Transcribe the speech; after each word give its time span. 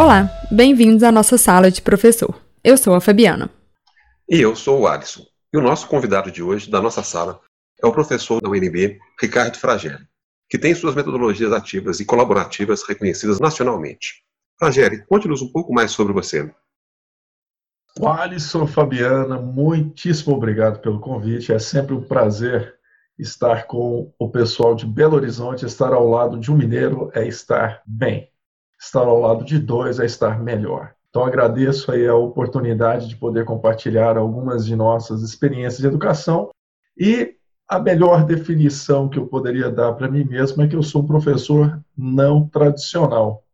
Olá, 0.00 0.30
bem-vindos 0.48 1.02
à 1.02 1.10
nossa 1.10 1.36
sala 1.36 1.72
de 1.72 1.82
professor. 1.82 2.40
Eu 2.62 2.76
sou 2.78 2.94
a 2.94 3.00
Fabiana. 3.00 3.50
E 4.30 4.40
eu 4.40 4.54
sou 4.54 4.82
o 4.82 4.86
Alisson. 4.86 5.26
E 5.52 5.58
o 5.58 5.60
nosso 5.60 5.88
convidado 5.88 6.30
de 6.30 6.40
hoje, 6.40 6.70
da 6.70 6.80
nossa 6.80 7.02
sala, 7.02 7.40
é 7.82 7.84
o 7.84 7.90
professor 7.90 8.40
da 8.40 8.48
UNB, 8.48 8.96
Ricardo 9.20 9.56
Frageli, 9.56 10.06
que 10.48 10.56
tem 10.56 10.72
suas 10.72 10.94
metodologias 10.94 11.52
ativas 11.52 11.98
e 11.98 12.04
colaborativas 12.04 12.84
reconhecidas 12.86 13.40
nacionalmente. 13.40 14.22
Frageli, 14.56 15.04
conte-nos 15.04 15.42
um 15.42 15.50
pouco 15.50 15.74
mais 15.74 15.90
sobre 15.90 16.12
você. 16.12 16.48
O 17.98 18.06
Alisson, 18.06 18.68
Fabiana, 18.68 19.36
muitíssimo 19.40 20.36
obrigado 20.36 20.78
pelo 20.78 21.00
convite. 21.00 21.52
É 21.52 21.58
sempre 21.58 21.92
um 21.92 22.04
prazer 22.04 22.72
estar 23.18 23.66
com 23.66 24.14
o 24.16 24.30
pessoal 24.30 24.76
de 24.76 24.86
Belo 24.86 25.16
Horizonte. 25.16 25.66
Estar 25.66 25.92
ao 25.92 26.08
lado 26.08 26.38
de 26.38 26.52
um 26.52 26.56
mineiro 26.56 27.10
é 27.16 27.26
estar 27.26 27.82
bem 27.84 28.30
estar 28.80 29.00
ao 29.00 29.20
lado 29.20 29.44
de 29.44 29.58
dois 29.58 29.98
é 29.98 30.06
estar 30.06 30.40
melhor. 30.40 30.94
Então 31.10 31.24
agradeço 31.24 31.90
aí 31.90 32.06
a 32.06 32.14
oportunidade 32.14 33.08
de 33.08 33.16
poder 33.16 33.44
compartilhar 33.44 34.16
algumas 34.16 34.64
de 34.64 34.76
nossas 34.76 35.22
experiências 35.22 35.80
de 35.80 35.86
educação 35.86 36.50
e 36.96 37.34
a 37.68 37.78
melhor 37.78 38.24
definição 38.24 39.08
que 39.08 39.18
eu 39.18 39.26
poderia 39.26 39.70
dar 39.70 39.92
para 39.92 40.10
mim 40.10 40.24
mesmo 40.24 40.62
é 40.62 40.68
que 40.68 40.74
eu 40.74 40.82
sou 40.82 41.02
um 41.02 41.06
professor 41.06 41.78
não 41.96 42.48
tradicional. 42.48 43.44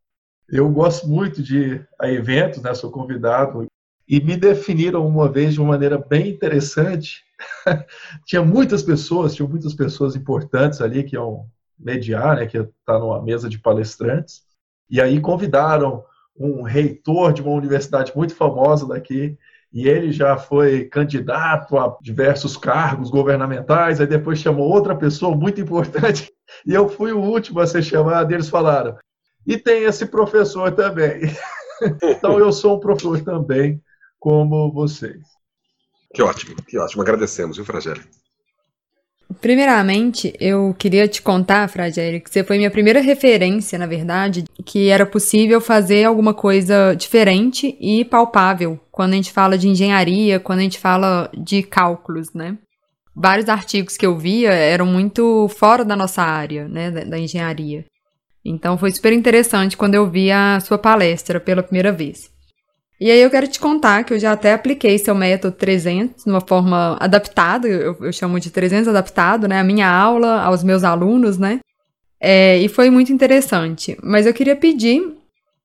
Eu 0.48 0.68
gosto 0.70 1.08
muito 1.08 1.42
de 1.42 1.58
ir 1.58 1.88
a 2.00 2.08
eventos, 2.08 2.62
né, 2.62 2.72
sou 2.74 2.90
convidado, 2.90 3.66
e 4.06 4.20
me 4.20 4.36
definiram 4.36 5.06
uma 5.06 5.28
vez 5.28 5.54
de 5.54 5.60
uma 5.60 5.70
maneira 5.70 5.98
bem 5.98 6.28
interessante. 6.28 7.24
tinha 8.24 8.42
muitas 8.42 8.82
pessoas, 8.82 9.34
tinha 9.34 9.48
muitas 9.48 9.74
pessoas 9.74 10.14
importantes 10.14 10.80
ali 10.80 11.02
que 11.02 11.16
iam 11.16 11.46
mediar, 11.78 12.36
né, 12.36 12.46
que 12.46 12.58
estar 12.58 12.98
numa 12.98 13.20
mesa 13.22 13.48
de 13.48 13.58
palestrantes. 13.58 14.42
E 14.88 15.00
aí 15.00 15.20
convidaram 15.20 16.04
um 16.36 16.62
reitor 16.62 17.32
de 17.32 17.42
uma 17.42 17.52
universidade 17.52 18.12
muito 18.14 18.34
famosa 18.34 18.86
daqui, 18.86 19.36
e 19.72 19.88
ele 19.88 20.12
já 20.12 20.36
foi 20.36 20.84
candidato 20.84 21.76
a 21.76 21.96
diversos 22.00 22.56
cargos 22.56 23.10
governamentais, 23.10 24.00
aí 24.00 24.06
depois 24.06 24.38
chamou 24.38 24.68
outra 24.68 24.94
pessoa 24.94 25.36
muito 25.36 25.60
importante, 25.60 26.32
e 26.66 26.72
eu 26.72 26.88
fui 26.88 27.12
o 27.12 27.20
último 27.20 27.60
a 27.60 27.66
ser 27.66 27.82
chamado, 27.82 28.30
e 28.30 28.34
eles 28.34 28.48
falaram, 28.48 28.96
e 29.46 29.58
tem 29.58 29.84
esse 29.84 30.06
professor 30.06 30.72
também. 30.72 31.22
então 32.02 32.38
eu 32.38 32.52
sou 32.52 32.76
um 32.76 32.80
professor 32.80 33.20
também, 33.22 33.82
como 34.18 34.72
vocês. 34.72 35.22
Que 36.14 36.22
ótimo, 36.22 36.56
que 36.62 36.78
ótimo. 36.78 37.02
Agradecemos, 37.02 37.56
viu, 37.56 37.66
Fragélia? 37.66 38.04
Primeiramente, 39.40 40.34
eu 40.38 40.74
queria 40.78 41.08
te 41.08 41.20
contar, 41.22 41.68
Fragélia, 41.68 42.20
que 42.20 42.30
você 42.30 42.44
foi 42.44 42.56
minha 42.56 42.70
primeira 42.70 43.00
referência, 43.00 43.78
na 43.78 43.86
verdade, 43.86 44.44
que 44.64 44.88
era 44.88 45.06
possível 45.06 45.60
fazer 45.60 46.04
alguma 46.04 46.34
coisa 46.34 46.94
diferente 46.94 47.76
e 47.80 48.04
palpável 48.04 48.78
quando 48.90 49.14
a 49.14 49.16
gente 49.16 49.32
fala 49.32 49.58
de 49.58 49.68
engenharia, 49.68 50.38
quando 50.38 50.60
a 50.60 50.62
gente 50.62 50.78
fala 50.78 51.30
de 51.36 51.62
cálculos, 51.62 52.32
né? 52.32 52.56
Vários 53.14 53.48
artigos 53.48 53.96
que 53.96 54.04
eu 54.04 54.18
via 54.18 54.52
eram 54.52 54.86
muito 54.86 55.48
fora 55.48 55.84
da 55.84 55.96
nossa 55.96 56.22
área, 56.22 56.66
né, 56.68 56.90
da, 56.90 57.04
da 57.04 57.18
engenharia. 57.18 57.84
Então 58.44 58.76
foi 58.76 58.90
super 58.90 59.12
interessante 59.12 59.76
quando 59.76 59.94
eu 59.94 60.10
vi 60.10 60.30
a 60.30 60.58
sua 60.60 60.76
palestra 60.76 61.40
pela 61.40 61.62
primeira 61.62 61.92
vez. 61.92 62.33
E 63.04 63.10
aí 63.10 63.20
eu 63.20 63.30
quero 63.30 63.46
te 63.46 63.60
contar 63.60 64.02
que 64.02 64.14
eu 64.14 64.18
já 64.18 64.32
até 64.32 64.54
apliquei 64.54 64.96
seu 64.96 65.14
método 65.14 65.54
300 65.54 66.24
de 66.24 66.30
uma 66.30 66.40
forma 66.40 66.96
adaptada, 66.98 67.68
eu, 67.68 67.94
eu 68.00 68.10
chamo 68.10 68.40
de 68.40 68.50
300 68.50 68.88
adaptado, 68.88 69.46
né? 69.46 69.60
A 69.60 69.62
minha 69.62 69.86
aula, 69.86 70.40
aos 70.40 70.64
meus 70.64 70.82
alunos, 70.82 71.36
né? 71.36 71.60
É, 72.18 72.56
e 72.56 72.66
foi 72.66 72.88
muito 72.88 73.12
interessante. 73.12 73.94
Mas 74.02 74.24
eu 74.24 74.32
queria 74.32 74.56
pedir 74.56 75.02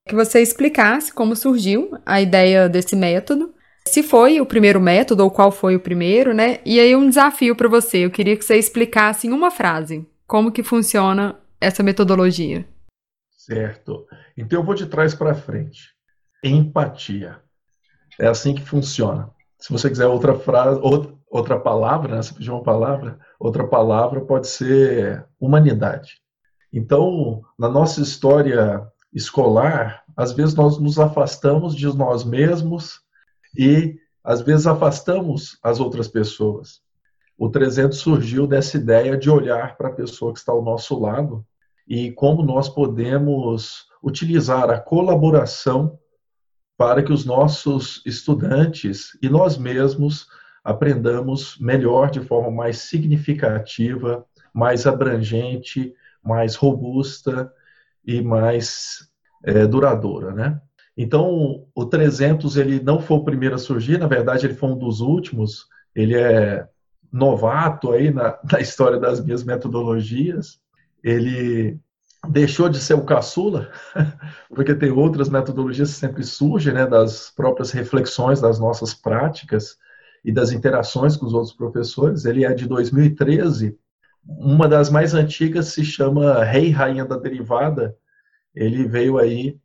que 0.05 0.13
você 0.13 0.41
explicasse 0.41 1.13
como 1.13 1.33
surgiu 1.33 1.97
a 2.05 2.19
ideia 2.19 2.67
desse 2.67 2.93
método, 2.93 3.53
se 3.87 4.03
foi 4.03 4.41
o 4.41 4.45
primeiro 4.45 4.81
método 4.81 5.23
ou 5.23 5.31
qual 5.31 5.49
foi 5.49 5.77
o 5.77 5.79
primeiro, 5.79 6.33
né? 6.33 6.59
E 6.65 6.77
aí 6.77 6.93
um 6.93 7.07
desafio 7.07 7.55
para 7.55 7.69
você, 7.69 7.99
eu 7.99 8.11
queria 8.11 8.35
que 8.35 8.43
você 8.43 8.57
explicasse 8.57 9.27
em 9.27 9.31
uma 9.31 9.49
frase 9.49 10.05
como 10.27 10.51
que 10.51 10.61
funciona 10.61 11.39
essa 11.61 11.81
metodologia. 11.81 12.65
Certo. 13.31 14.05
Então 14.37 14.59
eu 14.59 14.65
vou 14.65 14.75
de 14.75 14.87
trás 14.87 15.15
para 15.15 15.33
frente 15.33 15.97
empatia. 16.43 17.41
É 18.19 18.27
assim 18.27 18.53
que 18.53 18.61
funciona. 18.61 19.29
Se 19.57 19.71
você 19.71 19.89
quiser 19.89 20.07
outra 20.07 20.35
frase, 20.37 20.79
outra, 20.81 21.13
outra 21.29 21.59
palavra, 21.59 22.15
né? 22.15 22.21
você 22.21 22.33
pediu 22.33 22.53
uma 22.53 22.63
palavra, 22.63 23.19
outra 23.39 23.67
palavra 23.67 24.21
pode 24.21 24.47
ser 24.47 25.25
humanidade. 25.39 26.21
Então, 26.71 27.41
na 27.57 27.67
nossa 27.67 28.01
história 28.01 28.87
escolar, 29.13 30.03
às 30.15 30.31
vezes 30.31 30.53
nós 30.53 30.77
nos 30.79 30.99
afastamos 30.99 31.75
de 31.75 31.87
nós 31.95 32.23
mesmos 32.23 33.01
e 33.57 33.97
às 34.23 34.41
vezes 34.41 34.67
afastamos 34.67 35.57
as 35.63 35.79
outras 35.79 36.07
pessoas. 36.07 36.81
O 37.37 37.49
300 37.49 37.97
surgiu 37.97 38.45
dessa 38.45 38.77
ideia 38.77 39.17
de 39.17 39.29
olhar 39.29 39.77
para 39.77 39.87
a 39.87 39.93
pessoa 39.93 40.33
que 40.33 40.39
está 40.39 40.51
ao 40.51 40.61
nosso 40.61 40.99
lado 40.99 41.45
e 41.87 42.11
como 42.11 42.43
nós 42.43 42.69
podemos 42.69 43.85
utilizar 44.03 44.69
a 44.69 44.79
colaboração 44.79 45.97
para 46.79 47.03
que 47.03 47.11
os 47.11 47.25
nossos 47.25 48.01
estudantes 48.05 49.09
e 49.21 49.27
nós 49.27 49.57
mesmos 49.57 50.29
aprendamos 50.63 51.57
melhor, 51.59 52.09
de 52.09 52.21
forma 52.21 52.49
mais 52.49 52.77
significativa, 52.77 54.25
mais 54.53 54.87
abrangente, 54.87 55.93
mais 56.23 56.55
robusta 56.55 57.51
e 58.07 58.21
mais 58.21 59.09
é, 59.43 59.67
duradoura, 59.67 60.31
né? 60.31 60.61
Então, 60.95 61.67
o 61.75 61.85
300 61.85 62.55
ele 62.55 62.81
não 62.81 63.01
foi 63.01 63.17
o 63.17 63.25
primeiro 63.25 63.55
a 63.55 63.59
surgir, 63.59 63.97
na 63.97 64.07
verdade 64.07 64.45
ele 64.45 64.55
foi 64.55 64.69
um 64.69 64.77
dos 64.77 65.01
últimos. 65.01 65.67
Ele 65.93 66.15
é 66.15 66.65
novato 67.11 67.91
aí 67.91 68.09
na, 68.09 68.39
na 68.49 68.61
história 68.61 68.97
das 68.97 69.21
minhas 69.21 69.43
metodologias. 69.43 70.61
Ele 71.03 71.77
deixou 72.29 72.69
de 72.69 72.79
ser 72.79 72.93
o 72.93 73.05
caçula, 73.05 73.71
porque 74.53 74.75
tem 74.75 74.91
outras 74.91 75.29
metodologias 75.29 75.93
que 75.93 75.99
sempre 75.99 76.23
surgem, 76.23 76.73
né, 76.73 76.85
das 76.85 77.31
próprias 77.31 77.71
reflexões 77.71 78.39
das 78.39 78.59
nossas 78.59 78.93
práticas 78.93 79.77
e 80.23 80.31
das 80.31 80.51
interações 80.51 81.17
com 81.17 81.25
os 81.25 81.33
outros 81.33 81.53
professores. 81.53 82.25
Ele 82.25 82.45
é 82.45 82.53
de 82.53 82.67
2013. 82.67 83.77
Uma 84.25 84.67
das 84.67 84.89
mais 84.89 85.13
antigas 85.13 85.67
se 85.67 85.83
chama 85.83 86.43
Rei 86.43 86.69
Rainha 86.69 87.03
da 87.03 87.17
Derivada. 87.17 87.95
Ele 88.53 88.87
veio 88.87 89.17
aí 89.17 89.57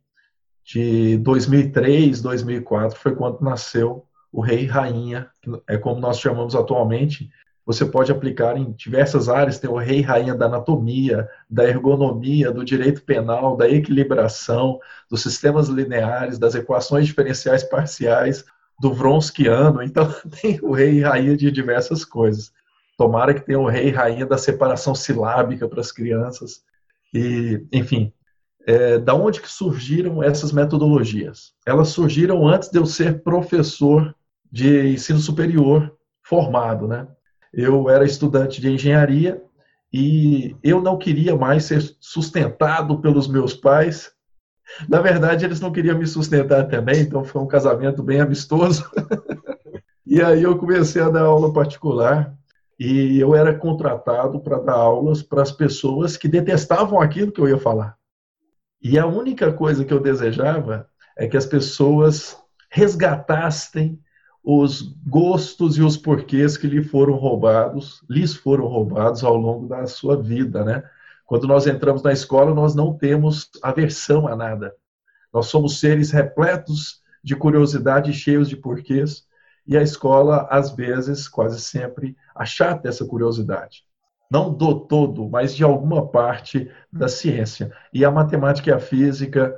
de 0.63 1.17
2003, 1.19 2.19
2004, 2.21 2.97
foi 2.97 3.15
quando 3.15 3.41
nasceu 3.41 4.05
o 4.31 4.41
Rei 4.41 4.65
Rainha, 4.65 5.29
que 5.41 5.51
é 5.67 5.77
como 5.77 6.01
nós 6.01 6.19
chamamos 6.19 6.55
atualmente, 6.55 7.29
você 7.65 7.85
pode 7.85 8.11
aplicar 8.11 8.57
em 8.57 8.71
diversas 8.73 9.27
áreas, 9.27 9.57
tem 9.57 9.69
o 9.69 9.77
rei 9.77 9.99
e 9.99 10.01
rainha 10.01 10.35
da 10.35 10.45
anatomia, 10.45 11.27
da 11.49 11.67
ergonomia, 11.67 12.51
do 12.51 12.63
direito 12.63 13.01
penal, 13.01 13.57
da 13.57 13.67
equilibração, 13.67 14.79
dos 15.09 15.21
sistemas 15.21 15.67
lineares, 15.67 16.37
das 16.37 16.53
equações 16.53 17.07
diferenciais 17.07 17.63
parciais, 17.63 18.45
do 18.79 18.93
Vronskiano, 18.93 19.81
então 19.81 20.13
tem 20.41 20.59
o 20.61 20.73
rei 20.73 20.99
e 20.99 21.01
rainha 21.01 21.35
de 21.35 21.49
diversas 21.49 22.05
coisas. 22.05 22.51
Tomara 22.97 23.33
que 23.33 23.41
tenha 23.41 23.59
o 23.59 23.67
rei 23.67 23.87
e 23.87 23.91
rainha 23.91 24.25
da 24.25 24.37
separação 24.37 24.93
silábica 24.93 25.67
para 25.67 25.81
as 25.81 25.91
crianças. 25.91 26.63
E, 27.13 27.65
enfim, 27.71 28.13
é, 28.65 28.97
da 28.97 29.13
onde 29.13 29.41
que 29.41 29.49
surgiram 29.49 30.21
essas 30.21 30.51
metodologias? 30.51 31.53
Elas 31.65 31.89
surgiram 31.89 32.47
antes 32.47 32.69
de 32.69 32.77
eu 32.77 32.85
ser 32.85 33.21
professor 33.21 34.15
de 34.51 34.93
ensino 34.93 35.19
superior 35.19 35.95
formado, 36.23 36.87
né? 36.87 37.07
Eu 37.55 37.89
era 37.89 38.03
estudante 38.03 38.59
de 38.59 38.69
engenharia 38.69 39.41
e 39.91 40.55
eu 40.61 40.81
não 40.81 40.97
queria 40.97 41.35
mais 41.35 41.63
ser 41.63 41.81
sustentado 42.01 42.99
pelos 42.99 43.27
meus 43.27 43.53
pais. 43.53 44.11
Na 44.89 44.99
verdade, 44.99 45.45
eles 45.45 45.61
não 45.61 45.71
queriam 45.71 45.97
me 45.97 46.05
sustentar 46.05 46.67
também, 46.67 46.99
então 47.01 47.23
foi 47.23 47.41
um 47.41 47.47
casamento 47.47 48.03
bem 48.03 48.19
amistoso. 48.19 48.89
e 50.05 50.21
aí 50.21 50.43
eu 50.43 50.57
comecei 50.57 51.01
a 51.01 51.09
dar 51.09 51.21
aula 51.21 51.53
particular 51.53 52.35
e 52.77 53.17
eu 53.19 53.33
era 53.33 53.57
contratado 53.57 54.41
para 54.41 54.59
dar 54.59 54.73
aulas 54.73 55.23
para 55.23 55.41
as 55.41 55.51
pessoas 55.51 56.17
que 56.17 56.27
detestavam 56.27 56.99
aquilo 56.99 57.31
que 57.31 57.39
eu 57.39 57.47
ia 57.47 57.57
falar. 57.57 57.95
E 58.81 58.99
a 58.99 59.05
única 59.05 59.53
coisa 59.53 59.85
que 59.85 59.93
eu 59.93 60.01
desejava 60.01 60.89
é 61.17 61.25
que 61.25 61.37
as 61.37 61.45
pessoas 61.45 62.37
resgatassem 62.69 63.97
os 64.45 64.95
gostos 65.07 65.75
e 65.75 65.81
os 65.81 65.97
porquês 65.97 66.55
que 66.55 66.67
lhe 66.67 66.83
foram 66.83 67.15
roubados, 67.15 68.03
lhes 68.07 68.35
foram 68.35 68.67
roubados 68.67 69.23
ao 69.23 69.35
longo 69.35 69.67
da 69.67 69.87
sua 69.87 70.21
vida, 70.21 70.63
né? 70.63 70.83
Quando 71.25 71.47
nós 71.47 71.65
entramos 71.65 72.03
na 72.03 72.13
escola, 72.13 72.53
nós 72.53 72.75
não 72.75 72.93
temos 72.93 73.49
aversão 73.63 74.27
a 74.27 74.35
nada. 74.35 74.75
Nós 75.33 75.47
somos 75.47 75.79
seres 75.79 76.11
repletos 76.11 77.01
de 77.23 77.35
curiosidade, 77.35 78.13
cheios 78.13 78.47
de 78.47 78.55
porquês, 78.55 79.23
e 79.65 79.75
a 79.75 79.81
escola, 79.81 80.47
às 80.51 80.69
vezes, 80.69 81.27
quase 81.27 81.59
sempre, 81.59 82.15
achata 82.35 82.87
essa 82.87 83.03
curiosidade. 83.03 83.83
Não 84.29 84.53
do 84.53 84.81
todo, 84.81 85.27
mas 85.27 85.55
de 85.55 85.63
alguma 85.63 86.07
parte 86.07 86.69
da 86.93 87.07
ciência. 87.07 87.71
E 87.91 88.05
a 88.05 88.11
matemática 88.11 88.69
e 88.69 88.73
a 88.73 88.79
física 88.79 89.57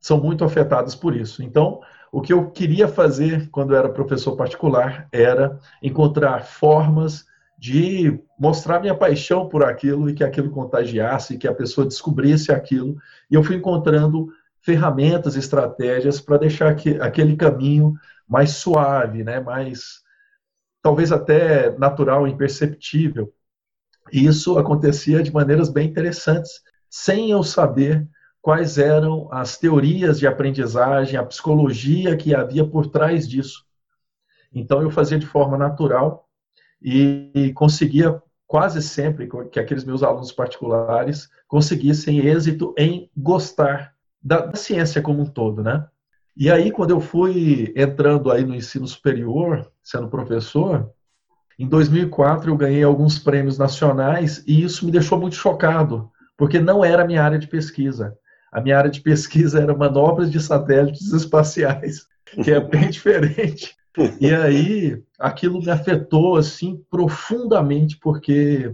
são 0.00 0.18
muito 0.18 0.44
afetadas 0.44 0.94
por 0.94 1.14
isso. 1.14 1.42
Então, 1.42 1.82
o 2.14 2.20
que 2.20 2.32
eu 2.32 2.48
queria 2.48 2.86
fazer 2.86 3.50
quando 3.50 3.74
era 3.74 3.88
professor 3.88 4.36
particular 4.36 5.08
era 5.10 5.58
encontrar 5.82 6.44
formas 6.44 7.26
de 7.58 8.20
mostrar 8.38 8.78
minha 8.78 8.94
paixão 8.94 9.48
por 9.48 9.64
aquilo 9.64 10.08
e 10.08 10.14
que 10.14 10.22
aquilo 10.22 10.48
contagiasse, 10.48 11.36
que 11.36 11.48
a 11.48 11.52
pessoa 11.52 11.84
descobrisse 11.84 12.52
aquilo. 12.52 12.96
E 13.28 13.34
eu 13.34 13.42
fui 13.42 13.56
encontrando 13.56 14.28
ferramentas, 14.60 15.34
estratégias 15.34 16.20
para 16.20 16.36
deixar 16.36 16.76
aquele 17.00 17.34
caminho 17.34 17.94
mais 18.28 18.52
suave, 18.52 19.24
né? 19.24 19.40
mais 19.40 20.00
talvez 20.80 21.10
até 21.10 21.76
natural, 21.78 22.28
imperceptível. 22.28 23.34
E 24.12 24.24
isso 24.24 24.56
acontecia 24.56 25.20
de 25.20 25.32
maneiras 25.32 25.68
bem 25.68 25.88
interessantes, 25.88 26.62
sem 26.88 27.32
eu 27.32 27.42
saber 27.42 28.06
quais 28.44 28.76
eram 28.76 29.26
as 29.32 29.56
teorias 29.56 30.18
de 30.18 30.26
aprendizagem, 30.26 31.16
a 31.16 31.24
psicologia 31.24 32.14
que 32.14 32.34
havia 32.34 32.62
por 32.62 32.88
trás 32.88 33.26
disso. 33.26 33.64
Então 34.52 34.82
eu 34.82 34.90
fazia 34.90 35.18
de 35.18 35.24
forma 35.24 35.56
natural 35.56 36.28
e 36.80 37.52
conseguia 37.54 38.22
quase 38.46 38.82
sempre 38.82 39.30
que 39.50 39.58
aqueles 39.58 39.82
meus 39.82 40.02
alunos 40.02 40.30
particulares 40.30 41.30
conseguissem 41.48 42.18
êxito 42.18 42.74
em 42.76 43.10
gostar 43.16 43.94
da, 44.22 44.54
ciência 44.54 45.00
como 45.00 45.22
um 45.22 45.26
todo, 45.26 45.62
né? 45.62 45.86
E 46.36 46.50
aí 46.50 46.70
quando 46.70 46.90
eu 46.90 47.00
fui 47.00 47.72
entrando 47.74 48.30
aí 48.30 48.44
no 48.44 48.54
ensino 48.54 48.86
superior, 48.86 49.72
sendo 49.82 50.10
professor, 50.10 50.92
em 51.58 51.66
2004 51.66 52.50
eu 52.50 52.56
ganhei 52.58 52.82
alguns 52.82 53.18
prêmios 53.18 53.56
nacionais 53.56 54.44
e 54.46 54.62
isso 54.62 54.84
me 54.84 54.92
deixou 54.92 55.18
muito 55.18 55.34
chocado, 55.34 56.12
porque 56.36 56.60
não 56.60 56.84
era 56.84 57.04
a 57.04 57.06
minha 57.06 57.24
área 57.24 57.38
de 57.38 57.48
pesquisa. 57.48 58.14
A 58.54 58.60
minha 58.60 58.78
área 58.78 58.90
de 58.90 59.00
pesquisa 59.00 59.60
era 59.60 59.76
manobras 59.76 60.30
de 60.30 60.38
satélites 60.38 61.12
espaciais, 61.12 62.06
que 62.44 62.52
é 62.52 62.60
bem 62.60 62.88
diferente. 62.88 63.74
E 64.20 64.32
aí, 64.32 65.02
aquilo 65.18 65.60
me 65.60 65.70
afetou 65.70 66.36
assim 66.36 66.80
profundamente, 66.88 67.98
porque 67.98 68.72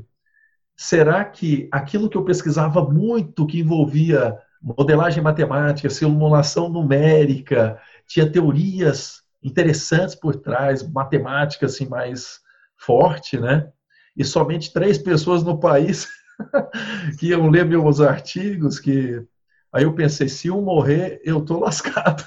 será 0.77 1.25
que 1.25 1.67
aquilo 1.73 2.11
que 2.11 2.17
eu 2.19 2.25
pesquisava 2.25 2.85
muito, 2.85 3.47
que 3.47 3.61
envolvia 3.61 4.37
modelagem 4.63 5.23
matemática, 5.23 5.89
simulação 5.89 6.69
numérica, 6.69 7.81
tinha 8.07 8.31
teorias 8.31 9.23
interessantes 9.43 10.15
por 10.15 10.37
trás, 10.37 10.87
matemática 10.87 11.65
assim 11.65 11.89
mais 11.89 12.41
forte, 12.77 13.41
né? 13.41 13.71
E 14.15 14.25
somente 14.25 14.75
três 14.75 14.99
pessoas 14.99 15.43
no 15.43 15.59
país 15.59 16.07
que 17.19 17.29
iam 17.29 17.49
ler 17.49 17.65
meus 17.65 17.99
artigos, 17.99 18.79
que 18.79 19.25
Aí 19.73 19.85
eu 19.85 19.95
pensei, 19.95 20.29
se 20.29 20.51
um 20.51 20.63
morrer, 20.63 21.21
eu 21.25 21.41
tô 21.41 21.59
lascado. 21.61 22.25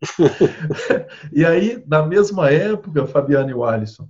e 1.32 1.44
aí, 1.44 1.82
na 1.86 2.04
mesma 2.06 2.50
época, 2.50 3.06
Fabiano 3.06 3.50
e 3.50 3.54
o 3.54 3.64
Alisson, 3.64 4.08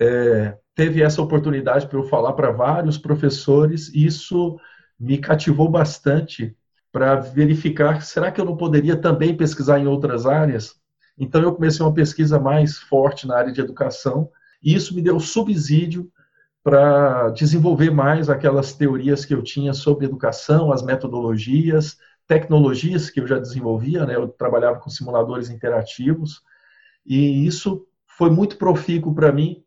é, 0.00 0.56
teve 0.74 1.02
essa 1.02 1.20
oportunidade 1.20 1.86
para 1.86 1.98
eu 1.98 2.04
falar 2.04 2.32
para 2.32 2.50
vários 2.50 2.96
professores, 2.96 3.88
e 3.94 4.06
isso 4.06 4.58
me 4.98 5.18
cativou 5.18 5.68
bastante 5.68 6.56
para 6.90 7.16
verificar, 7.16 8.02
será 8.02 8.30
que 8.30 8.40
eu 8.40 8.44
não 8.44 8.56
poderia 8.56 8.96
também 8.96 9.36
pesquisar 9.36 9.78
em 9.78 9.86
outras 9.86 10.26
áreas? 10.26 10.74
Então 11.18 11.42
eu 11.42 11.54
comecei 11.54 11.84
uma 11.84 11.94
pesquisa 11.94 12.38
mais 12.38 12.78
forte 12.78 13.26
na 13.26 13.36
área 13.36 13.52
de 13.52 13.60
educação, 13.60 14.30
e 14.62 14.74
isso 14.74 14.94
me 14.94 15.02
deu 15.02 15.18
subsídio 15.18 16.10
para 16.62 17.30
desenvolver 17.30 17.90
mais 17.90 18.30
aquelas 18.30 18.72
teorias 18.72 19.24
que 19.24 19.34
eu 19.34 19.42
tinha 19.42 19.72
sobre 19.72 20.06
educação, 20.06 20.72
as 20.72 20.82
metodologias, 20.82 21.96
tecnologias 22.26 23.10
que 23.10 23.20
eu 23.20 23.26
já 23.26 23.38
desenvolvia, 23.38 24.06
né? 24.06 24.14
Eu 24.14 24.28
trabalhava 24.28 24.78
com 24.78 24.90
simuladores 24.90 25.50
interativos 25.50 26.42
e 27.04 27.46
isso 27.46 27.86
foi 28.06 28.30
muito 28.30 28.56
profícuo 28.56 29.14
para 29.14 29.32
mim. 29.32 29.62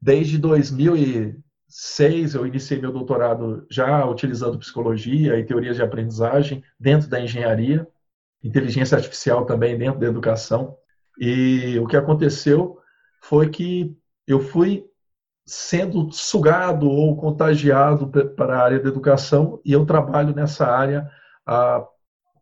Desde 0.00 0.38
2006 0.38 2.34
eu 2.34 2.46
iniciei 2.46 2.80
meu 2.80 2.92
doutorado 2.92 3.66
já 3.70 4.04
utilizando 4.06 4.58
psicologia 4.58 5.38
e 5.38 5.44
teorias 5.44 5.76
de 5.76 5.82
aprendizagem 5.82 6.64
dentro 6.78 7.08
da 7.08 7.20
engenharia, 7.20 7.86
inteligência 8.42 8.96
artificial 8.96 9.44
também 9.44 9.76
dentro 9.76 10.00
da 10.00 10.06
educação. 10.06 10.76
E 11.18 11.78
o 11.78 11.86
que 11.86 11.96
aconteceu 11.96 12.78
foi 13.20 13.50
que 13.50 13.94
eu 14.26 14.40
fui 14.40 14.86
sendo 15.44 16.10
sugado 16.12 16.88
ou 16.88 17.16
contagiado 17.16 18.08
para 18.08 18.56
a 18.56 18.62
área 18.62 18.80
da 18.80 18.88
educação 18.88 19.60
e 19.64 19.72
eu 19.72 19.84
trabalho 19.84 20.34
nessa 20.34 20.64
área 20.66 21.10
há 21.44 21.84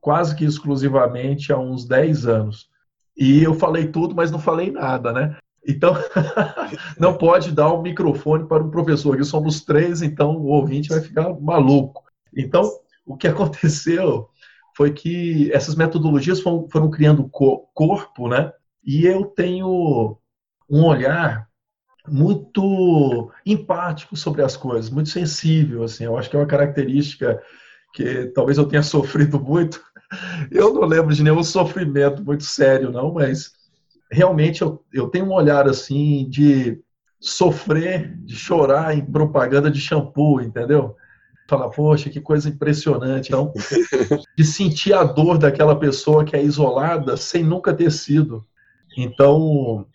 quase 0.01 0.35
que 0.35 0.45
exclusivamente 0.45 1.53
há 1.53 1.59
uns 1.59 1.87
10 1.87 2.27
anos. 2.27 2.69
E 3.17 3.43
eu 3.43 3.55
falei 3.55 3.89
tudo, 3.89 4.15
mas 4.15 4.31
não 4.31 4.39
falei 4.39 4.71
nada, 4.71 5.13
né? 5.13 5.37
Então, 5.67 5.95
não 6.99 7.17
pode 7.17 7.53
dar 7.53 7.73
um 7.75 7.83
microfone 7.83 8.47
para 8.47 8.63
um 8.63 8.71
professor. 8.71 9.15
Aqui 9.15 9.25
somos 9.25 9.61
três, 9.61 10.03
então 10.03 10.37
o 10.37 10.47
ouvinte 10.47 10.89
vai 10.89 11.01
ficar 11.01 11.29
maluco. 11.41 12.05
Então, 12.35 12.71
o 13.05 13.17
que 13.17 13.27
aconteceu 13.29 14.29
foi 14.77 14.93
que 14.93 15.53
essas 15.53 15.75
metodologias 15.75 16.41
foram, 16.41 16.69
foram 16.71 16.91
criando 16.91 17.29
corpo, 17.29 18.29
né? 18.29 18.53
E 18.85 19.05
eu 19.05 19.25
tenho 19.25 20.17
um 20.71 20.85
olhar 20.85 21.49
muito 22.07 23.31
empático 23.45 24.17
sobre 24.17 24.43
as 24.43 24.57
coisas, 24.57 24.91
muito 24.91 25.11
sensível, 25.11 25.83
assim. 25.83 26.05
Eu 26.05 26.17
acho 26.17 26.31
que 26.31 26.37
é 26.37 26.39
uma 26.39 26.47
característica 26.47 27.43
que 27.93 28.27
talvez 28.27 28.59
eu 28.59 28.67
tenha 28.67 28.83
sofrido 28.83 29.41
muito. 29.41 29.83
Eu 30.51 30.73
não 30.73 30.85
lembro 30.85 31.15
de 31.15 31.23
nenhum 31.23 31.43
sofrimento 31.43 32.25
muito 32.25 32.45
sério, 32.45 32.91
não, 32.91 33.13
mas 33.13 33.53
realmente 34.11 34.63
eu, 34.63 34.83
eu 34.93 35.09
tenho 35.09 35.27
um 35.27 35.33
olhar 35.33 35.69
assim 35.69 36.29
de 36.29 36.81
sofrer, 37.21 38.17
de 38.25 38.35
chorar 38.35 38.97
em 38.97 39.05
propaganda 39.05 39.71
de 39.71 39.81
shampoo, 39.81 40.41
entendeu? 40.41 40.97
Falar, 41.49 41.69
poxa, 41.71 42.11
que 42.11 42.21
coisa 42.21 42.49
impressionante. 42.49 43.29
Então, 43.29 43.53
de 44.37 44.45
sentir 44.45 44.93
a 44.93 45.03
dor 45.03 45.39
daquela 45.39 45.79
pessoa 45.79 46.25
que 46.25 46.37
é 46.37 46.43
isolada 46.43 47.17
sem 47.17 47.43
nunca 47.43 47.75
ter 47.75 47.91
sido. 47.91 48.45
Então, 48.97 49.87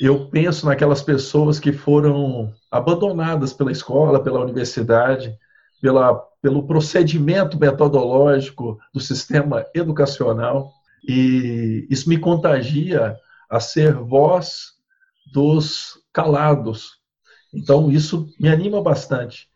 eu 0.00 0.28
penso 0.28 0.66
naquelas 0.66 1.02
pessoas 1.02 1.58
que 1.58 1.72
foram 1.72 2.52
abandonadas 2.70 3.52
pela 3.52 3.72
escola, 3.72 4.22
pela 4.22 4.40
universidade, 4.40 5.36
pela 5.80 6.22
pelo 6.46 6.64
procedimento 6.64 7.58
metodológico 7.58 8.78
do 8.94 9.00
sistema 9.00 9.66
educacional 9.74 10.72
e 11.02 11.84
isso 11.90 12.08
me 12.08 12.18
contagia 12.18 13.16
a 13.50 13.58
ser 13.58 13.94
voz 13.94 14.74
dos 15.32 15.98
calados. 16.12 17.00
Então 17.52 17.90
isso 17.90 18.28
me 18.38 18.48
anima 18.48 18.80
bastante. 18.80 19.48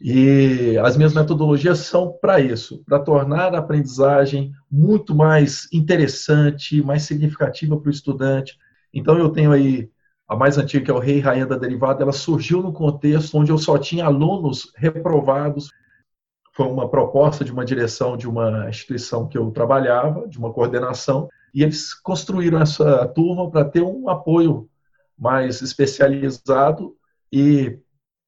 E 0.00 0.76
as 0.82 0.96
minhas 0.96 1.14
metodologias 1.14 1.78
são 1.78 2.18
para 2.20 2.40
isso, 2.40 2.82
para 2.84 2.98
tornar 2.98 3.54
a 3.54 3.58
aprendizagem 3.58 4.50
muito 4.68 5.14
mais 5.14 5.68
interessante, 5.72 6.82
mais 6.82 7.04
significativa 7.04 7.78
para 7.78 7.86
o 7.86 7.92
estudante. 7.92 8.58
Então 8.92 9.16
eu 9.16 9.28
tenho 9.28 9.52
aí 9.52 9.88
a 10.26 10.34
mais 10.34 10.58
antiga, 10.58 10.84
que 10.86 10.90
é 10.90 10.94
o 10.94 10.98
Rei 10.98 11.20
Rainha 11.20 11.46
da 11.46 11.56
Derivada, 11.56 12.02
ela 12.02 12.10
surgiu 12.10 12.60
no 12.60 12.72
contexto 12.72 13.38
onde 13.38 13.52
eu 13.52 13.58
só 13.58 13.78
tinha 13.78 14.06
alunos 14.06 14.72
reprovados 14.74 15.70
foi 16.54 16.66
uma 16.66 16.88
proposta 16.88 17.44
de 17.44 17.52
uma 17.52 17.64
direção 17.64 18.16
de 18.16 18.28
uma 18.28 18.68
instituição 18.68 19.26
que 19.26 19.36
eu 19.36 19.50
trabalhava, 19.50 20.28
de 20.28 20.38
uma 20.38 20.52
coordenação, 20.52 21.28
e 21.52 21.62
eles 21.62 21.92
construíram 21.92 22.60
essa 22.60 23.06
turma 23.08 23.50
para 23.50 23.64
ter 23.64 23.82
um 23.82 24.08
apoio 24.08 24.68
mais 25.18 25.62
especializado 25.62 26.96
e 27.32 27.78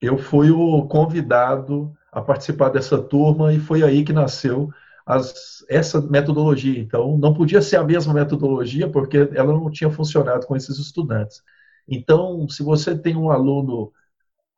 eu 0.01 0.19
fui 0.19 0.51
o 0.51 0.87
convidado 0.87 1.93
a 2.11 2.21
participar 2.21 2.69
dessa 2.69 3.01
turma 3.01 3.53
e 3.53 3.61
foi 3.61 3.83
aí 3.83 4.05
que 4.05 4.13
nasceu 4.13 4.71
as, 5.05 5.65
essa 5.69 6.01
metodologia. 6.01 6.81
Então, 6.81 7.17
não 7.17 7.33
podia 7.33 7.63
ser 7.63 7.77
a 7.77 7.85
mesma 7.85 8.13
metodologia 8.13 8.91
porque 8.91 9.31
ela 9.35 9.53
não 9.53 9.71
tinha 9.71 9.91
funcionado 9.91 10.47
com 10.47 10.57
esses 10.57 10.79
estudantes. 10.79 11.43
Então, 11.89 12.49
se 12.49 12.63
você 12.63 12.99
tem 12.99 13.17
um 13.17 13.31
aluno 13.31 13.93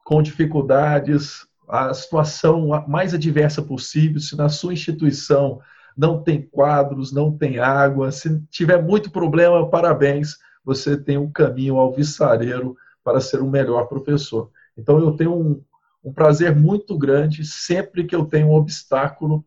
com 0.05 0.23
dificuldades, 0.23 1.48
a 1.69 1.93
situação 1.93 2.69
mais 2.89 3.13
adversa 3.13 3.63
possível, 3.63 4.21
se 4.21 4.37
na 4.37 4.49
sua 4.49 4.73
instituição 4.73 5.61
não 5.97 6.23
tem 6.23 6.43
quadros, 6.43 7.13
não 7.13 7.37
tem 7.37 7.59
água, 7.59 8.11
se 8.13 8.41
tiver 8.51 8.83
muito 8.83 9.11
problema, 9.11 9.69
parabéns, 9.69 10.37
você 10.65 10.97
tem 10.97 11.19
um 11.19 11.31
caminho 11.31 11.77
alvissareiro 11.77 12.77
para 13.03 13.21
ser 13.21 13.43
um 13.43 13.51
melhor 13.51 13.87
professor. 13.87 14.51
Então 14.77 14.99
eu 14.99 15.13
tenho 15.13 15.35
um, 15.35 15.63
um 16.05 16.13
prazer 16.13 16.55
muito 16.55 16.97
grande 16.97 17.45
sempre 17.45 18.05
que 18.05 18.15
eu 18.15 18.25
tenho 18.25 18.49
um 18.49 18.55
obstáculo 18.55 19.45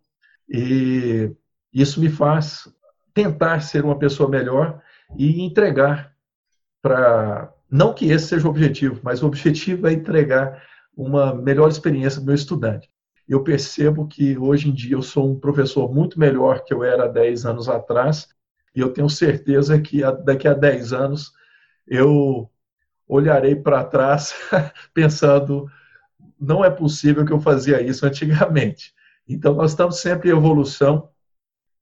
e 0.50 1.32
isso 1.74 2.02
me 2.02 2.10
faz 2.10 2.68
tentar 3.14 3.62
ser 3.62 3.86
uma 3.86 3.98
pessoa 3.98 4.30
melhor 4.30 4.82
e 5.18 5.42
entregar 5.42 6.14
para 6.82 7.54
não 7.70 7.94
que 7.94 8.06
esse 8.12 8.28
seja 8.28 8.48
o 8.48 8.50
objetivo, 8.50 9.00
mas 9.04 9.24
o 9.24 9.28
objetivo 9.28 9.88
é 9.88 9.94
entregar 9.94 10.62
uma 10.96 11.34
melhor 11.34 11.70
experiência 11.70 12.20
para 12.20 12.24
o 12.24 12.26
meu 12.28 12.36
estudante. 12.36 12.90
eu 13.28 13.44
percebo 13.44 14.08
que 14.08 14.38
hoje 14.38 14.70
em 14.70 14.74
dia 14.74 14.96
eu 14.96 15.02
sou 15.02 15.32
um 15.32 15.40
professor 15.40 15.94
muito 15.94 16.20
melhor 16.20 16.64
que 16.66 16.74
eu 16.74 16.84
era 16.84 17.06
há 17.06 17.08
10 17.08 17.46
anos 17.46 17.70
atrás, 17.70 18.28
e 18.76 18.80
eu 18.80 18.92
tenho 18.92 19.10
certeza 19.10 19.80
que 19.80 20.02
daqui 20.26 20.48
a 20.48 20.54
10 20.54 20.94
anos 20.94 21.32
eu 21.88 22.50
olharei 23.08 23.56
para 23.56 23.84
trás 23.84 24.34
pensando 24.94 25.68
não 26.40 26.66
é 26.66 26.70
possível 26.70 27.26
que 27.26 27.32
eu 27.32 27.40
fazia 27.40 27.82
isso 27.82 28.06
antigamente. 28.06 28.94
Então 29.28 29.54
nós 29.54 29.72
estamos 29.72 30.00
sempre 30.00 30.30
em 30.30 30.32
evolução. 30.32 31.10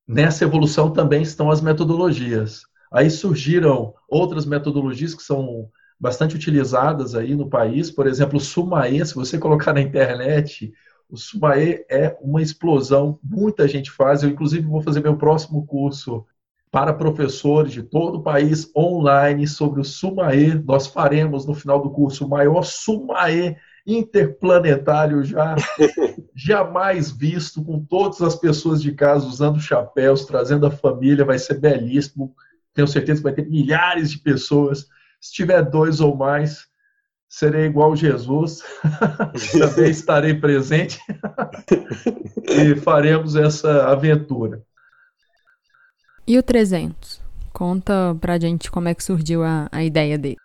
Nessa 0.08 0.44
evolução 0.44 0.92
também 0.92 1.22
estão 1.22 1.50
as 1.50 1.62
metodologias. 1.62 2.64
Aí 2.92 3.10
surgiram 3.10 3.94
outras 4.10 4.46
metodologias 4.46 5.14
que 5.14 5.24
são 5.24 5.70
bastante 6.00 6.36
utilizadas 6.36 7.14
aí 7.16 7.36
no 7.36 7.50
país, 7.50 7.92
por 7.92 8.08
exemplo, 8.08 8.38
o 8.38 8.42
Sumaê, 8.42 9.06
se 9.06 9.16
você 9.16 9.38
colocar 9.40 9.74
na 9.74 9.82
internet, 9.82 10.72
o 11.10 11.18
Sumaê 11.18 11.86
é 11.90 12.16
uma 12.22 12.42
explosão, 12.42 13.20
muita 13.24 13.68
gente 13.68 13.92
faz, 13.92 14.24
eu 14.24 14.30
inclusive 14.30 14.66
vou 14.66 14.82
fazer 14.82 15.02
meu 15.02 15.18
próximo 15.18 15.66
curso 15.66 16.26
para 16.72 16.94
professores 16.94 17.74
de 17.74 17.82
todo 17.82 18.20
o 18.20 18.24
país 18.24 18.70
online 18.76 19.48
sobre 19.48 19.82
o 19.82 19.84
Sumaê. 19.84 20.54
Nós 20.54 20.86
faremos 20.86 21.46
no 21.46 21.56
final 21.56 21.82
do 21.82 21.90
curso 21.90 22.26
o 22.26 22.30
maior 22.30 22.64
Sumaê 22.64 23.56
interplanetário 23.88 25.24
já 25.24 25.56
jamais 26.36 27.12
visto, 27.12 27.64
com 27.64 27.84
todas 27.84 28.22
as 28.22 28.36
pessoas 28.36 28.82
de 28.82 28.92
casa 28.92 29.26
usando 29.26 29.60
chapéus, 29.60 30.26
trazendo 30.26 30.66
a 30.68 30.72
família, 30.72 31.26
vai 31.26 31.40
ser 31.40 31.60
belíssimo. 31.60 32.36
Tenho 32.74 32.88
certeza 32.88 33.20
que 33.20 33.24
vai 33.24 33.34
ter 33.34 33.50
milhares 33.50 34.12
de 34.12 34.20
pessoas. 34.20 34.88
Se 35.20 35.34
tiver 35.34 35.62
dois 35.64 36.00
ou 36.00 36.16
mais, 36.16 36.68
serei 37.28 37.66
igual 37.66 37.96
Jesus, 37.96 38.64
também 39.58 39.92
estarei 39.92 40.34
presente 40.34 41.00
e 42.48 42.76
faremos 42.76 43.36
essa 43.36 43.88
aventura. 43.88 44.64
E 46.28 46.38
o 46.38 46.44
300? 46.44 47.22
Conta 47.52 48.16
pra 48.22 48.40
gente 48.40 48.70
como 48.72 48.88
é 48.88 48.94
que 48.94 49.04
surgiu 49.04 49.44
a, 49.44 49.68
a 49.72 49.84
ideia 49.84 50.18
dele. 50.18 50.38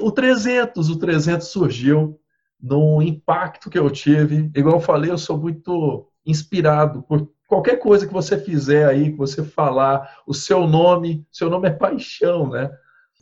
O 0.00 0.10
300, 0.10 0.90
o 0.90 0.98
300 0.98 1.48
surgiu 1.48 2.20
num 2.60 3.00
impacto 3.00 3.70
que 3.70 3.78
eu 3.78 3.90
tive. 3.90 4.50
Igual 4.54 4.76
eu 4.76 4.80
falei, 4.80 5.10
eu 5.10 5.18
sou 5.18 5.38
muito 5.38 6.08
inspirado 6.24 7.02
por 7.02 7.30
qualquer 7.46 7.76
coisa 7.76 8.06
que 8.06 8.12
você 8.12 8.36
fizer 8.36 8.86
aí, 8.86 9.12
que 9.12 9.16
você 9.16 9.42
falar, 9.44 10.20
o 10.26 10.34
seu 10.34 10.66
nome, 10.66 11.24
seu 11.30 11.48
nome 11.48 11.68
é 11.68 11.72
paixão, 11.72 12.50
né? 12.50 12.70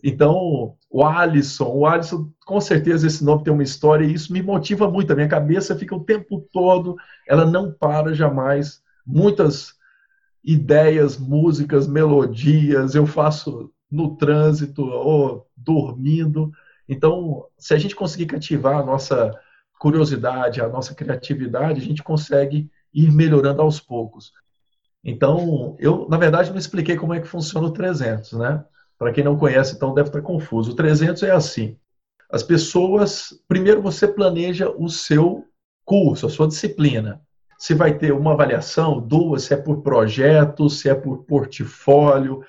Então, 0.07 0.77
o 0.91 1.03
Alisson, 1.03 1.65
o 1.65 1.87
Alisson, 1.87 2.31
com 2.45 2.61
certeza 2.61 3.07
esse 3.07 3.25
nome 3.25 3.43
tem 3.43 3.51
uma 3.51 3.63
história 3.63 4.05
e 4.05 4.13
isso 4.13 4.35
me 4.35 4.43
motiva 4.43 4.89
muito. 4.91 5.11
A 5.11 5.17
minha 5.17 5.27
cabeça 5.27 5.75
fica 5.75 5.97
o 5.97 6.05
tempo 6.05 6.47
todo, 6.53 6.95
ela 7.27 7.47
não 7.47 7.73
para 7.73 8.13
jamais. 8.13 8.83
Muitas 9.07 9.73
ideias, 10.45 11.17
músicas, 11.17 11.89
melodias, 11.89 12.95
eu 12.95 13.07
faço 13.07 13.73
no 13.91 14.15
trânsito 14.15 14.85
ou 14.85 15.47
dormindo. 15.57 16.53
Então, 16.87 17.47
se 17.57 17.73
a 17.73 17.79
gente 17.79 17.97
conseguir 17.97 18.27
cativar 18.27 18.77
a 18.77 18.85
nossa 18.85 19.33
curiosidade, 19.79 20.61
a 20.61 20.69
nossa 20.69 20.95
criatividade, 20.95 21.81
a 21.81 21.85
gente 21.85 22.03
consegue 22.03 22.71
ir 22.93 23.11
melhorando 23.11 23.63
aos 23.63 23.81
poucos. 23.81 24.33
Então, 25.03 25.77
eu, 25.79 26.07
na 26.11 26.19
verdade, 26.19 26.51
não 26.51 26.59
expliquei 26.59 26.95
como 26.95 27.15
é 27.15 27.21
que 27.21 27.27
funciona 27.27 27.69
o 27.69 27.73
300, 27.73 28.35
né? 28.35 28.63
Para 29.05 29.13
quem 29.13 29.23
não 29.23 29.37
conhece, 29.37 29.77
então 29.77 29.93
deve 29.93 30.09
estar 30.09 30.23
confuso. 30.23 30.73
O 30.73 30.75
300 30.75 31.25
é 31.25 31.31
assim: 31.31 31.77
as 32.33 32.43
pessoas, 32.43 33.39
primeiro 33.47 33.83
você 33.83 34.09
planeja 34.09 34.71
o 34.71 34.89
seu 34.89 35.45
curso, 35.85 36.25
a 36.25 36.31
sua 36.31 36.49
disciplina 36.49 37.21
se 37.59 37.75
vai 37.75 37.99
ter 37.99 38.15
uma 38.15 38.33
avaliação, 38.33 38.99
duas, 38.99 39.43
se 39.43 39.53
é 39.53 39.59
por 39.59 39.83
projeto, 39.83 40.71
se 40.71 40.89
é 40.89 40.95
por 40.95 41.25
portfólio, 41.25 42.43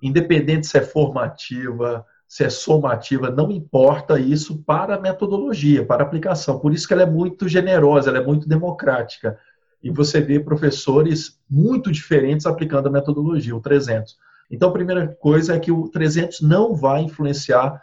independente 0.00 0.68
se 0.68 0.78
é 0.78 0.80
formativa, 0.80 2.06
se 2.28 2.44
é 2.44 2.50
somativa, 2.50 3.28
não 3.28 3.50
importa 3.50 4.20
isso 4.20 4.62
para 4.62 4.94
a 4.94 5.00
metodologia, 5.00 5.84
para 5.84 6.04
a 6.04 6.06
aplicação. 6.06 6.60
Por 6.60 6.72
isso 6.72 6.86
que 6.86 6.94
ela 6.94 7.02
é 7.02 7.06
muito 7.06 7.48
generosa, 7.48 8.10
ela 8.10 8.18
é 8.18 8.24
muito 8.24 8.48
democrática. 8.48 9.36
E 9.82 9.90
você 9.90 10.20
vê 10.20 10.38
professores 10.38 11.36
muito 11.50 11.90
diferentes 11.90 12.46
aplicando 12.46 12.86
a 12.86 12.92
metodologia, 12.92 13.56
o 13.56 13.60
300. 13.60 14.29
Então, 14.50 14.70
a 14.70 14.72
primeira 14.72 15.06
coisa 15.06 15.54
é 15.54 15.60
que 15.60 15.70
o 15.70 15.88
300 15.88 16.40
não 16.40 16.74
vai 16.74 17.02
influenciar, 17.02 17.80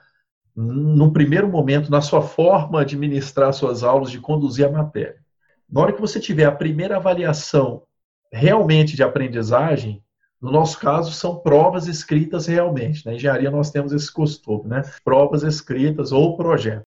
no 0.56 1.14
primeiro 1.14 1.48
momento, 1.48 1.90
na 1.90 2.02
sua 2.02 2.22
forma 2.22 2.84
de 2.84 2.98
ministrar 2.98 3.54
suas 3.54 3.84
aulas, 3.84 4.12
de 4.12 4.20
conduzir 4.20 4.66
a 4.66 4.72
matéria. 4.72 5.18
Na 5.70 5.82
hora 5.82 5.94
que 5.94 6.02
você 6.02 6.20
tiver 6.20 6.46
a 6.46 6.52
primeira 6.52 6.98
avaliação 6.98 7.84
realmente 8.32 8.96
de 8.96 9.04
aprendizagem, 9.04 10.04
no 10.42 10.52
nosso 10.52 10.80
caso, 10.80 11.12
são 11.12 11.38
provas 11.38 11.88
escritas 11.88 12.46
realmente. 12.46 13.06
Na 13.06 13.14
engenharia, 13.14 13.50
nós 13.50 13.72
temos 13.72 13.92
esse 13.92 14.12
costume, 14.12 14.68
né? 14.68 14.84
Provas 15.04 15.44
escritas 15.44 16.12
ou 16.12 16.38
projeto. 16.38 16.86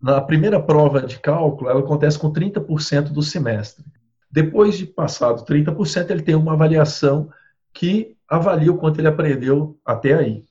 Na 0.00 0.20
primeira 0.20 0.60
prova 0.60 1.02
de 1.02 1.18
cálculo, 1.18 1.70
ela 1.70 1.80
acontece 1.80 2.18
com 2.18 2.32
30% 2.32 3.12
do 3.12 3.22
semestre. 3.22 3.84
Depois 4.30 4.76
de 4.76 4.86
passado 4.86 5.44
30%, 5.44 6.10
ele 6.10 6.22
tem 6.22 6.34
uma 6.34 6.54
avaliação 6.54 7.30
que 7.72 8.11
avalia 8.32 8.72
o 8.72 8.78
quanto 8.78 8.98
ele 8.98 9.08
aprendeu 9.08 9.78
até 9.84 10.14
aí. 10.14 10.42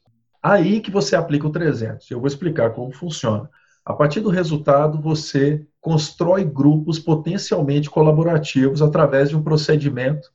Aí 0.42 0.80
que 0.80 0.92
você 0.92 1.16
aplica 1.16 1.48
o 1.48 1.52
300. 1.52 2.10
Eu 2.12 2.20
vou 2.20 2.28
explicar 2.28 2.72
como 2.72 2.94
funciona. 2.94 3.50
A 3.84 3.92
partir 3.92 4.20
do 4.20 4.30
resultado, 4.30 5.02
você 5.02 5.66
constrói 5.80 6.44
grupos 6.44 7.00
potencialmente 7.00 7.90
colaborativos 7.90 8.84
através 8.84 9.30
de 9.30 9.36
um 9.36 9.42
procedimento. 9.42 10.30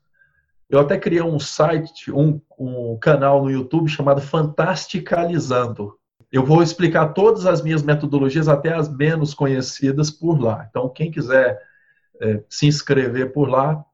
Eu 0.69 0.81
até 0.81 0.99
criei 0.99 1.23
um 1.23 1.39
site, 1.39 2.11
um, 2.11 2.41
um 2.59 2.99
canal 2.99 3.45
no 3.45 3.51
YouTube 3.51 3.89
chamado 3.89 4.21
Fantasticalizando. 4.21 5.95
Eu 6.33 6.45
vou 6.45 6.65
explicar 6.65 7.13
todas 7.13 7.47
as 7.47 7.63
minhas 7.63 7.85
metodologias, 7.85 8.49
até 8.49 8.75
as 8.75 8.89
menos 8.89 9.33
conhecidas, 9.33 10.11
por 10.11 10.41
lá. 10.41 10.67
Então, 10.69 10.89
quem 10.89 11.13
quiser 11.13 11.63
é, 12.21 12.43
se 12.49 12.67
inscrever 12.67 13.33
por 13.33 13.49
lá, 13.49 13.85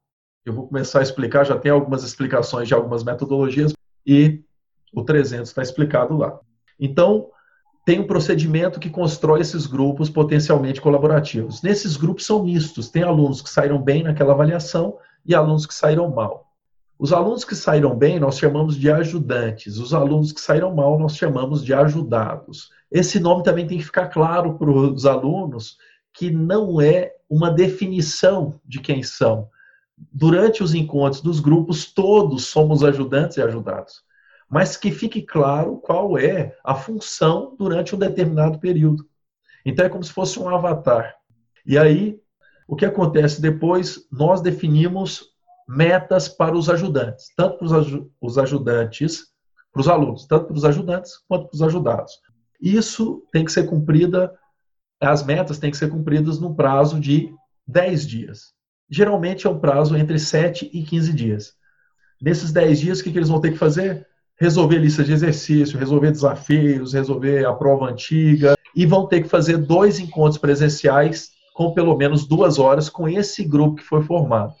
eu 0.45 0.53
vou 0.53 0.67
começar 0.67 0.99
a 0.99 1.03
explicar. 1.03 1.45
Já 1.45 1.57
tem 1.57 1.71
algumas 1.71 2.03
explicações 2.03 2.67
de 2.67 2.73
algumas 2.73 3.03
metodologias 3.03 3.73
e 4.05 4.41
o 4.93 5.03
300 5.03 5.49
está 5.49 5.61
explicado 5.61 6.17
lá. 6.17 6.39
Então, 6.79 7.29
tem 7.85 7.99
um 7.99 8.07
procedimento 8.07 8.79
que 8.79 8.89
constrói 8.89 9.41
esses 9.41 9.65
grupos 9.65 10.09
potencialmente 10.09 10.79
colaborativos. 10.79 11.61
Nesses 11.61 11.97
grupos 11.97 12.25
são 12.25 12.43
mistos, 12.43 12.89
tem 12.89 13.03
alunos 13.03 13.41
que 13.41 13.49
saíram 13.49 13.81
bem 13.81 14.03
naquela 14.03 14.33
avaliação 14.33 14.97
e 15.25 15.35
alunos 15.35 15.65
que 15.65 15.73
saíram 15.73 16.09
mal. 16.09 16.47
Os 16.97 17.11
alunos 17.11 17.43
que 17.43 17.55
saíram 17.55 17.95
bem 17.95 18.19
nós 18.19 18.37
chamamos 18.37 18.77
de 18.77 18.89
ajudantes, 18.89 19.77
os 19.77 19.93
alunos 19.93 20.31
que 20.31 20.39
saíram 20.39 20.73
mal 20.73 20.97
nós 20.97 21.17
chamamos 21.17 21.63
de 21.63 21.73
ajudados. 21.73 22.69
Esse 22.89 23.19
nome 23.19 23.43
também 23.43 23.67
tem 23.67 23.77
que 23.77 23.83
ficar 23.83 24.07
claro 24.07 24.57
para 24.57 24.69
os 24.69 25.05
alunos 25.05 25.77
que 26.13 26.29
não 26.29 26.79
é 26.79 27.11
uma 27.29 27.49
definição 27.49 28.59
de 28.63 28.79
quem 28.79 29.03
são. 29.03 29.49
Durante 30.11 30.63
os 30.63 30.73
encontros 30.73 31.21
dos 31.21 31.39
grupos, 31.39 31.91
todos 31.91 32.45
somos 32.45 32.83
ajudantes 32.83 33.37
e 33.37 33.41
ajudados 33.41 34.03
mas 34.53 34.77
que 34.77 34.91
fique 34.91 35.23
claro 35.23 35.77
qual 35.77 36.15
é 36.15 36.55
a 36.63 36.75
função 36.75 37.55
durante 37.57 37.95
um 37.95 37.97
determinado 37.97 38.59
período. 38.59 39.03
Então 39.65 39.83
é 39.83 39.89
como 39.89 40.03
se 40.03 40.13
fosse 40.13 40.39
um 40.39 40.47
avatar. 40.47 41.15
E 41.65 41.75
aí, 41.75 42.19
o 42.67 42.75
que 42.75 42.85
acontece 42.85 43.41
depois? 43.41 44.07
Nós 44.11 44.41
definimos 44.41 45.23
metas 45.67 46.29
para 46.29 46.55
os 46.55 46.69
ajudantes, 46.69 47.33
tanto 47.35 47.57
para 47.57 47.65
os 48.21 48.37
ajudantes, 48.37 49.23
para 49.71 49.81
os 49.81 49.87
alunos, 49.87 50.27
tanto 50.27 50.45
para 50.45 50.57
os 50.57 50.65
ajudantes 50.65 51.13
quanto 51.27 51.47
para 51.47 51.55
os 51.55 51.63
ajudados. 51.63 52.19
Isso 52.61 53.23
tem 53.31 53.43
que 53.43 53.51
ser 53.51 53.63
cumprida, 53.65 54.31
as 55.01 55.25
metas 55.25 55.57
têm 55.57 55.71
que 55.71 55.77
ser 55.77 55.89
cumpridas 55.89 56.39
no 56.39 56.53
prazo 56.53 56.99
de 56.99 57.33
10 57.65 58.05
dias. 58.05 58.53
Geralmente 58.93 59.47
é 59.47 59.49
um 59.49 59.59
prazo 59.59 59.97
entre 59.97 60.19
7 60.19 60.69
e 60.71 60.83
15 60.83 61.13
dias. 61.13 61.53
Nesses 62.21 62.51
10 62.51 62.79
dias, 62.79 62.99
o 62.99 63.03
que, 63.03 63.11
que 63.11 63.17
eles 63.17 63.29
vão 63.29 63.41
ter 63.41 63.51
que 63.51 63.57
fazer? 63.57 64.05
resolver 64.39 64.77
lista 64.77 65.03
de 65.03 65.13
exercício, 65.13 65.77
resolver 65.77 66.11
desafios, 66.11 66.93
resolver 66.93 67.45
a 67.45 67.53
prova 67.53 67.89
antiga, 67.89 68.55
e 68.75 68.85
vão 68.85 69.07
ter 69.07 69.21
que 69.21 69.29
fazer 69.29 69.57
dois 69.57 69.99
encontros 69.99 70.37
presenciais 70.37 71.31
com 71.53 71.73
pelo 71.73 71.95
menos 71.95 72.27
duas 72.27 72.57
horas 72.57 72.89
com 72.89 73.07
esse 73.07 73.43
grupo 73.43 73.75
que 73.75 73.83
foi 73.83 74.01
formado. 74.01 74.53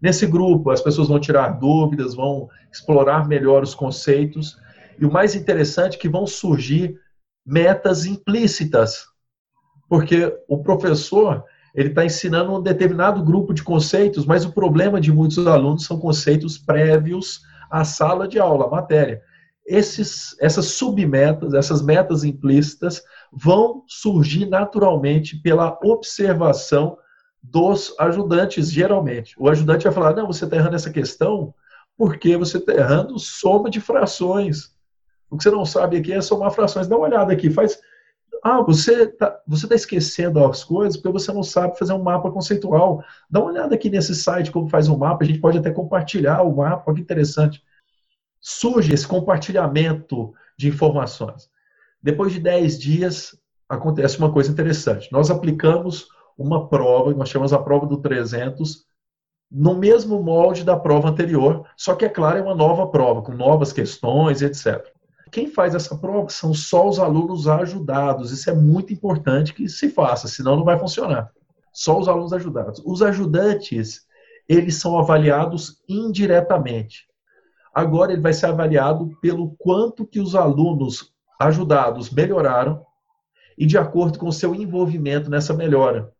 Nesse 0.00 0.26
grupo, 0.26 0.70
as 0.70 0.80
pessoas 0.80 1.08
vão 1.08 1.18
tirar 1.18 1.58
dúvidas, 1.58 2.14
vão 2.14 2.48
explorar 2.72 3.26
melhor 3.26 3.62
os 3.62 3.74
conceitos, 3.74 4.56
e 4.98 5.04
o 5.04 5.12
mais 5.12 5.34
interessante 5.34 5.96
é 5.96 6.00
que 6.00 6.08
vão 6.08 6.26
surgir 6.26 6.98
metas 7.44 8.06
implícitas, 8.06 9.06
porque 9.88 10.32
o 10.48 10.62
professor 10.62 11.44
ele 11.74 11.90
está 11.90 12.04
ensinando 12.04 12.54
um 12.54 12.62
determinado 12.62 13.22
grupo 13.22 13.54
de 13.54 13.62
conceitos, 13.62 14.26
mas 14.26 14.44
o 14.44 14.52
problema 14.52 15.00
de 15.00 15.12
muitos 15.12 15.46
alunos 15.46 15.84
são 15.84 15.98
conceitos 15.98 16.58
prévios 16.58 17.40
a 17.70 17.84
sala 17.84 18.26
de 18.26 18.38
aula, 18.38 18.66
a 18.66 18.70
matéria. 18.70 19.22
Esses, 19.64 20.36
essas 20.40 20.66
submetas, 20.66 21.54
essas 21.54 21.80
metas 21.80 22.24
implícitas, 22.24 23.02
vão 23.32 23.84
surgir 23.86 24.46
naturalmente 24.46 25.36
pela 25.36 25.78
observação 25.82 26.98
dos 27.42 27.94
ajudantes, 27.98 28.70
geralmente. 28.70 29.34
O 29.38 29.48
ajudante 29.48 29.84
vai 29.84 29.92
falar: 29.92 30.14
não, 30.14 30.26
você 30.26 30.44
está 30.44 30.56
errando 30.56 30.74
essa 30.74 30.90
questão 30.90 31.54
porque 31.96 32.36
você 32.36 32.56
está 32.56 32.72
errando 32.72 33.18
soma 33.18 33.70
de 33.70 33.80
frações. 33.80 34.72
O 35.30 35.36
que 35.36 35.44
você 35.44 35.50
não 35.50 35.64
sabe 35.64 35.98
aqui 35.98 36.12
é 36.12 36.20
somar 36.20 36.50
frações. 36.50 36.88
Dá 36.88 36.96
uma 36.96 37.06
olhada 37.06 37.32
aqui, 37.32 37.50
faz. 37.50 37.78
Ah, 38.42 38.62
você 38.62 39.04
está 39.04 39.40
você 39.46 39.68
tá 39.68 39.74
esquecendo 39.74 40.44
as 40.44 40.64
coisas 40.64 40.96
porque 40.96 41.12
você 41.12 41.32
não 41.32 41.42
sabe 41.42 41.78
fazer 41.78 41.92
um 41.92 42.02
mapa 42.02 42.30
conceitual. 42.30 43.04
Dá 43.30 43.40
uma 43.40 43.50
olhada 43.50 43.74
aqui 43.74 43.90
nesse 43.90 44.14
site 44.14 44.50
como 44.50 44.68
faz 44.68 44.88
um 44.88 44.96
mapa, 44.96 45.24
a 45.24 45.26
gente 45.26 45.40
pode 45.40 45.58
até 45.58 45.70
compartilhar 45.70 46.42
o 46.42 46.56
mapa, 46.56 46.94
que 46.94 47.00
interessante. 47.00 47.62
Surge 48.40 48.94
esse 48.94 49.06
compartilhamento 49.06 50.32
de 50.56 50.68
informações. 50.68 51.50
Depois 52.02 52.32
de 52.32 52.40
10 52.40 52.78
dias, 52.78 53.38
acontece 53.68 54.18
uma 54.18 54.32
coisa 54.32 54.50
interessante. 54.50 55.10
Nós 55.12 55.30
aplicamos 55.30 56.08
uma 56.36 56.68
prova, 56.68 57.12
nós 57.14 57.28
chamamos 57.28 57.52
a 57.52 57.58
prova 57.58 57.86
do 57.86 57.98
300, 57.98 58.86
no 59.50 59.76
mesmo 59.76 60.22
molde 60.22 60.64
da 60.64 60.76
prova 60.76 61.08
anterior, 61.08 61.66
só 61.76 61.94
que, 61.94 62.04
é 62.04 62.08
claro, 62.08 62.38
é 62.38 62.42
uma 62.42 62.54
nova 62.54 62.86
prova, 62.88 63.20
com 63.20 63.32
novas 63.32 63.72
questões, 63.72 64.40
etc. 64.40 64.86
Quem 65.30 65.48
faz 65.48 65.74
essa 65.74 65.96
prova 65.96 66.28
são 66.28 66.52
só 66.52 66.88
os 66.88 66.98
alunos 66.98 67.46
ajudados. 67.46 68.32
Isso 68.32 68.50
é 68.50 68.54
muito 68.54 68.92
importante 68.92 69.54
que 69.54 69.68
se 69.68 69.88
faça, 69.88 70.26
senão 70.26 70.56
não 70.56 70.64
vai 70.64 70.78
funcionar. 70.78 71.30
Só 71.72 71.98
os 71.98 72.08
alunos 72.08 72.32
ajudados. 72.32 72.82
Os 72.84 73.00
ajudantes, 73.02 74.06
eles 74.48 74.76
são 74.76 74.98
avaliados 74.98 75.82
indiretamente. 75.88 77.08
Agora 77.72 78.12
ele 78.12 78.20
vai 78.20 78.32
ser 78.32 78.46
avaliado 78.46 79.16
pelo 79.20 79.54
quanto 79.58 80.04
que 80.04 80.18
os 80.18 80.34
alunos 80.34 81.12
ajudados 81.38 82.10
melhoraram 82.10 82.84
e 83.56 83.64
de 83.64 83.78
acordo 83.78 84.18
com 84.18 84.26
o 84.26 84.32
seu 84.32 84.54
envolvimento 84.54 85.30
nessa 85.30 85.54
melhora. 85.54 86.12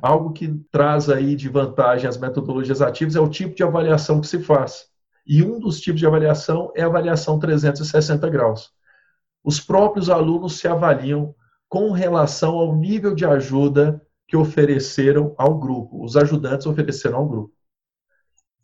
Algo 0.00 0.32
que 0.32 0.48
traz 0.70 1.08
aí 1.10 1.34
de 1.34 1.48
vantagem 1.48 2.08
as 2.08 2.16
metodologias 2.16 2.80
ativas 2.80 3.16
é 3.16 3.20
o 3.20 3.28
tipo 3.28 3.54
de 3.54 3.62
avaliação 3.62 4.20
que 4.20 4.26
se 4.26 4.42
faz. 4.42 4.88
E 5.26 5.42
um 5.42 5.58
dos 5.58 5.80
tipos 5.80 6.00
de 6.00 6.06
avaliação 6.06 6.72
é 6.74 6.82
a 6.82 6.86
avaliação 6.86 7.38
360 7.38 8.28
graus. 8.30 8.70
Os 9.42 9.60
próprios 9.60 10.08
alunos 10.08 10.58
se 10.58 10.68
avaliam 10.68 11.34
com 11.68 11.90
relação 11.90 12.54
ao 12.54 12.76
nível 12.76 13.14
de 13.14 13.24
ajuda 13.24 14.00
que 14.28 14.36
ofereceram 14.36 15.34
ao 15.36 15.58
grupo. 15.58 16.04
Os 16.04 16.16
ajudantes 16.16 16.66
ofereceram 16.66 17.18
ao 17.18 17.28
grupo. 17.28 17.52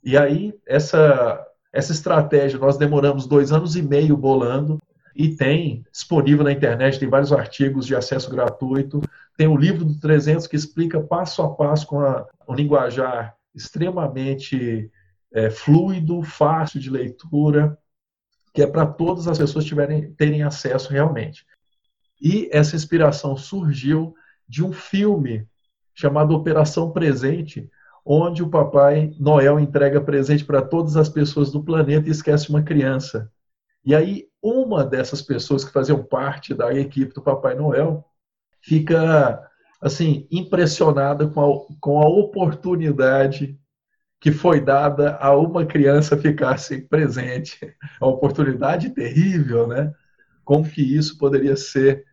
E 0.02 0.16
aí, 0.16 0.54
essa, 0.66 1.45
essa 1.73 1.92
estratégia, 1.92 2.59
nós 2.59 2.76
demoramos 2.76 3.26
dois 3.26 3.52
anos 3.52 3.76
e 3.76 3.83
meio 3.83 4.16
bolando, 4.16 4.81
e 5.14 5.28
tem 5.37 5.85
disponível 5.92 6.45
na 6.45 6.52
internet, 6.52 6.99
tem 6.99 7.09
vários 7.09 7.33
artigos 7.33 7.87
de 7.87 7.95
acesso 7.95 8.31
gratuito. 8.31 9.00
Tem 9.37 9.47
o 9.47 9.57
livro 9.57 9.85
do 9.85 9.99
300 10.00 10.47
que 10.47 10.57
explica 10.57 11.00
passo 11.00 11.42
a 11.42 11.54
passo 11.54 11.87
com 11.87 12.00
a, 12.00 12.26
um 12.49 12.54
linguajar 12.54 13.37
extremamente 13.54 14.90
é, 15.32 15.50
fluido, 15.50 16.22
fácil 16.22 16.80
de 16.80 16.90
leitura, 16.90 17.78
que 18.52 18.62
é 18.62 18.66
para 18.66 18.86
todas 18.86 19.26
as 19.26 19.38
pessoas 19.38 19.64
tiverem, 19.64 20.12
terem 20.12 20.42
acesso 20.42 20.92
realmente. 20.92 21.46
E 22.20 22.48
essa 22.52 22.76
inspiração 22.76 23.36
surgiu 23.36 24.14
de 24.48 24.62
um 24.62 24.72
filme 24.72 25.46
chamado 25.94 26.34
Operação 26.34 26.90
Presente, 26.90 27.70
onde 28.04 28.42
o 28.42 28.48
papai 28.48 29.14
Noel 29.18 29.58
entrega 29.58 30.00
presente 30.00 30.44
para 30.44 30.62
todas 30.62 30.96
as 30.96 31.08
pessoas 31.08 31.50
do 31.50 31.62
planeta 31.62 32.08
e 32.08 32.12
esquece 32.12 32.50
uma 32.50 32.62
criança. 32.62 33.30
E 33.84 33.94
aí, 33.94 34.28
uma 34.42 34.84
dessas 34.84 35.22
pessoas 35.22 35.64
que 35.64 35.72
faziam 35.72 36.02
parte 36.02 36.54
da 36.54 36.72
equipe 36.72 37.14
do 37.14 37.22
Papai 37.22 37.54
Noel 37.54 38.04
fica, 38.60 39.48
assim, 39.80 40.26
impressionada 40.30 41.26
com 41.28 41.40
a, 41.40 41.76
com 41.80 42.00
a 42.00 42.08
oportunidade 42.08 43.58
que 44.22 44.30
foi 44.30 44.60
dada 44.60 45.16
a 45.20 45.36
uma 45.36 45.66
criança 45.66 46.16
ficar-se 46.16 46.82
presente. 46.82 47.58
A 48.00 48.06
oportunidade 48.06 48.90
terrível, 48.90 49.66
né? 49.66 49.92
Como 50.44 50.64
que 50.64 50.80
isso 50.80 51.18
poderia 51.18 51.56
ser 51.56 52.04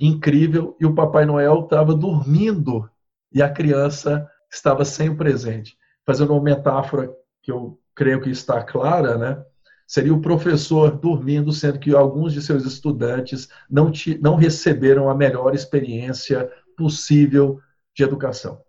incrível 0.00 0.76
e 0.80 0.86
o 0.86 0.94
Papai 0.94 1.26
Noel 1.26 1.64
estava 1.64 1.96
dormindo 1.96 2.88
e 3.32 3.42
a 3.42 3.50
criança 3.50 4.24
estava 4.48 4.84
sem 4.84 5.16
presente. 5.16 5.76
Fazendo 6.06 6.32
uma 6.32 6.40
metáfora 6.40 7.10
que 7.42 7.50
eu 7.50 7.76
creio 7.92 8.20
que 8.20 8.30
está 8.30 8.62
clara, 8.62 9.18
né? 9.18 9.42
seria 9.84 10.14
o 10.14 10.22
professor 10.22 10.92
dormindo, 10.92 11.50
sendo 11.50 11.80
que 11.80 11.92
alguns 11.92 12.32
de 12.32 12.40
seus 12.40 12.64
estudantes 12.64 13.48
não, 13.68 13.90
te, 13.90 14.16
não 14.18 14.36
receberam 14.36 15.10
a 15.10 15.14
melhor 15.14 15.56
experiência 15.56 16.48
possível 16.76 17.58
de 17.96 18.04
educação. 18.04 18.60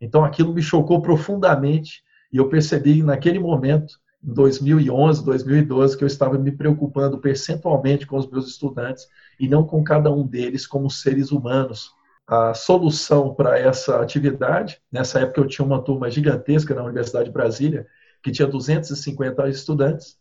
Então 0.00 0.24
aquilo 0.24 0.54
me 0.54 0.62
chocou 0.62 1.02
profundamente 1.02 2.05
e 2.36 2.38
eu 2.38 2.50
percebi 2.50 3.02
naquele 3.02 3.38
momento, 3.38 3.98
em 4.22 4.34
2011, 4.34 5.24
2012, 5.24 5.96
que 5.96 6.04
eu 6.04 6.06
estava 6.06 6.36
me 6.36 6.52
preocupando 6.52 7.16
percentualmente 7.16 8.06
com 8.06 8.18
os 8.18 8.30
meus 8.30 8.46
estudantes 8.46 9.08
e 9.40 9.48
não 9.48 9.64
com 9.64 9.82
cada 9.82 10.12
um 10.12 10.22
deles 10.26 10.66
como 10.66 10.90
seres 10.90 11.32
humanos. 11.32 11.92
A 12.26 12.52
solução 12.52 13.34
para 13.34 13.58
essa 13.58 14.02
atividade, 14.02 14.78
nessa 14.92 15.20
época 15.20 15.40
eu 15.40 15.46
tinha 15.46 15.64
uma 15.64 15.80
turma 15.80 16.10
gigantesca 16.10 16.74
na 16.74 16.84
Universidade 16.84 17.24
de 17.24 17.32
Brasília, 17.32 17.86
que 18.22 18.30
tinha 18.30 18.46
250 18.46 19.48
estudantes, 19.48 20.18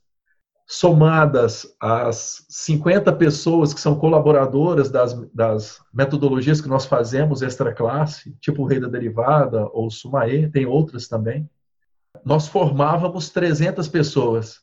somadas 0.65 1.75
as 1.81 2.45
50 2.47 3.11
pessoas 3.11 3.73
que 3.73 3.81
são 3.81 3.99
colaboradoras 3.99 4.89
das, 4.89 5.13
das 5.33 5.81
metodologias 5.93 6.61
que 6.61 6.69
nós 6.69 6.85
fazemos 6.85 7.41
extra 7.41 7.73
classe, 7.73 8.33
tipo 8.39 8.63
Rei 8.63 8.79
da 8.79 8.87
Derivada 8.87 9.67
ou 9.73 9.91
Sumaê, 9.91 10.47
tem 10.47 10.65
outras 10.65 11.09
também, 11.09 11.49
nós 12.23 12.47
formávamos 12.47 13.29
300 13.29 13.87
pessoas. 13.87 14.59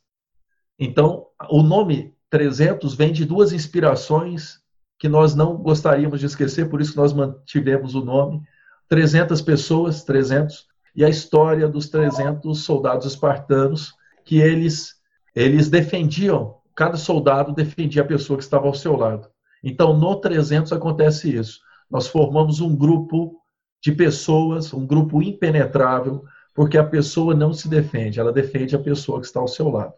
Então, 0.79 1.27
o 1.51 1.63
nome 1.63 2.15
300 2.31 2.95
vem 2.95 3.13
de 3.13 3.25
duas 3.25 3.53
inspirações 3.53 4.61
que 4.99 5.09
nós 5.09 5.35
não 5.35 5.57
gostaríamos 5.57 6.21
de 6.21 6.27
esquecer, 6.27 6.69
por 6.69 6.81
isso 6.81 6.97
nós 6.97 7.13
mantivemos 7.13 7.95
o 7.95 8.05
nome. 8.05 8.41
300 8.89 9.43
pessoas, 9.43 10.05
300, 10.05 10.67
e 10.95 11.05
a 11.05 11.09
história 11.09 11.69
dos 11.69 11.89
300 11.89 12.61
soldados 12.61 13.07
espartanos, 13.07 13.93
que 14.25 14.39
eles 14.39 15.01
eles 15.35 15.69
defendiam, 15.69 16.57
cada 16.75 16.97
soldado 16.97 17.53
defendia 17.53 18.03
a 18.03 18.07
pessoa 18.07 18.37
que 18.37 18.45
estava 18.45 18.67
ao 18.67 18.75
seu 18.75 18.97
lado. 18.97 19.29
Então, 19.65 19.97
no 19.97 20.17
300 20.17 20.73
acontece 20.73 21.35
isso. 21.35 21.61
Nós 21.91 22.07
formamos 22.07 22.61
um 22.61 22.77
grupo 22.77 23.41
de 23.83 23.93
pessoas, 23.93 24.73
um 24.73 24.87
grupo 24.87 25.23
impenetrável, 25.23 26.23
porque 26.55 26.77
a 26.77 26.85
pessoa 26.85 27.35
não 27.35 27.53
se 27.53 27.69
defende, 27.69 28.21
ela 28.21 28.33
defende 28.33 28.77
a 28.77 28.79
pessoa 28.79 29.21
que 29.21 29.27
está 29.27 29.41
ao 29.41 29.49
seu 29.49 29.69
lado. 29.69 29.95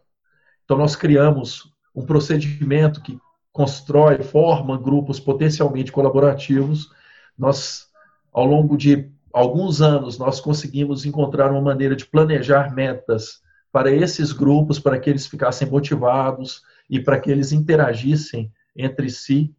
Então, 0.63 0.77
nós 0.77 0.95
criamos 0.95 1.71
um 1.93 2.05
procedimento 2.05 3.01
que 3.01 3.19
constrói, 3.51 4.21
forma 4.21 4.77
grupos 4.77 5.19
potencialmente 5.19 5.91
colaborativos. 5.91 6.89
Nós, 7.37 7.87
ao 8.33 8.45
longo 8.45 8.75
de 8.75 9.09
alguns 9.31 9.81
anos, 9.81 10.17
nós 10.17 10.41
conseguimos 10.41 11.05
encontrar 11.05 11.51
uma 11.51 11.61
maneira 11.61 11.95
de 11.95 12.05
planejar 12.05 12.73
metas 12.73 13.41
para 13.71 13.91
esses 13.91 14.31
grupos, 14.31 14.79
para 14.79 14.99
que 14.99 15.09
eles 15.09 15.27
ficassem 15.27 15.69
motivados 15.69 16.63
e 16.89 16.99
para 16.99 17.19
que 17.19 17.29
eles 17.29 17.51
interagissem 17.51 18.51
entre 18.75 19.09
si. 19.09 19.53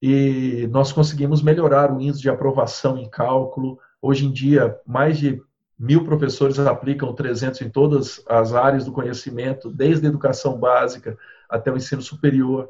E 0.00 0.68
nós 0.70 0.92
conseguimos 0.92 1.42
melhorar 1.42 1.92
o 1.92 2.00
índice 2.00 2.22
de 2.22 2.30
aprovação 2.30 2.96
em 2.96 3.08
cálculo. 3.08 3.78
Hoje 4.00 4.26
em 4.26 4.32
dia, 4.32 4.76
mais 4.86 5.18
de 5.18 5.40
mil 5.78 6.04
professores 6.04 6.58
aplicam 6.58 7.14
300 7.14 7.60
em 7.60 7.70
todas 7.70 8.22
as 8.28 8.52
áreas 8.52 8.84
do 8.84 8.92
conhecimento, 8.92 9.70
desde 9.70 10.06
a 10.06 10.08
educação 10.08 10.58
básica 10.58 11.16
até 11.48 11.70
o 11.70 11.76
ensino 11.76 12.02
superior. 12.02 12.68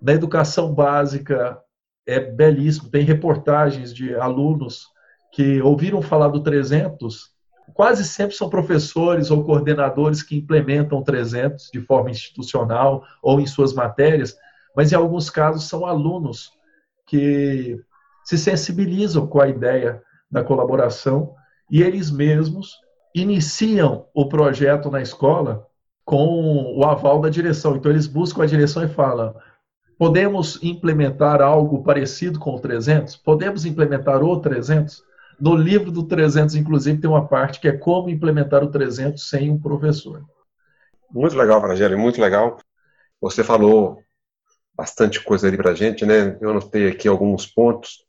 Na 0.00 0.12
educação 0.12 0.72
básica, 0.72 1.58
é 2.06 2.20
belíssimo, 2.20 2.90
tem 2.90 3.04
reportagens 3.04 3.92
de 3.92 4.14
alunos 4.14 4.86
que 5.32 5.60
ouviram 5.60 6.00
falar 6.00 6.28
do 6.28 6.42
300 6.42 7.36
quase 7.74 8.04
sempre 8.04 8.34
são 8.34 8.48
professores 8.48 9.30
ou 9.30 9.44
coordenadores 9.44 10.22
que 10.22 10.36
implementam 10.36 11.02
300 11.02 11.70
de 11.72 11.80
forma 11.80 12.10
institucional 12.10 13.04
ou 13.22 13.40
em 13.40 13.46
suas 13.46 13.72
matérias, 13.72 14.36
mas 14.74 14.92
em 14.92 14.96
alguns 14.96 15.30
casos 15.30 15.68
são 15.68 15.86
alunos 15.86 16.50
que 17.06 17.78
se 18.24 18.36
sensibilizam 18.36 19.26
com 19.26 19.40
a 19.40 19.48
ideia 19.48 20.02
da 20.30 20.42
colaboração 20.42 21.34
e 21.70 21.82
eles 21.82 22.10
mesmos 22.10 22.76
iniciam 23.14 24.06
o 24.14 24.28
projeto 24.28 24.90
na 24.90 25.00
escola 25.00 25.66
com 26.04 26.74
o 26.76 26.84
aval 26.84 27.20
da 27.20 27.28
direção. 27.28 27.76
Então 27.76 27.90
eles 27.90 28.06
buscam 28.06 28.42
a 28.42 28.46
direção 28.46 28.84
e 28.84 28.88
falam: 28.88 29.34
podemos 29.98 30.58
implementar 30.62 31.42
algo 31.42 31.82
parecido 31.82 32.38
com 32.38 32.54
o 32.54 32.60
300? 32.60 33.16
Podemos 33.16 33.64
implementar 33.64 34.22
o 34.22 34.40
300? 34.40 35.02
No 35.40 35.54
livro 35.54 35.92
do 35.92 36.02
300, 36.02 36.56
inclusive, 36.56 37.00
tem 37.00 37.08
uma 37.08 37.28
parte 37.28 37.60
que 37.60 37.68
é 37.68 37.72
como 37.72 38.10
implementar 38.10 38.64
o 38.64 38.70
300 38.70 39.28
sem 39.28 39.50
um 39.50 39.60
professor. 39.60 40.24
Muito 41.10 41.36
legal, 41.36 41.60
Fragério, 41.60 41.98
muito 41.98 42.20
legal. 42.20 42.58
Você 43.20 43.44
falou 43.44 43.98
bastante 44.74 45.22
coisa 45.22 45.46
ali 45.46 45.56
para 45.56 45.70
a 45.70 45.74
gente, 45.74 46.04
né? 46.04 46.36
Eu 46.40 46.50
anotei 46.50 46.88
aqui 46.88 47.06
alguns 47.06 47.46
pontos 47.46 48.04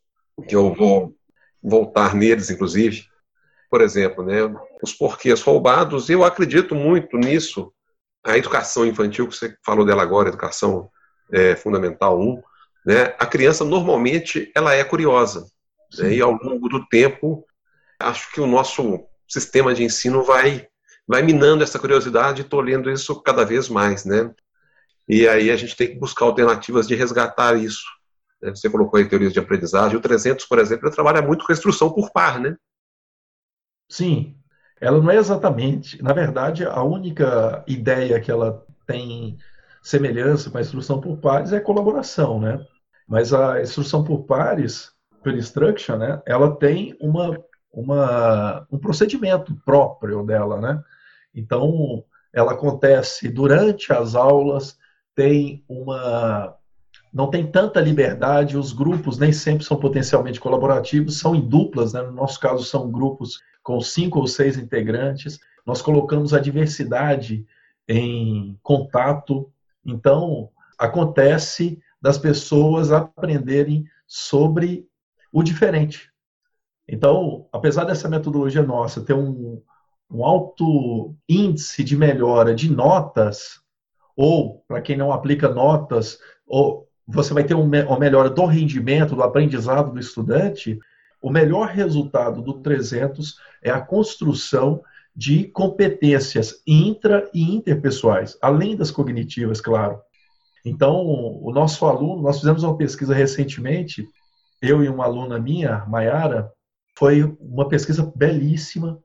que 0.48 0.56
eu 0.56 0.74
vou 0.74 1.14
voltar 1.62 2.14
neles, 2.14 2.50
inclusive. 2.50 3.09
Por 3.70 3.80
exemplo, 3.80 4.24
né, 4.24 4.38
os 4.82 4.92
porquês 4.92 5.40
roubados, 5.40 6.10
eu 6.10 6.24
acredito 6.24 6.74
muito 6.74 7.16
nisso. 7.16 7.72
A 8.26 8.36
educação 8.36 8.84
infantil, 8.84 9.28
que 9.28 9.36
você 9.36 9.54
falou 9.64 9.86
dela 9.86 10.02
agora, 10.02 10.28
educação 10.28 10.90
é, 11.32 11.54
fundamental 11.54 12.20
1, 12.20 12.42
né, 12.84 13.14
a 13.18 13.24
criança 13.24 13.64
normalmente 13.64 14.50
ela 14.54 14.74
é 14.74 14.82
curiosa. 14.82 15.46
Né, 15.98 16.14
e 16.14 16.20
ao 16.20 16.32
longo 16.32 16.68
do 16.68 16.84
tempo, 16.88 17.46
acho 17.98 18.32
que 18.32 18.40
o 18.40 18.46
nosso 18.46 19.04
sistema 19.28 19.72
de 19.72 19.84
ensino 19.84 20.24
vai, 20.24 20.66
vai 21.06 21.22
minando 21.22 21.62
essa 21.62 21.78
curiosidade 21.78 22.42
e 22.42 22.44
tolhendo 22.44 22.90
isso 22.90 23.22
cada 23.22 23.44
vez 23.44 23.68
mais. 23.68 24.04
Né? 24.04 24.32
E 25.08 25.28
aí 25.28 25.50
a 25.50 25.56
gente 25.56 25.76
tem 25.76 25.88
que 25.88 25.98
buscar 25.98 26.24
alternativas 26.24 26.88
de 26.88 26.96
resgatar 26.96 27.56
isso. 27.56 27.84
Né? 28.42 28.50
Você 28.50 28.68
colocou 28.68 28.98
aí 28.98 29.08
teorias 29.08 29.32
de 29.32 29.38
aprendizagem. 29.38 29.96
O 29.96 30.00
300, 30.00 30.44
por 30.46 30.58
exemplo, 30.58 30.90
trabalha 30.90 31.22
muito 31.22 31.44
com 31.44 31.52
a 31.52 31.54
instrução 31.54 31.92
por 31.92 32.10
par, 32.12 32.40
né? 32.40 32.56
Sim, 33.90 34.36
ela 34.80 35.02
não 35.02 35.10
é 35.10 35.16
exatamente. 35.16 36.00
Na 36.02 36.12
verdade, 36.12 36.64
a 36.64 36.82
única 36.82 37.64
ideia 37.66 38.20
que 38.20 38.30
ela 38.30 38.64
tem 38.86 39.36
semelhança 39.82 40.48
com 40.48 40.58
a 40.58 40.60
instrução 40.60 41.00
por 41.00 41.18
pares 41.18 41.52
é 41.52 41.56
a 41.56 41.60
colaboração, 41.60 42.40
né? 42.40 42.64
Mas 43.08 43.34
a 43.34 43.60
instrução 43.60 44.04
por 44.04 44.24
pares, 44.24 44.92
per 45.24 45.34
instruction, 45.34 45.96
né? 45.96 46.22
Ela 46.24 46.56
tem 46.56 46.96
uma, 47.00 47.36
uma, 47.72 48.66
um 48.70 48.78
procedimento 48.78 49.54
próprio 49.64 50.24
dela, 50.24 50.60
né? 50.60 50.82
Então, 51.34 52.04
ela 52.32 52.52
acontece 52.52 53.28
durante 53.28 53.92
as 53.92 54.14
aulas, 54.14 54.78
tem 55.16 55.64
uma 55.68 56.56
não 57.12 57.28
tem 57.28 57.44
tanta 57.50 57.80
liberdade, 57.80 58.56
os 58.56 58.72
grupos 58.72 59.18
nem 59.18 59.32
sempre 59.32 59.64
são 59.64 59.76
potencialmente 59.76 60.38
colaborativos, 60.38 61.18
são 61.18 61.34
em 61.34 61.40
duplas, 61.40 61.92
né? 61.92 62.02
no 62.02 62.12
nosso 62.12 62.38
caso 62.38 62.62
são 62.64 62.88
grupos 62.88 63.40
com 63.62 63.80
cinco 63.80 64.18
ou 64.18 64.26
seis 64.26 64.56
integrantes. 64.56 65.38
Nós 65.66 65.82
colocamos 65.82 66.32
a 66.32 66.40
diversidade 66.40 67.46
em 67.88 68.58
contato. 68.62 69.50
Então, 69.84 70.50
acontece 70.78 71.80
das 72.00 72.16
pessoas 72.16 72.92
aprenderem 72.92 73.84
sobre 74.06 74.86
o 75.32 75.42
diferente. 75.42 76.10
Então, 76.88 77.46
apesar 77.52 77.84
dessa 77.84 78.08
metodologia 78.08 78.62
nossa 78.62 79.04
ter 79.04 79.14
um, 79.14 79.62
um 80.10 80.24
alto 80.24 81.14
índice 81.28 81.84
de 81.84 81.96
melhora 81.96 82.54
de 82.54 82.70
notas, 82.70 83.60
ou, 84.16 84.64
para 84.66 84.80
quem 84.80 84.96
não 84.96 85.12
aplica 85.12 85.48
notas, 85.48 86.18
ou 86.46 86.88
você 87.06 87.32
vai 87.32 87.44
ter 87.44 87.54
uma 87.54 87.98
melhora 87.98 88.30
do 88.30 88.44
rendimento, 88.44 89.14
do 89.14 89.22
aprendizado 89.22 89.92
do 89.92 90.00
estudante, 90.00 90.78
o 91.20 91.30
melhor 91.30 91.68
resultado 91.68 92.40
do 92.42 92.54
300 92.54 93.36
é 93.62 93.70
a 93.70 93.80
construção 93.80 94.82
de 95.14 95.44
competências 95.44 96.62
intra 96.66 97.28
e 97.34 97.54
interpessoais, 97.54 98.38
além 98.40 98.76
das 98.76 98.90
cognitivas, 98.90 99.60
claro. 99.60 100.00
Então, 100.64 101.04
o 101.06 101.50
nosso 101.52 101.84
aluno, 101.86 102.22
nós 102.22 102.38
fizemos 102.38 102.62
uma 102.62 102.76
pesquisa 102.76 103.14
recentemente, 103.14 104.08
eu 104.62 104.84
e 104.84 104.88
uma 104.88 105.04
aluna 105.04 105.38
minha, 105.38 105.84
Mayara, 105.86 106.52
foi 106.98 107.22
uma 107.40 107.68
pesquisa 107.68 108.12
belíssima 108.14 108.98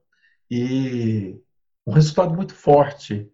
e 0.52 1.40
um 1.88 1.94
resultado 1.94 2.34
muito 2.34 2.54
forte. 2.54 3.30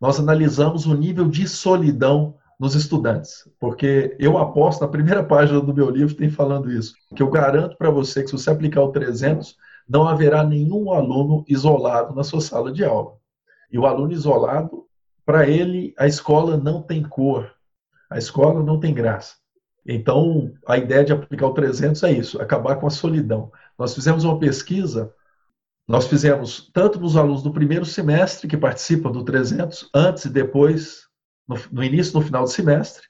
Nós 0.00 0.20
analisamos 0.20 0.86
o 0.86 0.94
nível 0.94 1.28
de 1.28 1.48
solidão 1.48 2.36
nos 2.58 2.74
estudantes, 2.74 3.48
porque 3.58 4.16
eu 4.18 4.38
aposto 4.38 4.80
na 4.80 4.88
primeira 4.88 5.22
página 5.24 5.60
do 5.60 5.74
meu 5.74 5.90
livro 5.90 6.14
tem 6.14 6.30
falando 6.30 6.70
isso, 6.70 6.94
que 7.14 7.22
eu 7.22 7.30
garanto 7.30 7.76
para 7.76 7.90
você 7.90 8.22
que 8.22 8.28
se 8.28 8.32
você 8.32 8.50
aplicar 8.50 8.82
o 8.82 8.92
300, 8.92 9.56
não 9.88 10.08
haverá 10.08 10.42
nenhum 10.44 10.92
aluno 10.92 11.44
isolado 11.48 12.14
na 12.14 12.24
sua 12.24 12.40
sala 12.40 12.72
de 12.72 12.84
aula. 12.84 13.16
E 13.70 13.78
o 13.78 13.86
aluno 13.86 14.12
isolado, 14.12 14.86
para 15.26 15.48
ele, 15.48 15.94
a 15.98 16.06
escola 16.06 16.56
não 16.56 16.80
tem 16.80 17.02
cor, 17.02 17.52
a 18.08 18.18
escola 18.18 18.62
não 18.62 18.78
tem 18.78 18.94
graça. 18.94 19.34
Então, 19.86 20.52
a 20.66 20.78
ideia 20.78 21.04
de 21.04 21.12
aplicar 21.12 21.46
o 21.46 21.54
300 21.54 22.02
é 22.04 22.12
isso, 22.12 22.40
acabar 22.40 22.76
com 22.76 22.86
a 22.86 22.90
solidão. 22.90 23.52
Nós 23.78 23.94
fizemos 23.94 24.24
uma 24.24 24.38
pesquisa, 24.38 25.12
nós 25.86 26.06
fizemos 26.06 26.70
tanto 26.72 26.98
nos 26.98 27.16
alunos 27.16 27.42
do 27.42 27.52
primeiro 27.52 27.84
semestre 27.84 28.48
que 28.48 28.56
participam 28.56 29.10
do 29.10 29.24
300, 29.24 29.90
antes 29.94 30.24
e 30.24 30.30
depois 30.30 31.04
no, 31.48 31.56
no 31.70 31.84
início 31.84 32.14
no 32.14 32.24
final 32.24 32.44
do 32.44 32.50
semestre. 32.50 33.06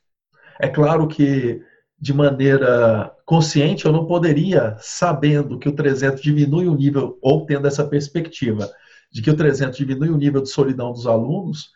É 0.61 0.69
claro 0.69 1.07
que, 1.09 1.63
de 1.99 2.13
maneira 2.13 3.15
consciente, 3.25 3.87
eu 3.87 3.93
não 3.93 4.07
poderia, 4.07 4.77
sabendo 4.81 5.59
que 5.59 5.69
o 5.69 5.75
300 5.75 6.23
diminui 6.23 6.67
o 6.69 6.75
nível, 6.75 7.19
ou 7.21 7.45
tendo 7.47 7.67
essa 7.67 7.87
perspectiva 7.87 8.71
de 9.11 9.23
que 9.23 9.31
o 9.31 9.37
300 9.37 9.77
diminui 9.77 10.11
o 10.11 10.17
nível 10.17 10.43
de 10.43 10.51
solidão 10.51 10.93
dos 10.93 11.07
alunos, 11.07 11.71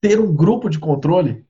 ter 0.00 0.20
um 0.20 0.34
grupo 0.34 0.68
de 0.68 0.78
controle. 0.78 1.44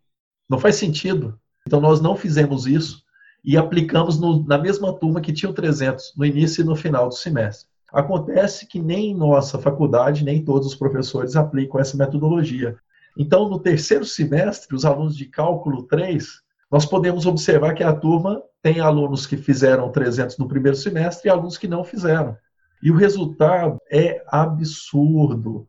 Não 0.49 0.59
faz 0.59 0.77
sentido. 0.77 1.39
Então, 1.67 1.81
nós 1.81 2.01
não 2.01 2.17
fizemos 2.17 2.67
isso 2.67 3.03
e 3.45 3.57
aplicamos 3.57 4.19
no, 4.19 4.45
na 4.45 4.59
mesma 4.59 4.93
turma 4.93 5.21
que 5.21 5.33
tinha 5.33 5.51
o 5.51 5.55
300, 5.55 6.15
no 6.17 6.25
início 6.25 6.63
e 6.63 6.65
no 6.65 6.75
final 6.75 7.09
do 7.09 7.15
semestre. 7.15 7.69
Acontece 7.93 8.67
que 8.67 8.81
nem 8.81 9.11
em 9.11 9.15
nossa 9.15 9.59
faculdade, 9.59 10.25
nem 10.25 10.45
todos 10.45 10.67
os 10.67 10.75
professores 10.75 11.37
aplicam 11.37 11.81
essa 11.81 11.97
metodologia. 11.97 12.77
Então, 13.17 13.49
no 13.49 13.59
terceiro 13.59 14.05
semestre, 14.05 14.75
os 14.75 14.85
alunos 14.85 15.17
de 15.17 15.25
cálculo 15.25 15.85
3, 15.85 16.43
nós 16.71 16.85
podemos 16.85 17.25
observar 17.25 17.73
que 17.75 17.83
a 17.83 17.95
turma 17.95 18.43
tem 18.63 18.81
alunos 18.81 19.27
que 19.27 19.37
fizeram 19.37 19.91
300 19.91 20.37
no 20.37 20.47
primeiro 20.47 20.77
semestre 20.77 21.29
e 21.29 21.31
alunos 21.31 21.57
que 21.57 21.67
não 21.67 21.83
fizeram. 21.83 22.37
E 22.83 22.91
o 22.91 22.97
resultado 22.97 23.79
é 23.91 24.23
absurdo. 24.29 25.67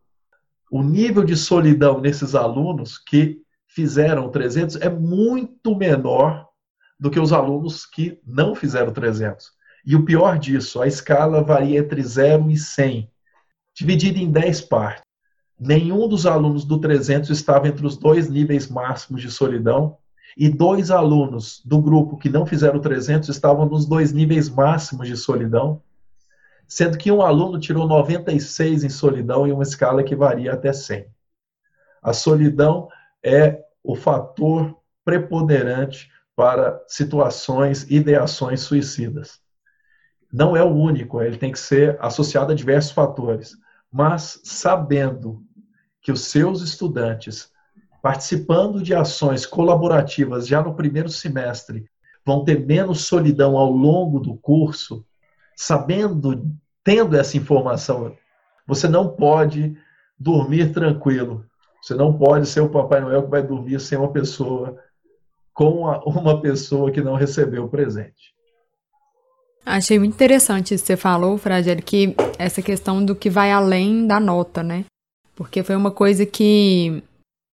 O 0.70 0.82
nível 0.82 1.24
de 1.24 1.36
solidão 1.36 2.00
nesses 2.00 2.34
alunos 2.34 2.98
que 2.98 3.40
fizeram 3.66 4.30
300 4.30 4.76
é 4.76 4.90
muito 4.90 5.74
menor 5.74 6.46
do 7.00 7.10
que 7.10 7.20
os 7.20 7.32
alunos 7.32 7.86
que 7.86 8.20
não 8.26 8.54
fizeram 8.54 8.92
300. 8.92 9.52
E 9.86 9.96
o 9.96 10.04
pior 10.04 10.38
disso, 10.38 10.82
a 10.82 10.86
escala 10.86 11.42
varia 11.42 11.78
entre 11.78 12.02
0 12.02 12.50
e 12.50 12.58
100, 12.58 13.10
dividida 13.74 14.18
em 14.18 14.30
10 14.30 14.62
partes 14.62 15.07
nenhum 15.58 16.06
dos 16.08 16.26
alunos 16.26 16.64
do 16.64 16.78
300 16.78 17.30
estava 17.30 17.68
entre 17.68 17.86
os 17.86 17.96
dois 17.96 18.28
níveis 18.28 18.68
máximos 18.68 19.20
de 19.20 19.30
solidão 19.30 19.98
e 20.36 20.48
dois 20.48 20.90
alunos 20.90 21.60
do 21.64 21.80
grupo 21.80 22.16
que 22.16 22.28
não 22.28 22.46
fizeram 22.46 22.80
300 22.80 23.28
estavam 23.28 23.66
nos 23.66 23.86
dois 23.86 24.12
níveis 24.12 24.48
máximos 24.48 25.08
de 25.08 25.16
solidão, 25.16 25.82
sendo 26.66 26.96
que 26.96 27.10
um 27.10 27.22
aluno 27.22 27.58
tirou 27.58 27.88
96 27.88 28.84
em 28.84 28.88
solidão 28.88 29.46
em 29.46 29.52
uma 29.52 29.62
escala 29.64 30.04
que 30.04 30.14
varia 30.14 30.52
até 30.52 30.72
100. 30.72 31.06
A 32.00 32.12
solidão 32.12 32.88
é 33.24 33.64
o 33.82 33.96
fator 33.96 34.78
preponderante 35.04 36.08
para 36.36 36.80
situações, 36.86 37.90
ideações 37.90 38.60
suicidas. 38.60 39.40
Não 40.32 40.56
é 40.56 40.62
o 40.62 40.72
único, 40.72 41.20
ele 41.20 41.36
tem 41.36 41.50
que 41.50 41.58
ser 41.58 41.96
associado 42.00 42.52
a 42.52 42.54
diversos 42.54 42.92
fatores, 42.92 43.56
mas 43.90 44.40
sabendo 44.44 45.42
que 46.08 46.12
os 46.12 46.24
seus 46.24 46.62
estudantes, 46.62 47.50
participando 48.00 48.82
de 48.82 48.94
ações 48.94 49.44
colaborativas 49.44 50.48
já 50.48 50.62
no 50.62 50.74
primeiro 50.74 51.10
semestre, 51.10 51.84
vão 52.24 52.46
ter 52.46 52.64
menos 52.64 53.04
solidão 53.04 53.58
ao 53.58 53.70
longo 53.70 54.18
do 54.18 54.34
curso, 54.34 55.04
sabendo, 55.54 56.50
tendo 56.82 57.14
essa 57.14 57.36
informação, 57.36 58.16
você 58.66 58.88
não 58.88 59.10
pode 59.10 59.76
dormir 60.18 60.72
tranquilo. 60.72 61.44
Você 61.82 61.94
não 61.94 62.16
pode 62.16 62.46
ser 62.46 62.62
o 62.62 62.70
Papai 62.70 63.02
Noel 63.02 63.24
que 63.24 63.30
vai 63.30 63.42
dormir 63.42 63.78
sem 63.78 63.98
uma 63.98 64.10
pessoa, 64.10 64.82
com 65.52 65.82
uma 66.06 66.40
pessoa 66.40 66.90
que 66.90 67.02
não 67.02 67.16
recebeu 67.16 67.64
o 67.64 67.68
presente. 67.68 68.34
Achei 69.62 69.98
muito 69.98 70.14
interessante 70.14 70.72
isso 70.72 70.84
que 70.84 70.86
você 70.86 70.96
falou, 70.96 71.36
Fragério, 71.36 71.84
que 71.84 72.16
essa 72.38 72.62
questão 72.62 73.04
do 73.04 73.14
que 73.14 73.28
vai 73.28 73.52
além 73.52 74.06
da 74.06 74.18
nota, 74.18 74.62
né? 74.62 74.86
Porque 75.38 75.62
foi 75.62 75.76
uma 75.76 75.92
coisa 75.92 76.26
que 76.26 77.00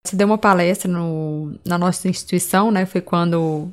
se 0.06 0.14
deu 0.14 0.26
uma 0.26 0.36
palestra 0.36 0.86
no, 0.86 1.54
na 1.64 1.78
nossa 1.78 2.08
instituição, 2.08 2.70
né? 2.70 2.84
Foi 2.84 3.00
quando 3.00 3.72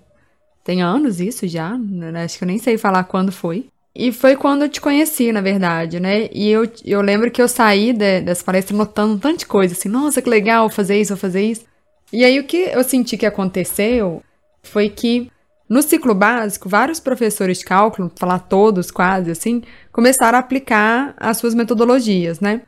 tem 0.63 0.81
anos 0.81 1.19
isso 1.19 1.45
já, 1.45 1.77
né? 1.77 2.23
acho 2.23 2.37
que 2.37 2.45
eu 2.45 2.47
nem 2.47 2.57
sei 2.57 2.77
falar 2.77 3.03
quando 3.03 3.33
foi. 3.33 3.67
E 3.93 4.13
foi 4.13 4.37
quando 4.37 4.61
eu 4.61 4.69
te 4.69 4.79
conheci, 4.79 5.33
na 5.33 5.41
verdade, 5.41 5.99
né? 5.99 6.29
E 6.31 6.47
eu, 6.49 6.71
eu 6.85 7.01
lembro 7.01 7.29
que 7.29 7.41
eu 7.41 7.49
saí 7.49 7.91
de, 7.91 8.21
dessa 8.21 8.45
palestra 8.45 8.77
notando 8.77 9.19
tanta 9.19 9.45
coisa, 9.45 9.73
assim, 9.73 9.89
nossa, 9.89 10.21
que 10.21 10.29
legal 10.29 10.69
fazer 10.69 11.01
isso, 11.01 11.17
fazer 11.17 11.41
isso. 11.41 11.65
E 12.13 12.23
aí 12.23 12.39
o 12.39 12.45
que 12.45 12.69
eu 12.71 12.85
senti 12.85 13.17
que 13.17 13.25
aconteceu 13.25 14.23
foi 14.63 14.87
que 14.87 15.29
no 15.67 15.81
ciclo 15.81 16.15
básico, 16.15 16.69
vários 16.69 17.01
professores 17.01 17.59
de 17.59 17.65
cálculo, 17.65 18.09
falar 18.15 18.39
todos 18.39 18.89
quase 18.89 19.31
assim, 19.31 19.61
começaram 19.91 20.37
a 20.37 20.39
aplicar 20.39 21.13
as 21.17 21.37
suas 21.39 21.53
metodologias, 21.53 22.39
né? 22.39 22.61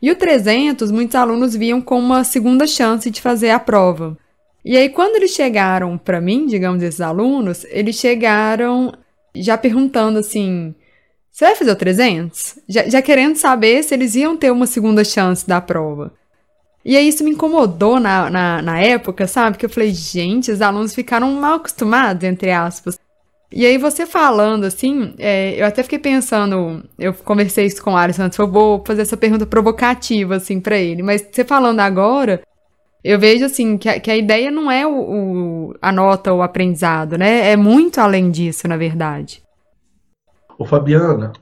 E 0.00 0.10
o 0.10 0.16
300, 0.16 0.90
muitos 0.90 1.14
alunos 1.14 1.54
viam 1.54 1.80
como 1.80 2.06
uma 2.06 2.24
segunda 2.24 2.66
chance 2.66 3.10
de 3.10 3.20
fazer 3.20 3.50
a 3.50 3.58
prova. 3.58 4.16
E 4.64 4.76
aí, 4.76 4.88
quando 4.88 5.16
eles 5.16 5.30
chegaram 5.30 5.96
para 5.96 6.20
mim, 6.20 6.46
digamos, 6.46 6.82
esses 6.82 7.00
alunos, 7.00 7.64
eles 7.70 7.96
chegaram 7.96 8.92
já 9.34 9.56
perguntando 9.56 10.18
assim: 10.18 10.74
Você 11.30 11.44
vai 11.44 11.54
fazer 11.54 11.70
o 11.70 11.76
300? 11.76 12.58
Já, 12.68 12.88
já 12.88 13.02
querendo 13.02 13.36
saber 13.36 13.82
se 13.82 13.94
eles 13.94 14.14
iam 14.14 14.36
ter 14.36 14.50
uma 14.50 14.66
segunda 14.66 15.04
chance 15.04 15.46
da 15.46 15.60
prova. 15.60 16.12
E 16.84 16.96
aí 16.96 17.08
isso 17.08 17.24
me 17.24 17.32
incomodou 17.32 17.98
na, 17.98 18.30
na, 18.30 18.62
na 18.62 18.80
época, 18.80 19.26
sabe? 19.26 19.58
Que 19.58 19.66
eu 19.66 19.70
falei, 19.70 19.92
gente, 19.92 20.52
os 20.52 20.62
alunos 20.62 20.94
ficaram 20.94 21.32
mal 21.32 21.54
acostumados, 21.54 22.22
entre 22.22 22.52
aspas. 22.52 22.96
E 23.50 23.64
aí 23.64 23.78
você 23.78 24.04
falando 24.04 24.64
assim, 24.64 25.14
é, 25.18 25.60
eu 25.60 25.66
até 25.66 25.82
fiquei 25.82 25.98
pensando, 25.98 26.82
eu 26.98 27.14
conversei 27.14 27.66
isso 27.66 27.82
com 27.82 27.92
o 27.92 27.96
Alisson 27.96 28.24
antes, 28.24 28.38
eu 28.38 28.50
vou 28.50 28.82
fazer 28.84 29.02
essa 29.02 29.16
pergunta 29.16 29.46
provocativa, 29.46 30.36
assim, 30.36 30.60
para 30.60 30.76
ele. 30.76 31.02
Mas 31.02 31.22
você 31.30 31.44
falando 31.44 31.80
agora, 31.80 32.42
eu 33.04 33.20
vejo, 33.20 33.44
assim, 33.44 33.78
que 33.78 33.88
a, 33.88 34.00
que 34.00 34.10
a 34.10 34.16
ideia 34.16 34.50
não 34.50 34.68
é 34.68 34.84
o, 34.84 35.70
o, 35.70 35.74
a 35.80 35.92
nota 35.92 36.32
ou 36.32 36.40
o 36.40 36.42
aprendizado, 36.42 37.16
né? 37.16 37.50
É 37.52 37.56
muito 37.56 38.00
além 38.00 38.30
disso, 38.32 38.66
na 38.66 38.76
verdade. 38.76 39.42
Ô, 40.58 40.64
Fabiana, 40.64 41.32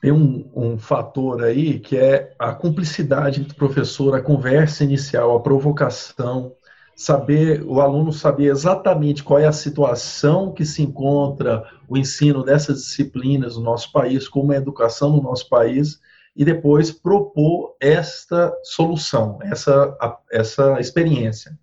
tem 0.00 0.10
um, 0.10 0.50
um, 0.54 0.78
fator 0.78 1.44
aí 1.44 1.78
que 1.78 1.96
é 1.96 2.34
a 2.38 2.52
cumplicidade 2.52 3.40
entre 3.40 3.52
o 3.52 3.56
professor, 3.56 4.14
a 4.14 4.22
conversa 4.22 4.82
inicial, 4.82 5.36
a 5.36 5.40
provocação, 5.40 6.52
saber 6.98 7.62
o 7.62 7.80
aluno 7.80 8.12
saber 8.12 8.46
exatamente 8.46 9.22
qual 9.22 9.38
é 9.38 9.46
a 9.46 9.52
situação 9.52 10.52
que 10.52 10.66
se 10.66 10.82
encontra 10.82 11.64
o 11.88 11.96
ensino 11.96 12.42
dessas 12.42 12.82
disciplinas 12.82 13.56
no 13.56 13.62
nosso 13.62 13.92
país, 13.92 14.26
como 14.26 14.52
é 14.52 14.56
a 14.56 14.60
educação 14.60 15.12
no 15.12 15.22
nosso 15.22 15.48
país, 15.48 16.00
e 16.34 16.44
depois 16.44 16.90
propor 16.90 17.76
esta 17.80 18.52
solução, 18.64 19.38
essa, 19.42 19.96
essa 20.32 20.80
experiência. 20.80 21.56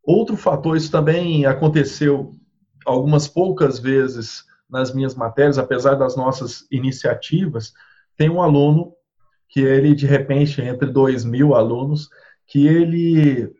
Outro 0.00 0.36
fator, 0.36 0.76
isso 0.76 0.92
também 0.92 1.44
aconteceu 1.44 2.30
algumas 2.86 3.26
poucas 3.26 3.80
vezes 3.80 4.44
nas 4.70 4.94
minhas 4.94 5.16
matérias, 5.16 5.58
apesar 5.58 5.96
das 5.96 6.14
nossas 6.14 6.68
iniciativas, 6.70 7.72
tem 8.16 8.30
um 8.30 8.40
aluno 8.40 8.92
que 9.48 9.58
ele, 9.58 9.92
de 9.92 10.06
repente, 10.06 10.62
entre 10.62 10.88
dois 10.88 11.24
mil 11.24 11.56
alunos, 11.56 12.08
que 12.46 12.64
ele 12.64 13.57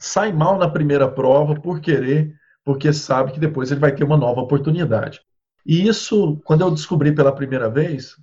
sai 0.00 0.32
mal 0.32 0.58
na 0.58 0.68
primeira 0.68 1.06
prova 1.08 1.54
por 1.54 1.80
querer, 1.80 2.34
porque 2.64 2.92
sabe 2.92 3.32
que 3.32 3.38
depois 3.38 3.70
ele 3.70 3.80
vai 3.80 3.94
ter 3.94 4.02
uma 4.02 4.16
nova 4.16 4.40
oportunidade. 4.40 5.20
E 5.64 5.86
isso, 5.86 6.40
quando 6.44 6.62
eu 6.62 6.70
descobri 6.70 7.14
pela 7.14 7.34
primeira 7.34 7.68
vez, 7.68 8.16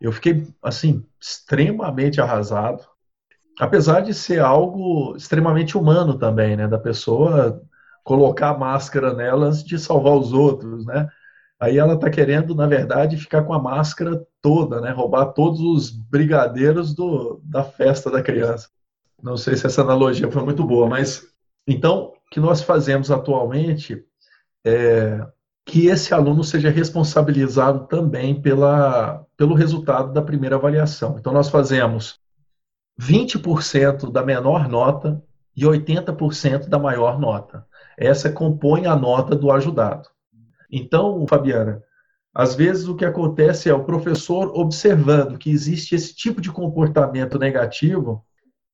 eu 0.00 0.10
fiquei, 0.12 0.46
assim, 0.60 1.04
extremamente 1.20 2.20
arrasado, 2.20 2.84
apesar 3.58 4.00
de 4.00 4.12
ser 4.12 4.40
algo 4.40 5.14
extremamente 5.16 5.78
humano 5.78 6.18
também, 6.18 6.56
né, 6.56 6.66
da 6.66 6.78
pessoa 6.78 7.62
colocar 8.02 8.50
a 8.50 8.58
máscara 8.58 9.14
nelas 9.14 9.62
de 9.62 9.78
salvar 9.78 10.14
os 10.14 10.32
outros, 10.32 10.84
né? 10.84 11.08
Aí 11.60 11.78
ela 11.78 11.94
está 11.94 12.10
querendo, 12.10 12.56
na 12.56 12.66
verdade, 12.66 13.16
ficar 13.16 13.44
com 13.44 13.54
a 13.54 13.62
máscara 13.62 14.26
toda, 14.40 14.80
né? 14.80 14.90
Roubar 14.90 15.26
todos 15.26 15.60
os 15.60 15.90
brigadeiros 15.90 16.92
do, 16.92 17.40
da 17.44 17.62
festa 17.62 18.10
da 18.10 18.20
criança. 18.20 18.68
Não 19.22 19.36
sei 19.36 19.56
se 19.56 19.66
essa 19.66 19.82
analogia 19.82 20.30
foi 20.30 20.42
muito 20.42 20.64
boa, 20.64 20.88
mas 20.88 21.22
então 21.66 22.12
o 22.26 22.30
que 22.30 22.40
nós 22.40 22.62
fazemos 22.62 23.10
atualmente 23.10 24.04
é 24.64 25.24
que 25.64 25.86
esse 25.86 26.12
aluno 26.12 26.42
seja 26.42 26.70
responsabilizado 26.70 27.86
também 27.86 28.40
pela, 28.40 29.24
pelo 29.36 29.54
resultado 29.54 30.12
da 30.12 30.20
primeira 30.20 30.56
avaliação. 30.56 31.16
Então 31.18 31.32
nós 31.32 31.48
fazemos 31.48 32.18
20% 33.00 34.10
da 34.10 34.24
menor 34.24 34.68
nota 34.68 35.22
e 35.56 35.64
80% 35.64 36.68
da 36.68 36.78
maior 36.78 37.18
nota. 37.20 37.64
Essa 37.96 38.30
compõe 38.30 38.86
a 38.86 38.96
nota 38.96 39.36
do 39.36 39.52
ajudado. 39.52 40.08
Então, 40.70 41.24
Fabiana, 41.28 41.82
às 42.34 42.54
vezes 42.54 42.88
o 42.88 42.96
que 42.96 43.04
acontece 43.04 43.68
é 43.68 43.74
o 43.74 43.84
professor 43.84 44.50
observando 44.58 45.38
que 45.38 45.50
existe 45.50 45.94
esse 45.94 46.14
tipo 46.14 46.40
de 46.40 46.50
comportamento 46.50 47.38
negativo, 47.38 48.24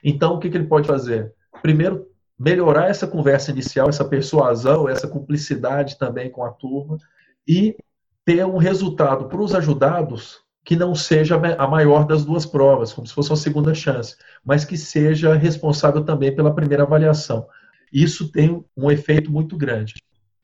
então 0.02 0.34
o 0.34 0.38
que, 0.38 0.50
que 0.50 0.56
ele 0.56 0.66
pode 0.66 0.86
fazer? 0.86 1.32
Primeiro, 1.62 2.06
melhorar 2.38 2.88
essa 2.88 3.06
conversa 3.06 3.50
inicial, 3.50 3.88
essa 3.88 4.04
persuasão, 4.04 4.88
essa 4.88 5.08
cumplicidade 5.08 5.98
também 5.98 6.30
com 6.30 6.44
a 6.44 6.50
turma 6.50 6.98
e 7.46 7.76
ter 8.24 8.44
um 8.44 8.58
resultado 8.58 9.26
para 9.26 9.40
os 9.40 9.54
ajudados 9.54 10.40
que 10.64 10.76
não 10.76 10.94
seja 10.94 11.36
a 11.56 11.66
maior 11.66 12.04
das 12.04 12.26
duas 12.26 12.44
provas, 12.44 12.92
como 12.92 13.06
se 13.06 13.14
fosse 13.14 13.30
uma 13.30 13.36
segunda 13.36 13.74
chance, 13.74 14.16
mas 14.44 14.66
que 14.66 14.76
seja 14.76 15.34
responsável 15.34 16.04
também 16.04 16.34
pela 16.34 16.54
primeira 16.54 16.82
avaliação. 16.82 17.46
Isso 17.90 18.30
tem 18.30 18.62
um 18.76 18.90
efeito 18.90 19.32
muito 19.32 19.56
grande. 19.56 19.94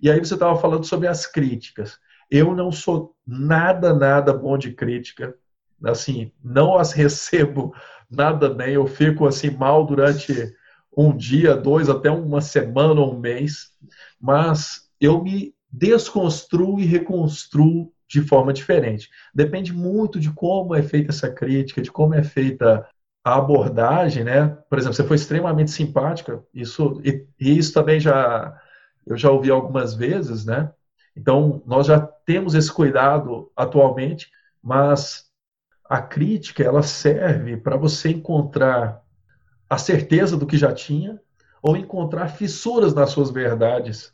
E 0.00 0.10
aí 0.10 0.18
você 0.18 0.32
estava 0.32 0.58
falando 0.58 0.84
sobre 0.84 1.08
as 1.08 1.26
críticas. 1.26 1.98
Eu 2.30 2.54
não 2.54 2.72
sou 2.72 3.14
nada, 3.26 3.92
nada 3.92 4.32
bom 4.32 4.56
de 4.56 4.72
crítica. 4.72 5.34
Assim, 5.84 6.32
não 6.42 6.78
as 6.78 6.92
recebo 6.96 7.74
nada 8.14 8.48
bem. 8.48 8.74
Eu 8.74 8.86
fico 8.86 9.26
assim 9.26 9.50
mal 9.50 9.84
durante 9.84 10.52
um 10.96 11.16
dia, 11.16 11.56
dois, 11.56 11.88
até 11.88 12.10
uma 12.10 12.40
semana 12.40 13.00
ou 13.00 13.14
um 13.14 13.18
mês. 13.18 13.70
Mas 14.20 14.88
eu 15.00 15.22
me 15.22 15.54
desconstruo 15.70 16.80
e 16.80 16.84
reconstruo 16.84 17.92
de 18.08 18.22
forma 18.22 18.52
diferente. 18.52 19.08
Depende 19.34 19.72
muito 19.72 20.20
de 20.20 20.30
como 20.30 20.74
é 20.74 20.82
feita 20.82 21.10
essa 21.10 21.30
crítica, 21.30 21.82
de 21.82 21.90
como 21.90 22.14
é 22.14 22.22
feita 22.22 22.86
a 23.24 23.36
abordagem, 23.36 24.22
né? 24.22 24.48
Por 24.68 24.78
exemplo, 24.78 24.94
você 24.94 25.04
foi 25.04 25.16
extremamente 25.16 25.70
simpática. 25.70 26.42
Isso 26.52 27.00
e, 27.04 27.26
e 27.40 27.58
isso 27.58 27.72
também 27.72 27.98
já 27.98 28.56
eu 29.06 29.16
já 29.16 29.30
ouvi 29.30 29.50
algumas 29.50 29.94
vezes, 29.94 30.44
né? 30.44 30.70
Então, 31.16 31.62
nós 31.66 31.86
já 31.86 32.00
temos 32.00 32.54
esse 32.54 32.72
cuidado 32.72 33.50
atualmente, 33.56 34.30
mas 34.62 35.26
a 35.88 36.00
crítica, 36.00 36.62
ela 36.62 36.82
serve 36.82 37.56
para 37.56 37.76
você 37.76 38.10
encontrar 38.10 39.02
a 39.68 39.78
certeza 39.78 40.36
do 40.36 40.46
que 40.46 40.56
já 40.56 40.72
tinha 40.72 41.20
ou 41.62 41.76
encontrar 41.76 42.28
fissuras 42.28 42.94
nas 42.94 43.10
suas 43.10 43.30
verdades. 43.30 44.12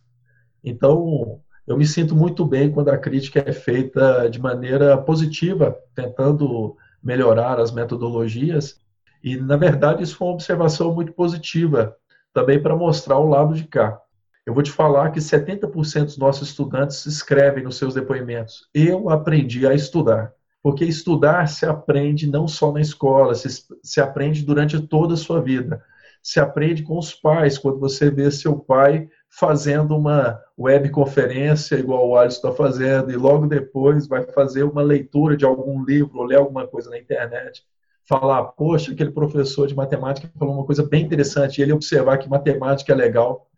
Então, 0.63 1.41
eu 1.67 1.77
me 1.77 1.87
sinto 1.87 2.15
muito 2.15 2.45
bem 2.45 2.71
quando 2.71 2.89
a 2.89 2.99
crítica 2.99 3.43
é 3.47 3.53
feita 3.53 4.29
de 4.29 4.41
maneira 4.41 4.97
positiva, 4.99 5.77
tentando 5.95 6.77
melhorar 7.03 7.59
as 7.59 7.73
metodologias. 7.73 8.81
E, 9.23 9.37
na 9.37 9.57
verdade, 9.57 10.03
isso 10.03 10.17
foi 10.17 10.29
uma 10.29 10.35
observação 10.35 10.95
muito 10.95 11.13
positiva, 11.13 11.97
também 12.33 12.61
para 12.61 12.77
mostrar 12.77 13.19
o 13.19 13.29
lado 13.29 13.55
de 13.55 13.65
cá. 13.65 14.01
Eu 14.45 14.55
vou 14.55 14.63
te 14.63 14.71
falar 14.71 15.11
que 15.11 15.21
70% 15.21 16.05
dos 16.05 16.19
nossos 16.19 16.49
estudantes 16.49 17.07
escrevem 17.07 17.63
nos 17.63 17.77
seus 17.77 17.95
depoimentos. 17.95 18.69
Eu 18.75 19.11
aprendi 19.11 19.67
a 19.67 19.75
estudar. 19.75 20.33
Porque 20.63 20.85
estudar 20.85 21.49
se 21.49 21.65
aprende 21.65 22.27
não 22.27 22.47
só 22.47 22.73
na 22.73 22.81
escola, 22.81 23.35
se, 23.35 23.49
se 23.83 24.01
aprende 24.01 24.45
durante 24.45 24.81
toda 24.81 25.15
a 25.15 25.17
sua 25.17 25.41
vida. 25.41 25.83
Se 26.23 26.39
aprende 26.39 26.83
com 26.83 26.99
os 26.99 27.15
pais, 27.15 27.57
quando 27.57 27.79
você 27.79 28.11
vê 28.11 28.31
seu 28.31 28.59
pai 28.59 29.09
fazendo 29.31 29.97
uma 29.97 30.39
webconferência, 30.59 31.77
igual 31.77 32.09
o 32.09 32.17
Alisson 32.17 32.49
está 32.49 32.53
fazendo, 32.53 33.11
e 33.11 33.17
logo 33.17 33.47
depois 33.47 34.07
vai 34.07 34.25
fazer 34.25 34.65
uma 34.65 34.83
leitura 34.83 35.37
de 35.37 35.45
algum 35.45 35.83
livro, 35.83 36.19
ou 36.19 36.25
ler 36.25 36.37
alguma 36.37 36.67
coisa 36.67 36.91
na 36.91 36.99
internet, 36.99 37.65
falar, 38.07 38.43
poxa, 38.45 38.93
aquele 38.93 39.13
professor 39.13 39.67
de 39.67 39.75
matemática 39.75 40.31
falou 40.39 40.55
uma 40.55 40.67
coisa 40.67 40.83
bem 40.87 41.05
interessante, 41.05 41.59
e 41.59 41.63
ele 41.63 41.73
observar 41.73 42.19
que 42.19 42.29
matemática 42.29 42.93
é 42.93 42.97
legal, 42.97 43.50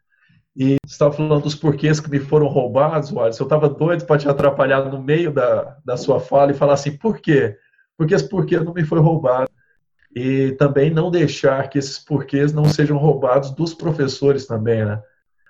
e 0.55 0.77
você 0.85 0.93
estava 0.93 1.13
falando 1.13 1.43
dos 1.43 1.55
porquês 1.55 1.99
que 1.99 2.11
me 2.11 2.19
foram 2.19 2.47
roubados, 2.47 3.11
Wallace. 3.11 3.41
Eu 3.41 3.45
estava 3.45 3.69
doido 3.69 4.05
para 4.05 4.19
te 4.19 4.29
atrapalhar 4.29 4.85
no 4.85 5.03
meio 5.03 5.33
da, 5.33 5.79
da 5.85 5.97
sua 5.97 6.21
fala 6.21 6.51
e 6.51 6.55
falar 6.55 6.75
assim, 6.75 6.97
por 6.97 7.19
quê? 7.21 7.57
Porque 7.97 8.15
esse 8.15 8.29
porquê 8.29 8.61
não 8.61 8.75
me 8.75 8.85
foi 8.85 9.01
roubado. 9.01 9.51
E 10.15 10.53
também 10.53 10.91
não 10.91 11.11
deixar 11.11 11.71
que 11.71 11.79
esses 11.79 11.99
porquês 11.99 12.53
não 12.53 12.67
sejam 12.67 12.99
roubados 12.99 13.51
dos 13.53 13.73
professores 13.73 14.47
também, 14.47 14.85
né? 14.85 15.01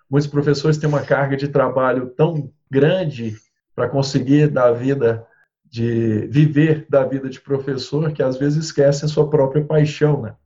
Muitos 0.09 0.31
professores 0.31 0.79
têm 0.79 0.89
uma 0.89 1.03
carga 1.03 1.37
de 1.37 1.49
trabalho 1.49 2.11
tão 2.11 2.53
grande 2.71 3.35
para 3.75 3.89
conseguir 3.89 4.49
dar 4.49 4.71
vida 4.71 5.27
de 5.69 6.29
viver 6.29 6.87
da 6.89 7.03
vida 7.03 7.29
de 7.29 7.41
professor 7.41 8.13
que 8.13 8.23
às 8.23 8.37
vezes 8.37 8.67
esquecem 8.67 9.09
sua 9.09 9.29
própria 9.29 9.65
paixão, 9.65 10.23
né? 10.23 10.37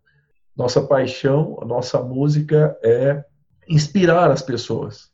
Nossa 0.56 0.80
paixão, 0.80 1.58
nossa 1.66 2.00
música 2.00 2.78
é 2.82 3.22
inspirar 3.68 4.30
as 4.30 4.42
pessoas. 4.42 5.10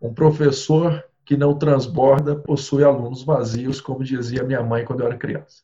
Um 0.00 0.12
professor 0.12 1.04
que 1.24 1.36
não 1.36 1.58
transborda 1.58 2.36
possui 2.36 2.84
alunos 2.84 3.24
vazios, 3.24 3.80
como 3.80 4.04
dizia 4.04 4.42
minha 4.42 4.62
mãe 4.62 4.84
quando 4.84 5.00
eu 5.00 5.06
era 5.06 5.16
criança. 5.16 5.62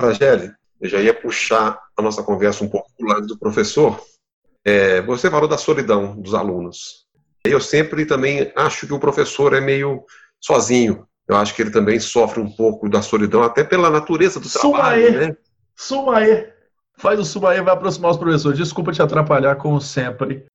Rangeli, 0.00 0.52
eu 0.80 0.88
já 0.88 1.00
ia 1.00 1.12
puxar 1.12 1.78
a 1.96 2.02
nossa 2.02 2.22
conversa 2.22 2.64
um 2.64 2.68
pouco 2.68 2.90
para 2.96 3.04
o 3.04 3.08
lado 3.08 3.26
do 3.26 3.38
professor. 3.38 4.00
É, 4.64 5.02
você 5.02 5.30
falou 5.30 5.48
da 5.48 5.58
solidão 5.58 6.16
dos 6.16 6.34
alunos. 6.34 7.06
Eu 7.44 7.60
sempre 7.60 8.06
também 8.06 8.52
acho 8.56 8.86
que 8.86 8.92
o 8.92 9.00
professor 9.00 9.54
é 9.54 9.60
meio 9.60 10.04
sozinho. 10.40 11.06
Eu 11.26 11.36
acho 11.36 11.54
que 11.54 11.62
ele 11.62 11.70
também 11.70 12.00
sofre 12.00 12.40
um 12.40 12.50
pouco 12.50 12.88
da 12.88 13.02
solidão, 13.02 13.42
até 13.42 13.62
pela 13.62 13.90
natureza 13.90 14.40
do 14.40 14.48
trabalho. 14.48 15.28
Né? 15.28 15.36
Sumaê. 15.76 16.57
Faz 16.98 17.18
o 17.20 17.24
suma 17.24 17.50
aí, 17.50 17.62
vai 17.62 17.72
aproximar 17.72 18.10
os 18.10 18.16
professores. 18.16 18.58
Desculpa 18.58 18.92
te 18.92 19.00
atrapalhar, 19.00 19.54
como 19.56 19.80
sempre. 19.80 20.46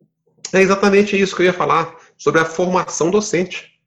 É 0.52 0.62
exatamente 0.62 1.20
isso 1.20 1.36
que 1.36 1.42
eu 1.42 1.46
ia 1.48 1.54
falar 1.54 1.96
sobre 2.18 2.42
a 2.42 2.46
formação 2.46 3.10
docente. 3.10 3.80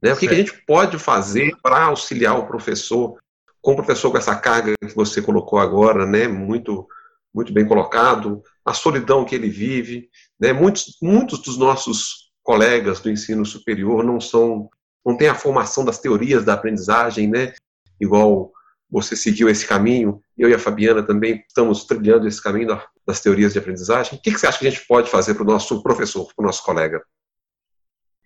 Né? 0.00 0.12
O 0.12 0.16
que, 0.16 0.28
que, 0.28 0.34
a 0.34 0.36
gente 0.38 0.52
pode 0.64 0.96
fazer 0.96 1.52
para 1.60 1.82
auxiliar 1.84 2.38
o 2.38 2.46
professor, 2.46 3.18
com 3.60 3.72
o 3.72 3.76
professor 3.76 4.12
com 4.12 4.16
essa 4.16 4.36
carga 4.36 4.74
que 4.80 4.94
você 4.94 5.20
colocou 5.20 5.58
agora, 5.58 6.06
né? 6.06 6.28
muito, 6.28 6.86
muito 7.34 7.52
bem 7.52 7.66
colocado, 7.66 8.42
a 8.64 8.72
solidão 8.72 9.24
que 9.24 9.34
ele 9.34 9.50
vive. 9.50 10.08
Né? 10.38 10.52
Muitos, 10.52 10.96
muitos 11.02 11.42
dos 11.42 11.58
nossos 11.58 12.30
colegas 12.44 13.00
do 13.00 13.10
ensino 13.10 13.44
superior 13.44 14.04
não 14.04 14.20
são 14.20 14.70
não 15.04 15.16
têm 15.16 15.28
a 15.28 15.34
formação 15.34 15.84
das 15.86 15.98
teorias 15.98 16.44
da 16.44 16.52
aprendizagem, 16.52 17.28
né? 17.28 17.54
igual 17.98 18.52
você 18.90 19.14
seguiu 19.14 19.48
esse 19.48 19.66
caminho, 19.66 20.20
eu 20.36 20.48
e 20.48 20.54
a 20.54 20.58
Fabiana 20.58 21.02
também 21.02 21.44
estamos 21.46 21.84
trilhando 21.84 22.26
esse 22.26 22.42
caminho 22.42 22.80
das 23.06 23.20
teorias 23.20 23.52
de 23.52 23.58
aprendizagem. 23.58 24.18
O 24.18 24.22
que 24.22 24.30
você 24.30 24.46
acha 24.46 24.58
que 24.58 24.66
a 24.66 24.70
gente 24.70 24.86
pode 24.86 25.10
fazer 25.10 25.34
para 25.34 25.42
o 25.42 25.46
nosso 25.46 25.82
professor, 25.82 26.26
para 26.34 26.42
o 26.42 26.46
nosso 26.46 26.62
colega? 26.64 27.02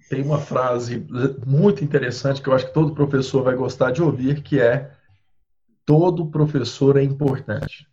Tem 0.09 0.23
uma 0.23 0.39
frase 0.39 1.07
muito 1.47 1.83
interessante 1.83 2.43
que 2.43 2.49
eu 2.49 2.53
acho 2.53 2.67
que 2.67 2.75
todo 2.75 2.95
professor 2.95 3.43
vai 3.43 3.55
gostar 3.55 3.91
de 3.91 4.03
ouvir, 4.03 4.43
que 4.43 4.61
é 4.61 4.91
todo 5.85 6.31
professor 6.31 6.97
é 6.97 7.03
importante. 7.03 7.87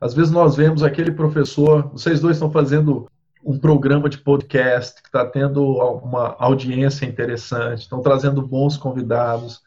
Às 0.00 0.14
vezes 0.14 0.30
nós 0.30 0.56
vemos 0.56 0.82
aquele 0.82 1.12
professor, 1.12 1.88
vocês 1.90 2.20
dois 2.20 2.36
estão 2.36 2.50
fazendo 2.50 3.08
um 3.44 3.58
programa 3.58 4.08
de 4.08 4.18
podcast 4.18 5.00
que 5.00 5.08
está 5.08 5.24
tendo 5.24 5.64
uma 5.64 6.36
audiência 6.38 7.06
interessante, 7.06 7.82
estão 7.82 8.00
trazendo 8.00 8.46
bons 8.46 8.76
convidados, 8.76 9.60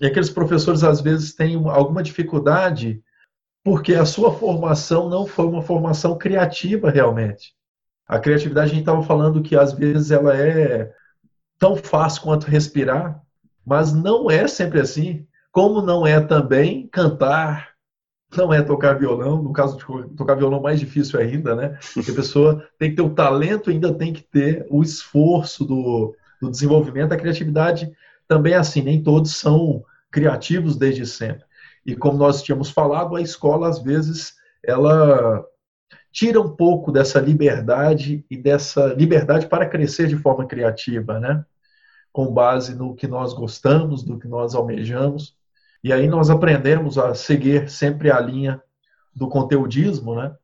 e 0.00 0.06
aqueles 0.06 0.30
professores 0.30 0.84
às 0.84 1.00
vezes 1.00 1.34
têm 1.34 1.54
alguma 1.68 2.02
dificuldade 2.02 3.02
porque 3.64 3.94
a 3.94 4.04
sua 4.04 4.32
formação 4.32 5.08
não 5.08 5.26
foi 5.26 5.44
uma 5.46 5.60
formação 5.60 6.16
criativa 6.16 6.88
realmente. 6.88 7.52
A 8.06 8.18
criatividade 8.18 8.66
a 8.66 8.74
gente 8.74 8.82
estava 8.82 9.02
falando 9.02 9.42
que 9.42 9.56
às 9.56 9.72
vezes 9.72 10.12
ela 10.12 10.36
é 10.36 10.92
tão 11.58 11.74
fácil 11.74 12.22
quanto 12.22 12.46
respirar, 12.46 13.20
mas 13.66 13.92
não 13.92 14.30
é 14.30 14.46
sempre 14.46 14.78
assim. 14.78 15.26
Como 15.50 15.82
não 15.82 16.06
é 16.06 16.20
também 16.20 16.86
cantar, 16.86 17.70
não 18.36 18.54
é 18.54 18.62
tocar 18.62 18.98
violão, 18.98 19.42
no 19.42 19.52
caso 19.52 19.76
de 19.76 20.14
tocar 20.14 20.36
violão 20.36 20.62
mais 20.62 20.78
difícil 20.78 21.18
ainda, 21.18 21.56
né? 21.56 21.76
Porque 21.92 22.12
a 22.12 22.14
pessoa 22.14 22.64
tem 22.78 22.90
que 22.90 22.96
ter 22.96 23.02
o 23.02 23.14
talento, 23.14 23.70
ainda 23.70 23.92
tem 23.92 24.12
que 24.12 24.22
ter 24.22 24.64
o 24.70 24.80
esforço 24.80 25.64
do, 25.64 26.14
do 26.40 26.50
desenvolvimento, 26.50 27.12
a 27.12 27.16
criatividade 27.16 27.90
também 28.28 28.54
é 28.54 28.56
assim, 28.56 28.82
nem 28.82 29.02
todos 29.02 29.36
são 29.36 29.84
criativos 30.10 30.76
desde 30.76 31.06
sempre. 31.06 31.44
E 31.84 31.94
como 31.94 32.18
nós 32.18 32.42
tínhamos 32.42 32.70
falado, 32.70 33.14
a 33.14 33.20
escola, 33.20 33.68
às 33.68 33.80
vezes, 33.80 34.34
ela 34.64 35.44
tira 36.12 36.40
um 36.40 36.56
pouco 36.56 36.90
dessa 36.90 37.20
liberdade 37.20 38.24
e 38.30 38.36
dessa 38.36 38.86
liberdade 38.94 39.46
para 39.46 39.68
crescer 39.68 40.08
de 40.08 40.16
forma 40.16 40.46
criativa, 40.46 41.20
né? 41.20 41.44
Com 42.12 42.32
base 42.32 42.74
no 42.74 42.94
que 42.94 43.06
nós 43.06 43.34
gostamos, 43.34 44.02
do 44.02 44.18
que 44.18 44.26
nós 44.26 44.54
almejamos. 44.54 45.36
E 45.84 45.92
aí 45.92 46.08
nós 46.08 46.30
aprendemos 46.30 46.98
a 46.98 47.14
seguir 47.14 47.68
sempre 47.68 48.10
a 48.10 48.18
linha 48.18 48.60
do 49.14 49.28
conteudismo, 49.28 50.16
né? 50.16 50.34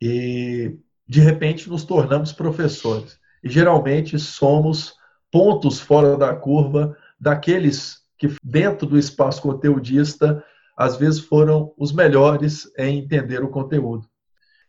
E 0.00 0.78
de 1.08 1.20
repente 1.20 1.68
nos 1.68 1.84
tornamos 1.84 2.32
professores. 2.32 3.18
E 3.42 3.48
geralmente 3.48 4.18
somos 4.18 4.94
pontos 5.32 5.80
fora 5.80 6.16
da 6.16 6.34
curva 6.34 6.96
daqueles 7.18 7.98
que 8.16 8.34
dentro 8.42 8.86
do 8.86 8.98
espaço 8.98 9.42
conteudista 9.42 10.44
às 10.76 10.96
vezes 10.96 11.20
foram 11.20 11.72
os 11.76 11.92
melhores 11.92 12.70
em 12.78 12.98
entender 12.98 13.42
o 13.42 13.48
conteúdo. 13.48 14.06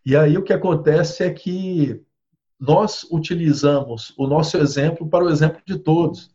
E 0.05 0.15
aí 0.15 0.37
o 0.37 0.43
que 0.43 0.53
acontece 0.53 1.23
é 1.23 1.31
que 1.31 2.01
nós 2.59 3.05
utilizamos 3.11 4.13
o 4.17 4.27
nosso 4.27 4.57
exemplo 4.57 5.07
para 5.07 5.23
o 5.23 5.29
exemplo 5.29 5.61
de 5.65 5.77
todos. 5.77 6.31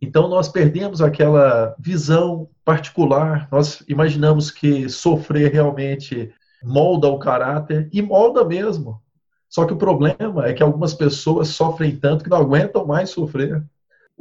Então 0.00 0.28
nós 0.28 0.48
perdemos 0.48 1.00
aquela 1.00 1.76
visão 1.78 2.50
particular, 2.64 3.48
nós 3.50 3.84
imaginamos 3.88 4.50
que 4.50 4.88
sofrer 4.88 5.52
realmente 5.52 6.34
molda 6.62 7.06
o 7.06 7.18
caráter 7.18 7.88
e 7.92 8.02
molda 8.02 8.44
mesmo. 8.44 9.00
Só 9.48 9.64
que 9.64 9.72
o 9.72 9.78
problema 9.78 10.46
é 10.46 10.52
que 10.52 10.62
algumas 10.62 10.94
pessoas 10.94 11.48
sofrem 11.48 11.96
tanto 11.96 12.24
que 12.24 12.30
não 12.30 12.38
aguentam 12.38 12.86
mais 12.86 13.10
sofrer. 13.10 13.64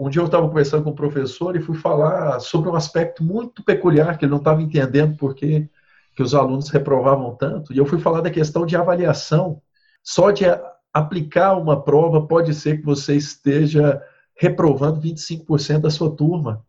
Um 0.02 0.10
dia 0.10 0.20
eu 0.20 0.26
estava 0.26 0.48
conversando 0.48 0.84
com 0.84 0.90
um 0.90 0.96
professor 0.96 1.56
e 1.56 1.62
fui 1.62 1.78
falar 1.78 2.40
sobre 2.40 2.68
um 2.68 2.76
aspecto 2.76 3.24
muito 3.24 3.64
peculiar 3.64 4.18
que 4.18 4.26
ele 4.26 4.32
não 4.32 4.40
estava 4.40 4.60
entendendo 4.60 5.16
porque 5.16 5.70
que 6.16 6.24
os 6.24 6.34
alunos 6.34 6.70
reprovavam 6.70 7.36
tanto. 7.36 7.72
E 7.72 7.78
eu 7.78 7.86
fui 7.86 8.00
falar 8.00 8.22
da 8.22 8.32
questão 8.32 8.66
de 8.66 8.76
avaliação. 8.76 9.62
Só 10.04 10.32
de 10.32 10.46
aplicar 10.92 11.56
uma 11.56 11.80
prova 11.84 12.26
pode 12.26 12.52
ser 12.56 12.80
que 12.80 12.86
você 12.86 13.16
esteja 13.16 14.02
reprovando 14.36 15.00
25% 15.00 15.82
da 15.82 15.92
sua 15.92 16.16
turma. 16.16 16.66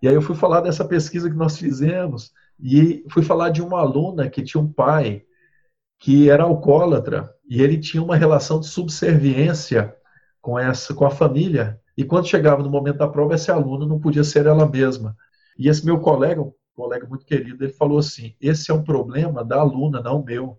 E 0.00 0.08
aí 0.08 0.14
eu 0.14 0.22
fui 0.22 0.34
falar 0.34 0.62
dessa 0.62 0.82
pesquisa 0.82 1.28
que 1.28 1.36
nós 1.36 1.58
fizemos 1.58 2.32
e 2.58 3.04
fui 3.10 3.22
falar 3.22 3.50
de 3.50 3.60
uma 3.60 3.80
aluna 3.80 4.30
que 4.30 4.42
tinha 4.42 4.62
um 4.62 4.72
pai 4.72 5.22
que 5.98 6.30
era 6.30 6.44
alcoólatra 6.44 7.30
e 7.46 7.60
ele 7.60 7.76
tinha 7.76 8.02
uma 8.02 8.16
relação 8.16 8.58
de 8.58 8.68
subserviência 8.68 9.94
com 10.40 10.58
essa 10.58 10.94
com 10.94 11.04
a 11.04 11.10
família 11.10 11.78
e 11.96 12.04
quando 12.04 12.28
chegava 12.28 12.62
no 12.62 12.70
momento 12.70 12.98
da 12.98 13.08
prova, 13.08 13.34
essa 13.34 13.52
aluna 13.52 13.86
não 13.86 14.00
podia 14.00 14.24
ser 14.24 14.46
ela 14.46 14.68
mesma. 14.68 15.16
E 15.58 15.68
esse 15.68 15.84
meu 15.84 16.00
colega, 16.00 16.40
um 16.40 16.52
colega 16.74 17.06
muito 17.06 17.24
querido, 17.24 17.64
ele 17.64 17.72
falou 17.72 17.98
assim: 17.98 18.34
esse 18.40 18.70
é 18.70 18.74
um 18.74 18.82
problema 18.82 19.44
da 19.44 19.60
aluna, 19.60 20.00
não 20.00 20.22
meu. 20.22 20.58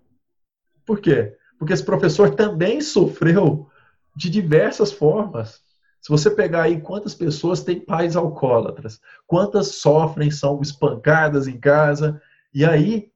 Por 0.85 0.99
quê? 0.99 1.35
Porque 1.57 1.73
esse 1.73 1.83
professor 1.83 2.35
também 2.35 2.81
sofreu 2.81 3.67
de 4.15 4.29
diversas 4.29 4.91
formas. 4.91 5.61
Se 6.01 6.09
você 6.09 6.31
pegar 6.31 6.63
aí 6.63 6.81
quantas 6.81 7.13
pessoas 7.13 7.63
têm 7.63 7.79
pais 7.79 8.15
alcoólatras, 8.15 8.99
quantas 9.27 9.75
sofrem, 9.75 10.31
são 10.31 10.59
espancadas 10.61 11.47
em 11.47 11.59
casa, 11.59 12.19
e 12.53 12.65
aí, 12.65 13.11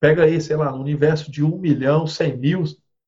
pega 0.00 0.22
aí, 0.22 0.40
sei 0.40 0.56
lá, 0.56 0.70
no 0.70 0.80
universo 0.80 1.30
de 1.30 1.42
um 1.42 1.58
milhão, 1.58 2.06
cem 2.06 2.36
mil, 2.36 2.62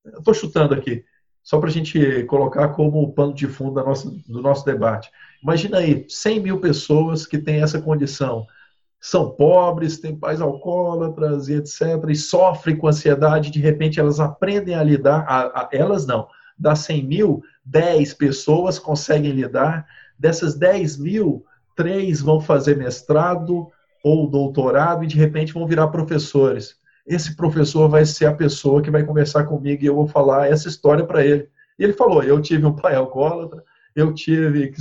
estou 0.05 0.35
chutando 0.35 0.75
aqui, 0.75 1.05
só 1.43 1.59
para 1.59 1.69
a 1.69 1.73
gente 1.73 2.25
colocar 2.25 2.69
como 2.69 3.13
pano 3.13 3.35
de 3.35 3.47
fundo 3.47 3.83
nossa, 3.83 4.11
do 4.29 4.43
nosso 4.43 4.65
debate. 4.65 5.11
Imagina 5.43 5.79
aí, 5.79 6.05
100 6.09 6.41
mil 6.41 6.61
pessoas 6.61 7.27
que 7.27 7.39
têm 7.39 7.63
essa 7.63 7.81
condição. 7.81 8.47
São 9.01 9.31
pobres, 9.31 9.99
têm 9.99 10.15
pais 10.15 10.41
alcoólatras 10.41 11.49
e 11.49 11.55
etc. 11.55 11.83
E 12.09 12.15
sofrem 12.15 12.77
com 12.77 12.89
ansiedade, 12.89 13.51
de 13.51 13.59
repente 13.59 13.99
elas 13.99 14.21
aprendem 14.21 14.75
a 14.75 14.83
lidar, 14.83 15.25
a, 15.27 15.63
a, 15.63 15.69
elas 15.73 16.07
não. 16.07 16.29
Das 16.59 16.81
100 16.81 17.05
mil, 17.05 17.43
10 17.65 18.13
pessoas 18.15 18.79
conseguem 18.79 19.33
lidar. 19.33 19.87
Dessas 20.19 20.55
10 20.55 20.99
mil, 20.99 21.45
3 21.75 22.21
vão 22.21 22.41
fazer 22.41 22.77
mestrado 22.77 23.69
ou 24.05 24.29
doutorado 24.29 25.05
e 25.05 25.07
de 25.07 25.17
repente 25.17 25.55
vão 25.55 25.67
virar 25.67 25.89
professores 25.89 26.80
esse 27.11 27.35
professor 27.35 27.89
vai 27.89 28.07
ser 28.07 28.27
a 28.27 28.35
pessoa 28.35 28.81
que 28.81 28.91
vai 28.91 29.05
conversar 29.05 29.45
comigo 29.45 29.83
e 29.83 29.87
eu 29.87 29.97
vou 29.97 30.07
falar 30.07 30.49
essa 30.49 30.69
história 30.69 31.05
para 31.05 31.27
ele. 31.27 31.49
E 31.77 31.83
ele 31.83 31.93
falou: 31.93 32.23
eu 32.23 32.41
tive 32.41 32.65
um 32.65 32.77
pai 32.77 32.95
alcoólatra, 32.95 33.65
eu 33.97 34.15
tive 34.15 34.69
que 34.69 34.79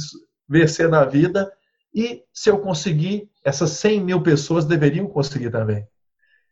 vencer 0.48 0.88
na 0.88 1.04
vida, 1.04 1.52
e 1.94 2.22
se 2.32 2.52
eu 2.52 2.60
conseguir, 2.60 3.28
essas 3.44 3.72
100 3.72 4.04
mil 4.04 4.22
pessoas 4.22 4.64
deveriam 4.64 5.08
conseguir 5.08 5.50
também. 5.50 5.88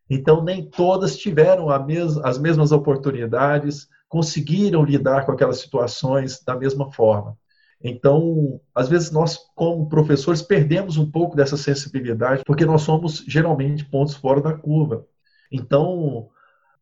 Então, 0.10 0.44
nem 0.44 0.68
todas 0.68 1.16
tiveram 1.16 1.68
mes 1.86 2.18
as 2.18 2.40
mesmas 2.40 2.72
oportunidades, 2.72 3.88
conseguiram 4.10 4.84
lidar 4.84 5.26
com 5.26 5.32
aquelas 5.32 5.60
situações 5.60 6.42
da 6.44 6.56
mesma 6.56 6.92
forma. 6.92 7.38
Então, 7.84 8.60
às 8.74 8.90
vezes 8.90 9.12
nós, 9.12 9.38
como 9.54 9.88
professores, 9.88 10.42
perdemos 10.42 10.98
um 10.98 11.12
pouco 11.12 11.36
dessa 11.36 11.56
sensibilidade, 11.56 12.42
porque 12.46 12.66
nós 12.66 12.82
somos 12.82 13.24
geralmente 13.28 13.86
pontos 13.86 14.16
fora 14.16 14.42
da 14.42 14.54
curva. 14.54 15.06
Então, 15.52 16.30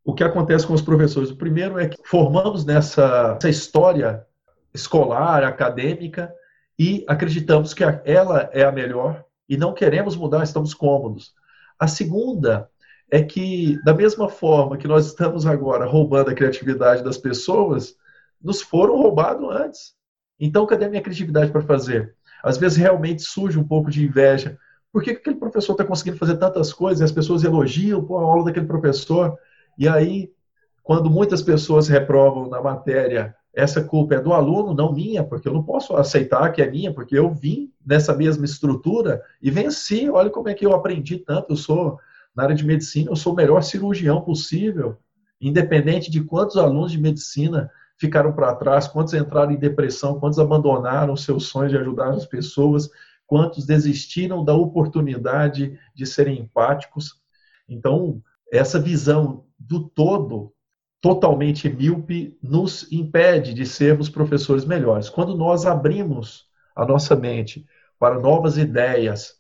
o 0.04 0.14
que 0.14 0.24
acontece 0.24 0.66
com 0.66 0.74
os 0.74 0.82
professores? 0.82 1.32
O 1.32 1.36
primeiro 1.36 1.80
é 1.80 1.88
que 1.88 1.98
formamos 2.06 2.66
nessa 2.66 3.38
história 3.46 4.26
escolar, 4.74 5.44
acadêmica, 5.44 6.34
e 6.78 7.06
acreditamos 7.08 7.74
que 7.74 7.84
ela 8.04 8.50
é 8.52 8.64
a 8.64 8.72
melhor 8.72 9.24
e 9.48 9.56
não 9.56 9.74
queremos 9.74 10.16
mudar, 10.16 10.44
estamos 10.44 10.74
cômodos. 10.74 11.34
A 11.80 11.88
segunda 11.88 12.70
é 13.10 13.22
que, 13.24 13.82
da 13.84 13.94
mesma 13.94 14.28
forma 14.28 14.78
que 14.78 14.88
nós 14.88 15.06
estamos 15.06 15.46
agora 15.46 15.86
roubando 15.86 16.32
a 16.32 16.34
criatividade 16.34 17.04
das 17.04 17.18
pessoas, 17.18 17.96
nos 18.42 18.62
foram 18.62 18.98
roubados 18.98 19.50
antes. 19.56 19.94
Então, 20.40 20.66
cadê 20.66 20.86
a 20.86 20.90
minha 20.90 21.02
criatividade 21.02 21.52
para 21.52 21.62
fazer? 21.62 22.16
Às 22.44 22.58
vezes 22.58 22.78
realmente 22.78 23.22
surge 23.22 23.58
um 23.58 23.68
pouco 23.68 23.90
de 23.90 24.04
inveja 24.04 24.58
por 24.96 25.04
que 25.04 25.10
aquele 25.10 25.36
professor 25.36 25.74
está 25.74 25.84
conseguindo 25.84 26.18
fazer 26.18 26.38
tantas 26.38 26.72
coisas 26.72 27.02
e 27.02 27.04
as 27.04 27.12
pessoas 27.12 27.44
elogiam 27.44 28.02
pô, 28.02 28.18
a 28.18 28.22
aula 28.22 28.46
daquele 28.46 28.66
professor? 28.66 29.38
E 29.78 29.90
aí, 29.90 30.32
quando 30.82 31.10
muitas 31.10 31.42
pessoas 31.42 31.90
reprovam 31.90 32.48
na 32.48 32.62
matéria, 32.62 33.36
essa 33.54 33.84
culpa 33.84 34.16
é 34.16 34.22
do 34.22 34.32
aluno, 34.32 34.74
não 34.74 34.94
minha, 34.94 35.22
porque 35.22 35.50
eu 35.50 35.54
não 35.54 35.64
posso 35.64 35.98
aceitar 35.98 36.50
que 36.54 36.62
é 36.62 36.72
minha, 36.72 36.94
porque 36.94 37.20
eu 37.20 37.30
vim 37.30 37.74
nessa 37.86 38.16
mesma 38.16 38.46
estrutura 38.46 39.22
e 39.42 39.52
venci. 39.52 40.10
Olha 40.10 40.30
como 40.30 40.48
é 40.48 40.54
que 40.54 40.66
eu 40.66 40.74
aprendi 40.74 41.18
tanto. 41.18 41.52
Eu 41.52 41.58
sou, 41.58 42.00
na 42.34 42.44
área 42.44 42.56
de 42.56 42.66
medicina, 42.66 43.12
eu 43.12 43.18
sou 43.18 43.34
o 43.34 43.36
melhor 43.36 43.64
cirurgião 43.64 44.22
possível, 44.22 44.96
independente 45.42 46.10
de 46.10 46.24
quantos 46.24 46.56
alunos 46.56 46.94
de 46.94 47.02
medicina 47.02 47.70
ficaram 47.98 48.32
para 48.32 48.56
trás, 48.56 48.88
quantos 48.88 49.14
entraram 49.14 49.52
em 49.52 49.58
depressão, 49.58 50.22
quantos 50.22 50.40
abandonaram 50.40 51.18
seus 51.18 51.48
sonhos 51.48 51.74
de 51.74 51.78
ajudar 51.78 52.12
as 52.12 52.26
pessoas, 52.26 52.90
quantos 53.28 53.66
desistiram 53.66 54.44
da 54.44 54.54
oportunidade 54.54 55.80
de 55.94 56.06
serem 56.06 56.40
empáticos. 56.40 57.22
Então, 57.68 58.22
essa 58.52 58.80
visão 58.80 59.46
do 59.60 59.88
todo, 59.90 60.54
totalmente 61.02 61.70
míope, 61.70 62.38
nos 62.42 62.92
impede 62.92 63.54
de 63.54 63.66
sermos 63.66 64.10
professores 64.10 64.66
melhores. 64.66 65.10
Quando 65.10 65.36
nós 65.36 65.66
abrimos 65.66 66.46
a 66.76 66.86
nossa 66.86 67.16
mente 67.16 67.66
para 67.98 68.20
novas 68.20 68.58
ideias, 68.58 69.36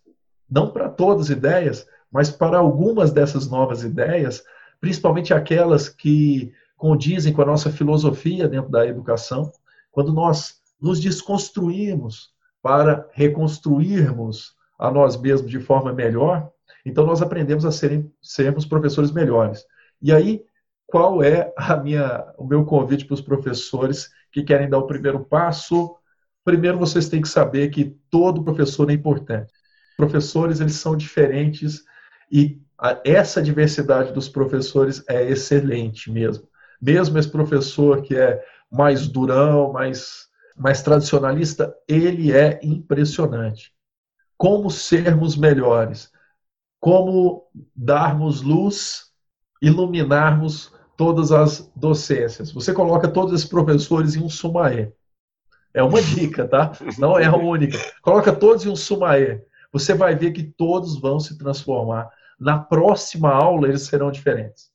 não 0.49 0.71
para 0.71 0.89
todas 0.89 1.25
as 1.25 1.29
ideias, 1.37 1.87
mas 2.11 2.29
para 2.29 2.57
algumas 2.57 3.11
dessas 3.11 3.49
novas 3.49 3.83
ideias, 3.83 4.43
principalmente 4.79 5.33
aquelas 5.33 5.89
que 5.89 6.51
condizem 6.77 7.33
com 7.33 7.41
a 7.41 7.45
nossa 7.45 7.71
filosofia 7.71 8.47
dentro 8.47 8.69
da 8.69 8.85
educação, 8.85 9.51
quando 9.91 10.13
nós 10.13 10.61
nos 10.79 10.99
desconstruímos 10.99 12.34
para 12.65 13.07
reconstruirmos 13.11 14.55
a 14.79 14.89
nós 14.89 15.15
mesmos 15.15 15.51
de 15.51 15.59
forma 15.59 15.93
melhor, 15.93 16.49
então 16.83 17.05
nós 17.05 17.21
aprendemos 17.21 17.63
a 17.63 17.71
serem, 17.71 18.11
sermos 18.19 18.65
professores 18.65 19.11
melhores. 19.11 19.63
E 20.01 20.11
aí, 20.11 20.41
qual 20.87 21.21
é 21.21 21.53
a 21.55 21.77
minha, 21.77 22.25
o 22.39 22.43
meu 22.43 22.65
convite 22.65 23.05
para 23.05 23.13
os 23.13 23.21
professores 23.21 24.09
que 24.31 24.41
querem 24.41 24.67
dar 24.67 24.79
o 24.79 24.87
primeiro 24.87 25.23
passo? 25.23 25.95
Primeiro, 26.43 26.79
vocês 26.79 27.07
têm 27.07 27.21
que 27.21 27.29
saber 27.29 27.69
que 27.69 27.95
todo 28.09 28.43
professor 28.43 28.89
é 28.89 28.93
importante. 28.93 29.53
Professores, 29.95 30.59
eles 30.59 30.73
são 30.73 30.97
diferentes 30.97 31.83
e 32.31 32.59
a, 32.79 32.99
essa 33.05 33.43
diversidade 33.43 34.11
dos 34.11 34.27
professores 34.27 35.03
é 35.07 35.23
excelente 35.29 36.11
mesmo. 36.11 36.47
Mesmo 36.81 37.19
esse 37.19 37.29
professor 37.29 38.01
que 38.01 38.17
é 38.17 38.43
mais 38.71 39.07
durão, 39.07 39.71
mais, 39.71 40.25
mais 40.55 40.81
tradicionalista, 40.81 41.75
ele 41.87 42.31
é 42.31 42.59
impressionante. 42.63 43.73
Como 44.37 44.69
sermos 44.69 45.35
melhores, 45.35 46.11
como 46.79 47.47
darmos 47.75 48.41
luz, 48.41 49.11
iluminarmos 49.61 50.73
todas 50.97 51.31
as 51.31 51.71
docências. 51.75 52.51
Você 52.51 52.73
coloca 52.73 53.07
todos 53.07 53.33
esses 53.33 53.47
professores 53.47 54.15
em 54.15 54.23
um 54.23 54.29
sumaê. 54.29 54.91
É 55.73 55.83
uma 55.83 56.01
dica, 56.01 56.47
tá? 56.47 56.71
Não 56.97 57.19
é 57.19 57.25
a 57.25 57.35
única. 57.35 57.77
Coloca 58.01 58.33
todos 58.33 58.65
em 58.65 58.69
um 58.69 58.75
sumaê. 58.75 59.43
Você 59.73 59.93
vai 59.93 60.15
ver 60.15 60.31
que 60.31 60.43
todos 60.43 60.97
vão 60.99 61.19
se 61.19 61.37
transformar. 61.37 62.09
Na 62.39 62.57
próxima 62.57 63.29
aula, 63.29 63.67
eles 63.67 63.83
serão 63.83 64.09
diferentes. 64.09 64.71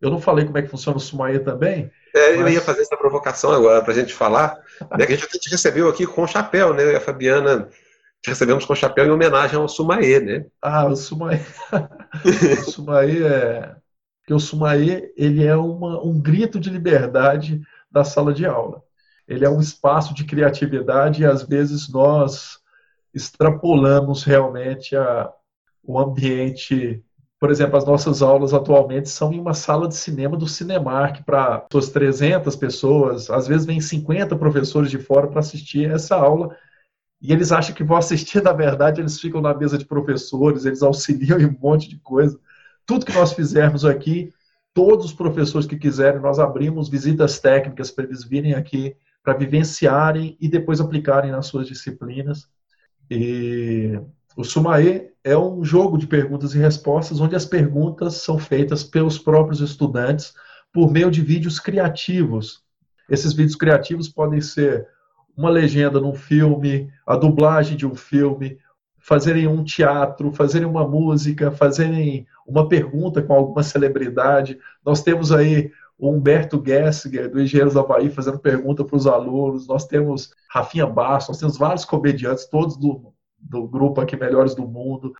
Eu 0.00 0.10
não 0.10 0.20
falei 0.20 0.44
como 0.44 0.58
é 0.58 0.62
que 0.62 0.68
funciona 0.68 0.96
o 0.96 1.00
Sumaê 1.00 1.38
também. 1.38 1.90
É. 2.14 2.36
Eu 2.36 2.48
ia 2.48 2.60
fazer 2.60 2.82
essa 2.82 2.96
provocação 2.96 3.52
agora 3.52 3.82
para 3.82 3.92
a 3.92 3.96
gente 3.96 4.14
falar. 4.14 4.58
Né, 4.96 5.06
que 5.06 5.12
a 5.12 5.16
gente 5.16 5.38
te 5.38 5.50
recebeu 5.50 5.88
aqui 5.88 6.06
com 6.06 6.26
chapéu, 6.26 6.74
né? 6.74 6.96
A 6.96 7.00
Fabiana 7.00 7.68
te 8.22 8.28
recebemos 8.28 8.64
com 8.64 8.74
chapéu 8.74 9.06
em 9.06 9.10
homenagem 9.10 9.56
ao 9.56 9.68
Sumaê, 9.68 10.20
né? 10.20 10.46
Ah, 10.60 10.86
o 10.86 10.96
Sumaê. 10.96 11.40
o 12.66 12.70
Sumaê 12.70 13.22
é. 13.22 13.74
Porque 14.20 14.34
o 14.34 14.40
Sumaê 14.40 15.12
ele 15.16 15.44
é 15.44 15.56
uma, 15.56 16.04
um 16.04 16.20
grito 16.20 16.60
de 16.60 16.70
liberdade 16.70 17.60
da 17.90 18.04
sala 18.04 18.32
de 18.32 18.46
aula. 18.46 18.82
Ele 19.26 19.44
é 19.44 19.50
um 19.50 19.60
espaço 19.60 20.12
de 20.12 20.24
criatividade 20.24 21.22
e 21.22 21.26
às 21.26 21.42
vezes 21.42 21.88
nós 21.88 22.58
extrapolamos 23.14 24.22
realmente 24.22 24.94
a, 24.96 25.32
o 25.82 25.98
ambiente 25.98 27.02
por 27.40 27.50
exemplo, 27.50 27.78
as 27.78 27.86
nossas 27.86 28.20
aulas 28.20 28.52
atualmente 28.52 29.08
são 29.08 29.32
em 29.32 29.40
uma 29.40 29.54
sala 29.54 29.88
de 29.88 29.96
cinema 29.96 30.36
do 30.36 30.46
Cinemark 30.46 31.24
para 31.24 31.66
suas 31.72 31.88
300 31.88 32.54
pessoas, 32.54 33.30
às 33.30 33.48
vezes 33.48 33.66
vem 33.66 33.80
50 33.80 34.36
professores 34.36 34.90
de 34.90 34.98
fora 34.98 35.26
para 35.26 35.40
assistir 35.40 35.90
essa 35.90 36.14
aula 36.14 36.54
e 37.20 37.32
eles 37.32 37.50
acham 37.50 37.74
que 37.74 37.82
vão 37.82 37.96
assistir, 37.96 38.42
na 38.44 38.52
verdade, 38.52 39.00
eles 39.00 39.18
ficam 39.18 39.40
na 39.40 39.54
mesa 39.54 39.78
de 39.78 39.86
professores, 39.86 40.66
eles 40.66 40.82
auxiliam 40.82 41.38
em 41.40 41.46
um 41.46 41.56
monte 41.58 41.88
de 41.88 41.98
coisa. 41.98 42.38
Tudo 42.84 43.06
que 43.06 43.14
nós 43.14 43.32
fizermos 43.32 43.86
aqui, 43.86 44.32
todos 44.74 45.06
os 45.06 45.12
professores 45.14 45.66
que 45.66 45.78
quiserem, 45.78 46.20
nós 46.20 46.38
abrimos 46.38 46.90
visitas 46.90 47.38
técnicas 47.38 47.90
para 47.90 48.04
eles 48.04 48.22
virem 48.22 48.52
aqui, 48.54 48.94
para 49.22 49.32
vivenciarem 49.32 50.36
e 50.38 50.46
depois 50.46 50.78
aplicarem 50.78 51.30
nas 51.30 51.46
suas 51.46 51.66
disciplinas. 51.66 52.48
E 53.10 53.98
o 54.36 54.44
Sumaê 54.44 55.10
é 55.24 55.36
um 55.36 55.64
jogo 55.64 55.98
de 55.98 56.06
perguntas 56.06 56.54
e 56.54 56.58
respostas 56.58 57.20
onde 57.20 57.34
as 57.36 57.44
perguntas 57.44 58.14
são 58.14 58.38
feitas 58.38 58.82
pelos 58.84 59.18
próprios 59.18 59.60
estudantes 59.60 60.32
por 60.72 60.90
meio 60.90 61.10
de 61.10 61.20
vídeos 61.20 61.58
criativos. 61.58 62.62
Esses 63.08 63.32
vídeos 63.32 63.56
criativos 63.56 64.08
podem 64.08 64.40
ser 64.40 64.86
uma 65.36 65.50
legenda 65.50 66.00
num 66.00 66.14
filme, 66.14 66.90
a 67.06 67.16
dublagem 67.16 67.76
de 67.76 67.86
um 67.86 67.94
filme, 67.94 68.58
fazerem 68.98 69.46
um 69.46 69.64
teatro, 69.64 70.32
fazerem 70.32 70.68
uma 70.68 70.86
música, 70.86 71.50
fazerem 71.50 72.26
uma 72.46 72.68
pergunta 72.68 73.22
com 73.22 73.32
alguma 73.32 73.62
celebridade. 73.62 74.58
Nós 74.84 75.02
temos 75.02 75.32
aí 75.32 75.72
o 75.98 76.10
Humberto 76.10 76.62
Gessinger, 76.64 77.30
do 77.30 77.40
Engenheiros 77.40 77.74
da 77.74 77.82
Bahia, 77.82 78.10
fazendo 78.10 78.38
pergunta 78.38 78.84
para 78.84 78.96
os 78.96 79.06
alunos. 79.06 79.66
Nós 79.66 79.86
temos 79.86 80.32
Rafinha 80.48 80.86
Bastos, 80.86 81.30
nós 81.30 81.38
temos 81.38 81.58
vários 81.58 81.84
comediantes, 81.84 82.46
todos 82.46 82.76
do 82.76 83.12
do 83.40 83.66
grupo 83.66 84.00
aqui 84.00 84.16
Melhores 84.16 84.54
do 84.54 84.66
Mundo. 84.66 85.12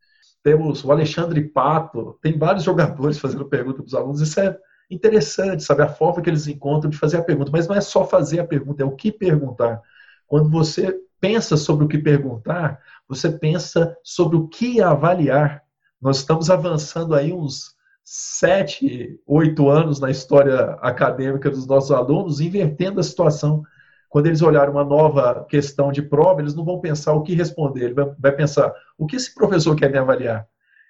Temos 0.42 0.84
o 0.84 0.90
Alexandre 0.90 1.42
Pato, 1.42 2.18
tem 2.22 2.38
vários 2.38 2.64
jogadores 2.64 3.18
fazendo 3.20 3.44
pergunta 3.44 3.78
para 3.78 3.86
os 3.86 3.94
alunos. 3.94 4.20
Isso 4.20 4.40
é 4.40 4.56
interessante, 4.90 5.62
sabe? 5.62 5.82
A 5.82 5.88
forma 5.88 6.22
que 6.22 6.28
eles 6.28 6.46
encontram 6.46 6.90
de 6.90 6.98
fazer 6.98 7.18
a 7.18 7.22
pergunta. 7.22 7.50
Mas 7.52 7.68
não 7.68 7.76
é 7.76 7.80
só 7.80 8.04
fazer 8.04 8.40
a 8.40 8.46
pergunta, 8.46 8.82
é 8.82 8.86
o 8.86 8.96
que 8.96 9.12
perguntar. 9.12 9.80
Quando 10.26 10.50
você 10.50 10.98
pensa 11.20 11.56
sobre 11.56 11.84
o 11.84 11.88
que 11.88 11.98
perguntar, 11.98 12.80
você 13.08 13.30
pensa 13.30 13.96
sobre 14.02 14.36
o 14.36 14.48
que 14.48 14.80
avaliar. 14.80 15.62
Nós 16.00 16.18
estamos 16.18 16.50
avançando 16.50 17.14
aí 17.14 17.32
uns 17.32 17.74
sete, 18.02 19.20
oito 19.26 19.68
anos 19.68 20.00
na 20.00 20.10
história 20.10 20.72
acadêmica 20.80 21.50
dos 21.50 21.66
nossos 21.66 21.90
alunos, 21.90 22.40
invertendo 22.40 22.98
a 22.98 23.04
situação 23.04 23.62
quando 24.11 24.26
eles 24.26 24.42
olharem 24.42 24.72
uma 24.72 24.84
nova 24.84 25.46
questão 25.48 25.92
de 25.92 26.02
prova, 26.02 26.42
eles 26.42 26.54
não 26.54 26.64
vão 26.64 26.80
pensar 26.80 27.14
o 27.14 27.22
que 27.22 27.32
responder, 27.32 27.84
ele 27.84 27.94
vai, 27.94 28.12
vai 28.18 28.32
pensar 28.32 28.74
o 28.98 29.06
que 29.06 29.14
esse 29.14 29.32
professor 29.32 29.74
quer 29.76 29.90
me 29.90 29.96
avaliar. 29.96 30.46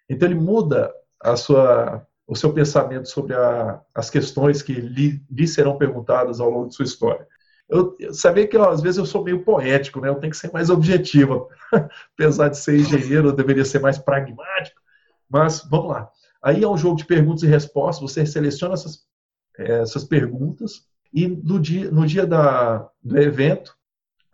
Então 0.08 0.26
ele 0.26 0.40
muda 0.40 0.90
a 1.22 1.36
sua, 1.36 2.04
o 2.26 2.34
seu 2.34 2.50
pensamento 2.52 3.08
sobre 3.08 3.34
a, 3.34 3.78
as 3.94 4.08
questões 4.08 4.62
que 4.62 4.72
lhe, 4.72 5.22
lhe, 5.30 5.46
serão 5.46 5.76
perguntadas 5.76 6.40
ao 6.40 6.48
longo 6.48 6.68
de 6.68 6.74
sua 6.74 6.86
história. 6.86 7.28
Eu, 7.68 7.94
eu 8.00 8.14
sabia 8.14 8.48
que 8.48 8.56
ó, 8.56 8.70
às 8.70 8.80
vezes 8.80 8.96
eu 8.96 9.04
sou 9.04 9.22
meio 9.22 9.44
poético, 9.44 10.00
né? 10.00 10.08
Eu 10.08 10.16
tenho 10.16 10.30
que 10.32 10.36
ser 10.36 10.50
mais 10.50 10.70
objetivo, 10.70 11.48
apesar 12.16 12.48
de 12.48 12.56
ser 12.56 12.80
engenheiro, 12.80 13.28
eu 13.28 13.32
deveria 13.32 13.66
ser 13.66 13.80
mais 13.80 13.98
pragmático. 13.98 14.80
Mas 15.28 15.62
vamos 15.70 15.90
lá. 15.90 16.10
Aí 16.42 16.64
é 16.64 16.68
um 16.68 16.76
jogo 16.76 16.96
de 16.96 17.04
perguntas 17.04 17.42
e 17.42 17.46
respostas. 17.46 18.10
Você 18.10 18.24
seleciona 18.24 18.72
essas, 18.74 19.04
essas 19.58 20.04
perguntas 20.04 20.89
e 21.12 21.26
no 21.26 21.58
dia, 21.58 21.90
no 21.90 22.06
dia 22.06 22.26
da, 22.26 22.88
do 23.02 23.18
evento, 23.18 23.74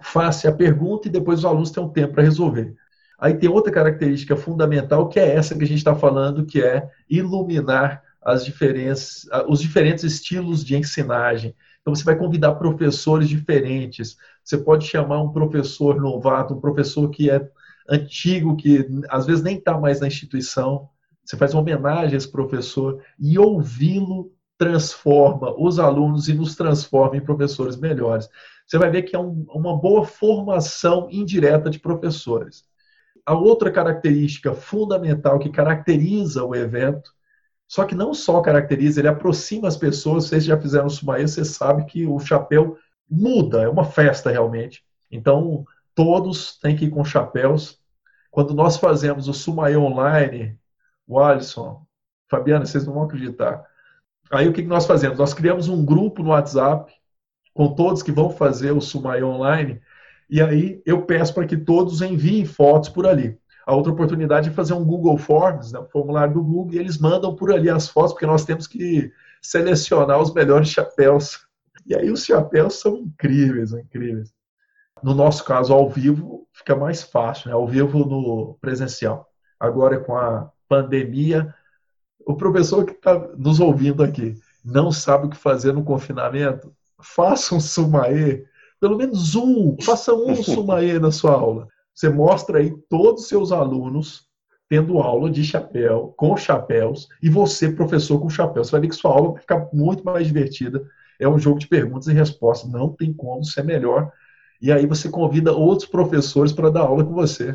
faça 0.00 0.48
a 0.48 0.52
pergunta 0.52 1.08
e 1.08 1.10
depois 1.10 1.40
os 1.40 1.44
alunos 1.44 1.70
têm 1.70 1.82
um 1.82 1.88
tempo 1.88 2.14
para 2.14 2.22
resolver. 2.22 2.74
Aí 3.18 3.34
tem 3.34 3.48
outra 3.48 3.72
característica 3.72 4.36
fundamental 4.36 5.08
que 5.08 5.18
é 5.18 5.34
essa 5.34 5.56
que 5.56 5.64
a 5.64 5.66
gente 5.66 5.78
está 5.78 5.94
falando, 5.94 6.44
que 6.44 6.62
é 6.62 6.88
iluminar 7.08 8.02
as 8.22 8.44
diferenças, 8.44 9.26
os 9.48 9.60
diferentes 9.60 10.04
estilos 10.04 10.64
de 10.64 10.76
ensinagem. 10.76 11.54
Então 11.80 11.94
você 11.94 12.04
vai 12.04 12.16
convidar 12.16 12.56
professores 12.56 13.28
diferentes. 13.28 14.16
Você 14.44 14.58
pode 14.58 14.84
chamar 14.86 15.22
um 15.22 15.32
professor 15.32 16.00
novato, 16.00 16.54
um 16.54 16.60
professor 16.60 17.08
que 17.08 17.30
é 17.30 17.48
antigo, 17.88 18.56
que 18.56 18.86
às 19.08 19.24
vezes 19.24 19.42
nem 19.42 19.56
está 19.56 19.78
mais 19.78 20.00
na 20.00 20.08
instituição. 20.08 20.88
Você 21.24 21.36
faz 21.36 21.54
uma 21.54 21.62
homenagem 21.62 22.14
a 22.14 22.16
esse 22.16 22.30
professor 22.30 23.00
e 23.18 23.38
ouvi-lo 23.38 24.32
transforma 24.58 25.54
os 25.58 25.78
alunos 25.78 26.28
e 26.28 26.34
nos 26.34 26.56
transforma 26.56 27.16
em 27.16 27.20
professores 27.20 27.76
melhores. 27.76 28.28
Você 28.66 28.78
vai 28.78 28.90
ver 28.90 29.02
que 29.02 29.14
é 29.14 29.18
um, 29.18 29.44
uma 29.48 29.76
boa 29.76 30.04
formação 30.04 31.08
indireta 31.10 31.70
de 31.70 31.78
professores. 31.78 32.64
A 33.24 33.34
outra 33.34 33.70
característica 33.70 34.54
fundamental 34.54 35.38
que 35.38 35.50
caracteriza 35.50 36.44
o 36.44 36.54
evento, 36.54 37.12
só 37.68 37.84
que 37.84 37.94
não 37.94 38.14
só 38.14 38.40
caracteriza, 38.40 39.00
ele 39.00 39.08
aproxima 39.08 39.68
as 39.68 39.76
pessoas. 39.76 40.26
Vocês 40.26 40.44
já 40.44 40.58
fizeram 40.58 40.86
o 40.86 40.90
Sumaê, 40.90 41.26
você 41.26 41.44
sabe 41.44 41.84
que 41.84 42.06
o 42.06 42.18
chapéu 42.18 42.78
muda, 43.10 43.62
é 43.62 43.68
uma 43.68 43.84
festa 43.84 44.30
realmente. 44.30 44.84
Então, 45.10 45.64
todos 45.94 46.58
têm 46.58 46.76
que 46.76 46.86
ir 46.86 46.90
com 46.90 47.04
chapéus. 47.04 47.80
Quando 48.30 48.54
nós 48.54 48.76
fazemos 48.76 49.28
o 49.28 49.34
Sumaê 49.34 49.76
online, 49.76 50.58
o 51.06 51.18
Alisson, 51.20 51.84
Fabiana, 52.28 52.64
vocês 52.64 52.86
não 52.86 52.94
vão 52.94 53.04
acreditar 53.04 53.64
Aí 54.30 54.48
o 54.48 54.52
que 54.52 54.62
nós 54.62 54.86
fazemos? 54.86 55.18
Nós 55.18 55.34
criamos 55.34 55.68
um 55.68 55.84
grupo 55.84 56.22
no 56.22 56.30
WhatsApp 56.30 56.92
com 57.54 57.74
todos 57.74 58.02
que 58.02 58.12
vão 58.12 58.30
fazer 58.30 58.72
o 58.72 58.80
Sumai 58.80 59.22
online, 59.22 59.80
e 60.28 60.42
aí 60.42 60.82
eu 60.84 61.02
peço 61.02 61.32
para 61.32 61.46
que 61.46 61.56
todos 61.56 62.02
enviem 62.02 62.44
fotos 62.44 62.88
por 62.88 63.06
ali. 63.06 63.38
A 63.66 63.74
outra 63.74 63.92
oportunidade 63.92 64.48
é 64.48 64.52
fazer 64.52 64.74
um 64.74 64.84
Google 64.84 65.18
Forms, 65.18 65.72
né, 65.72 65.80
um 65.80 65.88
formulário 65.88 66.34
do 66.34 66.42
Google, 66.42 66.74
e 66.74 66.78
eles 66.78 66.98
mandam 66.98 67.34
por 67.34 67.52
ali 67.52 67.70
as 67.70 67.88
fotos, 67.88 68.12
porque 68.12 68.26
nós 68.26 68.44
temos 68.44 68.66
que 68.66 69.10
selecionar 69.40 70.20
os 70.20 70.32
melhores 70.32 70.68
chapéus. 70.68 71.46
E 71.86 71.94
aí 71.94 72.10
os 72.10 72.24
chapéus 72.24 72.74
são 72.74 72.96
incríveis, 72.96 73.72
incríveis. 73.72 74.32
No 75.02 75.14
nosso 75.14 75.44
caso, 75.44 75.72
ao 75.72 75.88
vivo, 75.88 76.46
fica 76.52 76.76
mais 76.76 77.02
fácil, 77.02 77.48
né? 77.48 77.54
ao 77.54 77.66
vivo 77.66 78.04
no 78.04 78.56
presencial. 78.60 79.28
Agora, 79.58 79.98
com 79.98 80.16
a 80.16 80.50
pandemia, 80.68 81.54
o 82.26 82.34
professor 82.34 82.84
que 82.84 82.92
está 82.92 83.16
nos 83.38 83.60
ouvindo 83.60 84.02
aqui 84.02 84.36
não 84.64 84.90
sabe 84.90 85.26
o 85.26 85.30
que 85.30 85.36
fazer 85.36 85.72
no 85.72 85.84
confinamento, 85.84 86.72
faça 87.00 87.54
um 87.54 87.60
sumaê, 87.60 88.44
pelo 88.80 88.96
menos 88.96 89.36
um, 89.36 89.76
faça 89.80 90.12
um 90.12 90.34
sumaê 90.42 90.98
na 90.98 91.12
sua 91.12 91.32
aula. 91.32 91.68
Você 91.94 92.08
mostra 92.08 92.58
aí 92.58 92.74
todos 92.90 93.22
os 93.22 93.28
seus 93.28 93.52
alunos 93.52 94.26
tendo 94.68 94.98
aula 94.98 95.30
de 95.30 95.44
chapéu, 95.44 96.12
com 96.16 96.36
chapéus, 96.36 97.06
e 97.22 97.30
você, 97.30 97.70
professor, 97.70 98.20
com 98.20 98.28
chapéu. 98.28 98.64
Você 98.64 98.72
vai 98.72 98.80
ver 98.80 98.88
que 98.88 98.96
sua 98.96 99.12
aula 99.12 99.32
vai 99.32 99.40
ficar 99.40 99.68
muito 99.72 100.04
mais 100.04 100.26
divertida. 100.26 100.84
É 101.20 101.28
um 101.28 101.38
jogo 101.38 101.60
de 101.60 101.68
perguntas 101.68 102.08
e 102.08 102.12
respostas, 102.12 102.68
não 102.68 102.88
tem 102.88 103.12
como 103.12 103.44
ser 103.44 103.62
melhor. 103.62 104.10
E 104.60 104.72
aí 104.72 104.84
você 104.84 105.08
convida 105.08 105.52
outros 105.52 105.88
professores 105.88 106.52
para 106.52 106.70
dar 106.70 106.80
aula 106.80 107.04
com 107.04 107.14
você. 107.14 107.54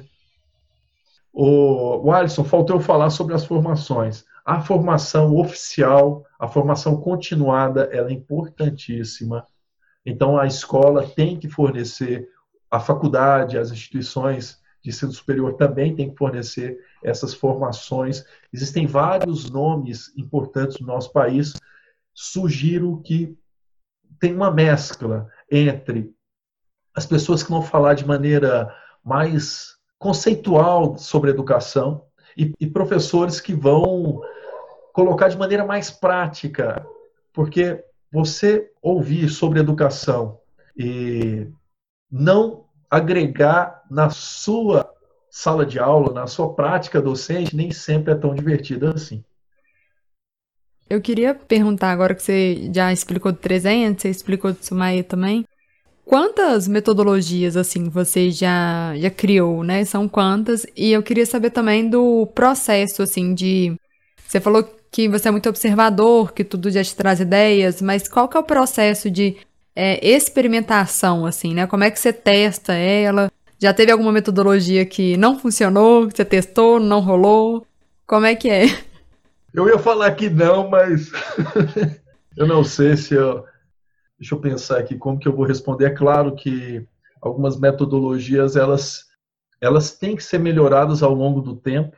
O, 1.33 2.07
o 2.07 2.11
Alisson, 2.13 2.45
faltou 2.45 2.77
eu 2.77 2.81
falar 2.81 3.09
sobre 3.09 3.33
as 3.33 3.43
formações. 3.43 4.23
A 4.45 4.61
formação 4.61 5.35
oficial, 5.35 6.25
a 6.39 6.47
formação 6.47 6.97
continuada, 6.97 7.89
ela 7.91 8.09
é 8.09 8.13
importantíssima. 8.13 9.45
Então, 10.05 10.37
a 10.37 10.47
escola 10.47 11.07
tem 11.07 11.37
que 11.37 11.47
fornecer, 11.47 12.27
a 12.69 12.79
faculdade, 12.79 13.57
as 13.57 13.71
instituições 13.71 14.59
de 14.83 14.89
ensino 14.89 15.11
superior 15.11 15.53
também 15.53 15.95
tem 15.95 16.09
que 16.09 16.17
fornecer 16.17 16.79
essas 17.03 17.33
formações. 17.33 18.25
Existem 18.51 18.87
vários 18.87 19.49
nomes 19.49 20.11
importantes 20.17 20.79
no 20.79 20.87
nosso 20.87 21.11
país. 21.11 21.53
Sugiro 22.13 22.99
que 23.03 23.37
tem 24.19 24.33
uma 24.33 24.51
mescla 24.51 25.27
entre 25.51 26.11
as 26.95 27.05
pessoas 27.05 27.43
que 27.43 27.51
vão 27.51 27.61
falar 27.61 27.93
de 27.93 28.05
maneira 28.05 28.75
mais 29.03 29.75
conceitual 29.99 30.97
sobre 30.97 31.29
educação 31.29 32.05
e, 32.37 32.53
e 32.59 32.67
professores 32.67 33.39
que 33.39 33.53
vão 33.53 34.21
colocar 34.93 35.27
de 35.27 35.37
maneira 35.37 35.65
mais 35.65 35.89
prática, 35.89 36.85
porque 37.33 37.83
você 38.11 38.69
ouvir 38.81 39.29
sobre 39.29 39.59
educação 39.59 40.39
e 40.77 41.47
não 42.11 42.65
agregar 42.89 43.83
na 43.89 44.09
sua 44.09 44.91
sala 45.29 45.65
de 45.65 45.79
aula, 45.79 46.13
na 46.13 46.27
sua 46.27 46.53
prática 46.53 47.01
docente, 47.01 47.55
nem 47.55 47.71
sempre 47.71 48.11
é 48.11 48.15
tão 48.15 48.35
divertido 48.35 48.87
assim. 48.89 49.23
Eu 50.89 50.99
queria 50.99 51.33
perguntar 51.33 51.91
agora 51.91 52.13
que 52.13 52.21
você 52.21 52.69
já 52.75 52.91
explicou 52.91 53.31
do 53.31 53.37
300, 53.37 54.01
você 54.01 54.09
explicou 54.09 54.51
do 54.51 54.61
Sumaia 54.61 55.01
também. 55.01 55.45
Quantas 56.05 56.67
metodologias 56.67 57.55
assim 57.55 57.89
você 57.89 58.31
já 58.31 58.93
já 58.97 59.09
criou, 59.09 59.63
né? 59.63 59.85
São 59.85 60.07
quantas? 60.07 60.65
E 60.75 60.91
eu 60.91 61.01
queria 61.03 61.25
saber 61.25 61.51
também 61.51 61.89
do 61.89 62.27
processo 62.35 63.01
assim 63.01 63.33
de 63.33 63.75
Você 64.27 64.39
falou 64.39 64.63
que 64.91 65.07
você 65.07 65.29
é 65.29 65.31
muito 65.31 65.47
observador, 65.47 66.33
que 66.33 66.43
tudo 66.43 66.69
já 66.69 66.83
te 66.83 66.95
traz 66.95 67.19
ideias, 67.21 67.81
mas 67.81 68.07
qual 68.07 68.27
que 68.27 68.35
é 68.35 68.39
o 68.39 68.43
processo 68.43 69.09
de 69.09 69.37
é, 69.75 70.05
experimentação, 70.05 71.25
assim, 71.25 71.53
né? 71.53 71.65
Como 71.65 71.83
é 71.83 71.89
que 71.89 71.99
você 71.99 72.11
testa 72.11 72.73
ela? 72.73 73.31
Já 73.57 73.73
teve 73.73 73.91
alguma 73.91 74.11
metodologia 74.11 74.85
que 74.85 75.15
não 75.17 75.39
funcionou, 75.39 76.07
que 76.07 76.17
você 76.17 76.25
testou, 76.25 76.79
não 76.79 76.99
rolou? 76.99 77.65
Como 78.05 78.25
é 78.25 78.35
que 78.35 78.49
é? 78.49 78.65
Eu 79.53 79.67
ia 79.67 79.77
falar 79.77 80.11
que 80.11 80.29
não, 80.29 80.69
mas 80.69 81.11
eu 82.35 82.47
não 82.47 82.63
sei 82.63 82.97
se 82.97 83.13
eu. 83.13 83.45
Deixa 84.21 84.35
eu 84.35 84.39
pensar 84.39 84.77
aqui 84.77 84.95
como 84.99 85.17
que 85.17 85.27
eu 85.27 85.35
vou 85.35 85.47
responder. 85.47 85.85
É 85.85 85.89
claro 85.89 86.35
que 86.35 86.87
algumas 87.19 87.59
metodologias 87.59 88.55
elas 88.55 89.07
elas 89.59 89.97
têm 89.97 90.15
que 90.15 90.23
ser 90.23 90.37
melhoradas 90.37 91.01
ao 91.01 91.11
longo 91.11 91.41
do 91.41 91.55
tempo. 91.55 91.97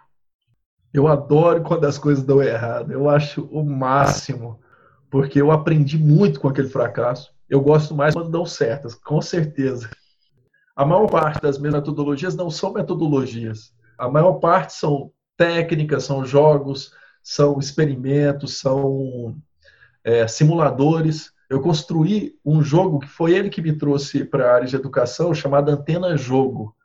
Eu 0.93 1.09
adoro 1.09 1.61
quando 1.63 1.84
as 1.84 1.97
coisas 1.97 2.24
dão 2.24 2.41
errado. 2.41 2.93
Eu 2.93 3.09
acho 3.09 3.43
o 3.51 3.61
máximo, 3.61 4.57
porque 5.09 5.41
eu 5.41 5.51
aprendi 5.51 5.97
muito 5.97 6.39
com 6.39 6.47
aquele 6.47 6.69
fracasso. 6.69 7.34
Eu 7.49 7.59
gosto 7.59 7.93
mais 7.93 8.13
quando 8.13 8.32
dão 8.32 8.45
certas, 8.45 8.95
com 8.95 9.21
certeza. 9.21 9.89
A 10.78 10.86
maior 10.86 11.07
parte 11.07 11.41
das 11.41 11.57
minhas 11.57 11.76
metodologias 11.76 12.36
não 12.36 12.49
são 12.49 12.71
metodologias. 12.71 13.74
A 13.97 14.09
maior 14.09 14.36
parte 14.36 14.71
são 14.71 15.11
técnicas, 15.36 16.05
são 16.05 16.24
jogos, 16.24 16.93
são 17.21 17.59
experimentos, 17.59 18.59
são 18.59 19.36
é, 20.05 20.26
simuladores. 20.26 21.34
Eu 21.49 21.61
construí 21.61 22.35
um 22.45 22.61
jogo 22.61 22.99
que 22.99 23.07
foi 23.07 23.33
ele 23.33 23.49
que 23.49 23.61
me 23.61 23.73
trouxe 23.73 24.23
para 24.23 24.49
a 24.49 24.55
área 24.55 24.67
de 24.67 24.75
educação, 24.75 25.33
chamado 25.33 25.69
Antena 25.69 26.15
Jogo. 26.17 26.75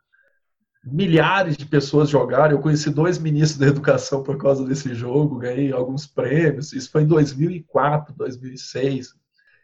Milhares 0.83 1.57
de 1.57 1.65
pessoas 1.65 2.09
jogaram. 2.09 2.51
Eu 2.51 2.61
conheci 2.61 2.89
dois 2.89 3.17
ministros 3.17 3.59
da 3.59 3.67
educação 3.67 4.23
por 4.23 4.37
causa 4.37 4.65
desse 4.65 4.93
jogo, 4.93 5.39
ganhei 5.39 5.71
alguns 5.71 6.05
prêmios. 6.05 6.73
Isso 6.73 6.91
foi 6.91 7.03
em 7.03 7.07
2004, 7.07 8.13
2006. 8.15 9.13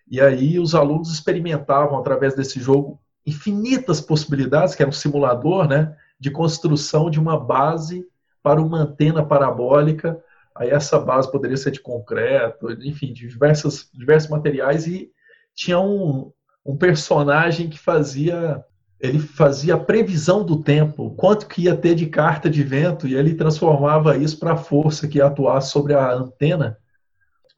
E 0.07 0.21
aí 0.21 0.59
os 0.59 0.75
alunos 0.75 1.11
experimentavam 1.11 1.97
através 1.97 2.35
desse 2.35 2.59
jogo 2.59 2.99
infinitas 3.25 3.99
possibilidades, 3.99 4.75
que 4.75 4.83
era 4.83 4.89
um 4.89 4.93
simulador, 4.93 5.67
né, 5.67 5.95
de 6.19 6.29
construção 6.29 7.09
de 7.09 7.19
uma 7.19 7.39
base 7.39 8.05
para 8.43 8.61
uma 8.61 8.81
antena 8.81 9.25
parabólica 9.25 10.21
Aí 10.55 10.69
essa 10.69 10.99
base 10.99 11.29
poderia 11.31 11.57
ser 11.57 11.71
de 11.71 11.81
concreto, 11.81 12.71
enfim, 12.81 13.11
de 13.11 13.27
diversas, 13.27 13.89
diversos 13.93 14.29
materiais 14.29 14.87
e 14.87 15.11
tinha 15.53 15.79
um, 15.79 16.31
um 16.65 16.77
personagem 16.77 17.69
que 17.69 17.77
fazia 17.77 18.63
ele 18.99 19.19
fazia 19.19 19.75
a 19.75 19.79
previsão 19.79 20.43
do 20.43 20.63
tempo, 20.63 21.13
quanto 21.15 21.47
que 21.47 21.63
ia 21.63 21.75
ter 21.75 21.95
de 21.95 22.07
carta 22.07 22.49
de 22.49 22.63
vento, 22.63 23.07
e 23.07 23.13
ele 23.13 23.35
transformava 23.35 24.17
isso 24.17 24.39
para 24.39 24.53
a 24.53 24.57
força 24.57 25.07
que 25.07 25.17
ia 25.17 25.25
atuar 25.25 25.59
sobre 25.61 25.93
a 25.93 26.11
antena. 26.13 26.77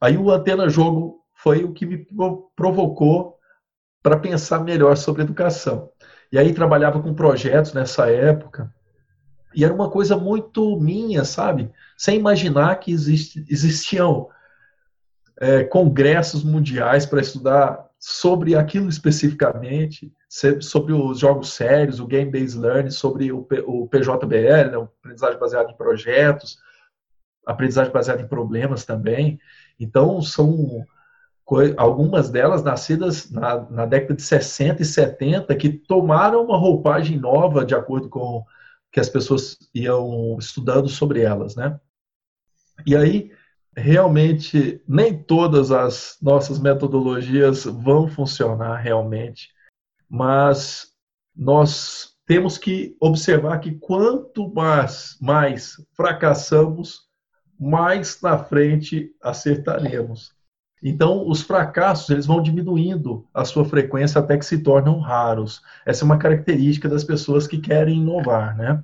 Aí 0.00 0.16
o 0.18 0.30
antena 0.30 0.68
jogo 0.68 1.20
foi 1.34 1.64
o 1.64 1.72
que 1.72 1.86
me 1.86 2.06
provocou 2.56 3.36
para 4.02 4.18
pensar 4.18 4.60
melhor 4.60 4.96
sobre 4.96 5.22
educação. 5.22 5.90
E 6.30 6.38
aí 6.38 6.52
trabalhava 6.52 7.00
com 7.00 7.14
projetos 7.14 7.72
nessa 7.72 8.10
época, 8.10 8.72
e 9.54 9.64
era 9.64 9.72
uma 9.72 9.90
coisa 9.90 10.16
muito 10.16 10.78
minha, 10.80 11.24
sabe? 11.24 11.70
Sem 11.96 12.18
imaginar 12.18 12.76
que 12.76 12.92
existiam 12.92 14.28
é, 15.40 15.64
congressos 15.64 16.44
mundiais 16.44 17.06
para 17.06 17.20
estudar 17.20 17.88
sobre 17.98 18.54
aquilo 18.54 18.88
especificamente, 18.88 20.12
sobre 20.60 20.92
os 20.92 21.18
jogos 21.18 21.52
sérios, 21.52 21.98
o 21.98 22.06
Game 22.06 22.30
Based 22.30 22.58
Learning, 22.58 22.90
sobre 22.90 23.32
o, 23.32 23.46
o 23.66 23.88
PJBL, 23.88 24.70
né, 24.70 24.78
o 24.78 24.88
aprendizagem 25.00 25.38
baseado 25.38 25.70
em 25.70 25.76
projetos, 25.76 26.58
aprendizagem 27.44 27.92
baseada 27.92 28.22
em 28.22 28.28
problemas 28.28 28.84
também. 28.84 29.40
Então, 29.80 30.20
são 30.20 30.84
algumas 31.76 32.28
delas 32.28 32.62
nascidas 32.62 33.30
na, 33.30 33.62
na, 33.70 33.86
década 33.86 34.14
de 34.14 34.22
60 34.22 34.82
e 34.82 34.84
70 34.84 35.56
que 35.56 35.70
tomaram 35.70 36.44
uma 36.44 36.58
roupagem 36.58 37.18
nova 37.18 37.64
de 37.64 37.74
acordo 37.74 38.08
com 38.08 38.44
que 38.98 39.00
as 39.00 39.08
pessoas 39.08 39.56
iam 39.72 40.36
estudando 40.40 40.88
sobre 40.88 41.22
elas, 41.22 41.54
né? 41.54 41.78
E 42.84 42.96
aí, 42.96 43.30
realmente, 43.76 44.82
nem 44.88 45.22
todas 45.22 45.70
as 45.70 46.16
nossas 46.20 46.58
metodologias 46.58 47.64
vão 47.64 48.08
funcionar 48.08 48.78
realmente, 48.78 49.50
mas 50.10 50.88
nós 51.34 52.16
temos 52.26 52.58
que 52.58 52.96
observar 53.00 53.60
que 53.60 53.70
quanto 53.76 54.52
mais, 54.52 55.16
mais 55.20 55.76
fracassamos, 55.92 57.02
mais 57.56 58.20
na 58.20 58.36
frente 58.36 59.14
acertaremos. 59.22 60.34
Então, 60.82 61.28
os 61.28 61.42
fracassos 61.42 62.08
eles 62.10 62.26
vão 62.26 62.40
diminuindo 62.40 63.26
a 63.34 63.44
sua 63.44 63.64
frequência 63.64 64.20
até 64.20 64.36
que 64.36 64.46
se 64.46 64.58
tornam 64.58 65.00
raros. 65.00 65.60
Essa 65.84 66.04
é 66.04 66.06
uma 66.06 66.18
característica 66.18 66.88
das 66.88 67.02
pessoas 67.02 67.46
que 67.46 67.58
querem 67.58 67.98
inovar, 67.98 68.56
né? 68.56 68.82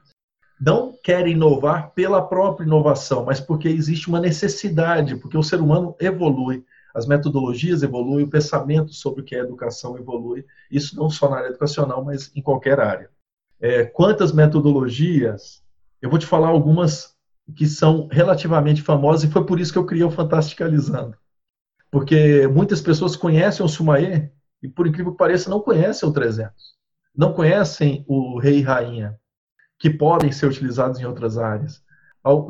Não 0.61 0.93
querem 1.03 1.35
inovar 1.35 1.93
pela 1.95 2.23
própria 2.23 2.65
inovação, 2.65 3.25
mas 3.25 3.41
porque 3.41 3.69
existe 3.69 4.09
uma 4.09 4.21
necessidade, 4.21 5.17
porque 5.17 5.37
o 5.37 5.43
ser 5.43 5.61
humano 5.61 5.95
evolui, 6.01 6.65
as 6.95 7.07
metodologias 7.07 7.83
evoluem, 7.83 8.25
o 8.25 8.31
pensamento 8.31 8.93
sobre 8.93 9.21
o 9.21 9.25
que 9.25 9.35
é 9.35 9.41
educação 9.41 9.99
evolui. 9.99 10.45
Isso 10.71 10.97
não 10.97 11.11
só 11.11 11.29
na 11.29 11.39
área 11.39 11.49
educacional, 11.49 12.05
mas 12.05 12.31
em 12.35 12.43
qualquer 12.43 12.81
área. 12.81 13.11
É, 13.61 13.85
quantas 13.85 14.33
metodologias? 14.33 15.63
Eu 16.01 16.11
vou 16.11 16.19
te 16.19 16.27
falar 16.27 16.49
algumas 16.49 17.15
que 17.57 17.67
são 17.67 18.09
relativamente 18.11 18.81
famosas 18.81 19.25
e 19.25 19.33
foi 19.33 19.45
por 19.45 19.61
isso 19.61 19.73
que 19.73 19.79
eu 19.79 19.85
criei 19.85 20.05
o 20.05 20.11
Fantasticalizando 20.11 21.17
porque 21.95 22.49
muitas 22.49 22.81
pessoas 22.81 23.15
conhecem 23.15 23.65
o 23.65 23.69
Sumaê 23.69 24.29
e, 24.61 24.69
por 24.69 24.85
incrível 24.85 25.13
que 25.13 25.17
pareça, 25.19 25.49
não 25.49 25.61
conhecem 25.61 26.09
o 26.09 26.13
300. 26.13 26.53
Não 27.17 27.33
conhecem 27.33 28.05
o 28.09 28.37
rei 28.37 28.59
e 28.59 28.63
rainha, 28.63 29.17
que 29.79 29.89
podem 29.89 30.33
ser 30.33 30.47
utilizados 30.47 30.99
em 30.99 31.05
outras 31.05 31.39
áreas. 31.39 31.85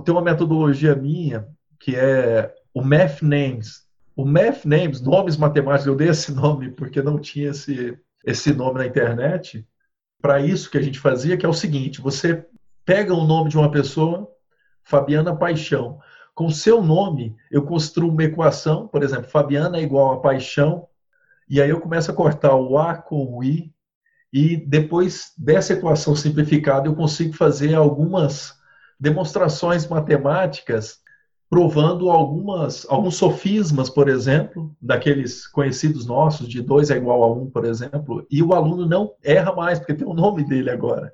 Tem 0.03 0.14
uma 0.14 0.22
metodologia 0.22 0.97
minha 0.97 1.47
que 1.78 1.95
é 1.95 2.55
o 2.72 2.82
Math 2.82 3.20
Names. 3.20 3.82
O 4.16 4.24
Math 4.24 4.64
Names, 4.64 5.03
nomes 5.03 5.36
matemáticos, 5.36 5.88
eu 5.88 5.95
dei 5.95 6.09
esse 6.09 6.32
nome 6.32 6.70
porque 6.70 7.03
não 7.03 7.18
tinha 7.18 7.51
esse, 7.51 7.99
esse 8.24 8.51
nome 8.51 8.78
na 8.78 8.86
internet. 8.86 9.68
para 10.22 10.40
isso 10.40 10.70
que 10.70 10.78
a 10.78 10.82
gente 10.82 10.99
fazia, 10.99 11.36
que 11.36 11.45
é 11.45 11.49
o 11.51 11.53
seguinte: 11.53 12.01
você 12.01 12.47
pega 12.82 13.12
o 13.12 13.26
nome 13.26 13.51
de 13.51 13.59
uma 13.59 13.70
pessoa, 13.70 14.26
Fabiana 14.82 15.36
Paixão. 15.36 16.01
Com 16.35 16.51
seu 16.51 16.82
nome, 16.82 17.37
eu 17.51 17.62
construo 17.62 18.11
uma 18.11 18.24
equação, 18.24 18.89
por 18.89 19.03
exemplo, 19.03 19.30
Fabiana 19.30 19.78
é 19.78 19.82
igual 19.82 20.12
a 20.12 20.20
paixão, 20.20 20.89
e 21.49 21.61
aí 21.61 21.70
eu 21.70 21.80
começo 21.80 22.11
a 22.11 22.14
cortar 22.14 22.55
o 22.57 22.76
A 22.76 22.97
com 22.97 23.37
o 23.37 23.45
I, 23.45 23.72
e 24.32 24.57
depois 24.57 25.32
dessa 25.39 25.74
equação 25.74 26.16
simplificada 26.16 26.89
eu 26.89 26.95
consigo 26.97 27.35
fazer 27.35 27.74
algumas 27.74 28.55
demonstrações 28.99 29.87
matemáticas 29.87 31.05
provando 31.49 32.11
algumas, 32.11 32.85
alguns 32.89 33.14
sofismas, 33.14 33.89
por 33.89 34.09
exemplo, 34.09 34.74
daqueles 34.82 35.47
conhecidos 35.47 36.05
nossos, 36.05 36.49
de 36.49 36.61
2 36.61 36.91
é 36.91 36.97
igual 36.97 37.22
a 37.22 37.32
1, 37.32 37.43
um, 37.43 37.51
por 37.51 37.64
exemplo, 37.64 38.26
e 38.28 38.43
o 38.43 38.53
aluno 38.53 38.89
não 38.89 39.12
erra 39.22 39.55
mais, 39.55 39.78
porque 39.78 39.95
tem 39.95 40.05
o 40.05 40.14
nome 40.14 40.43
dele 40.43 40.68
agora. 40.68 41.12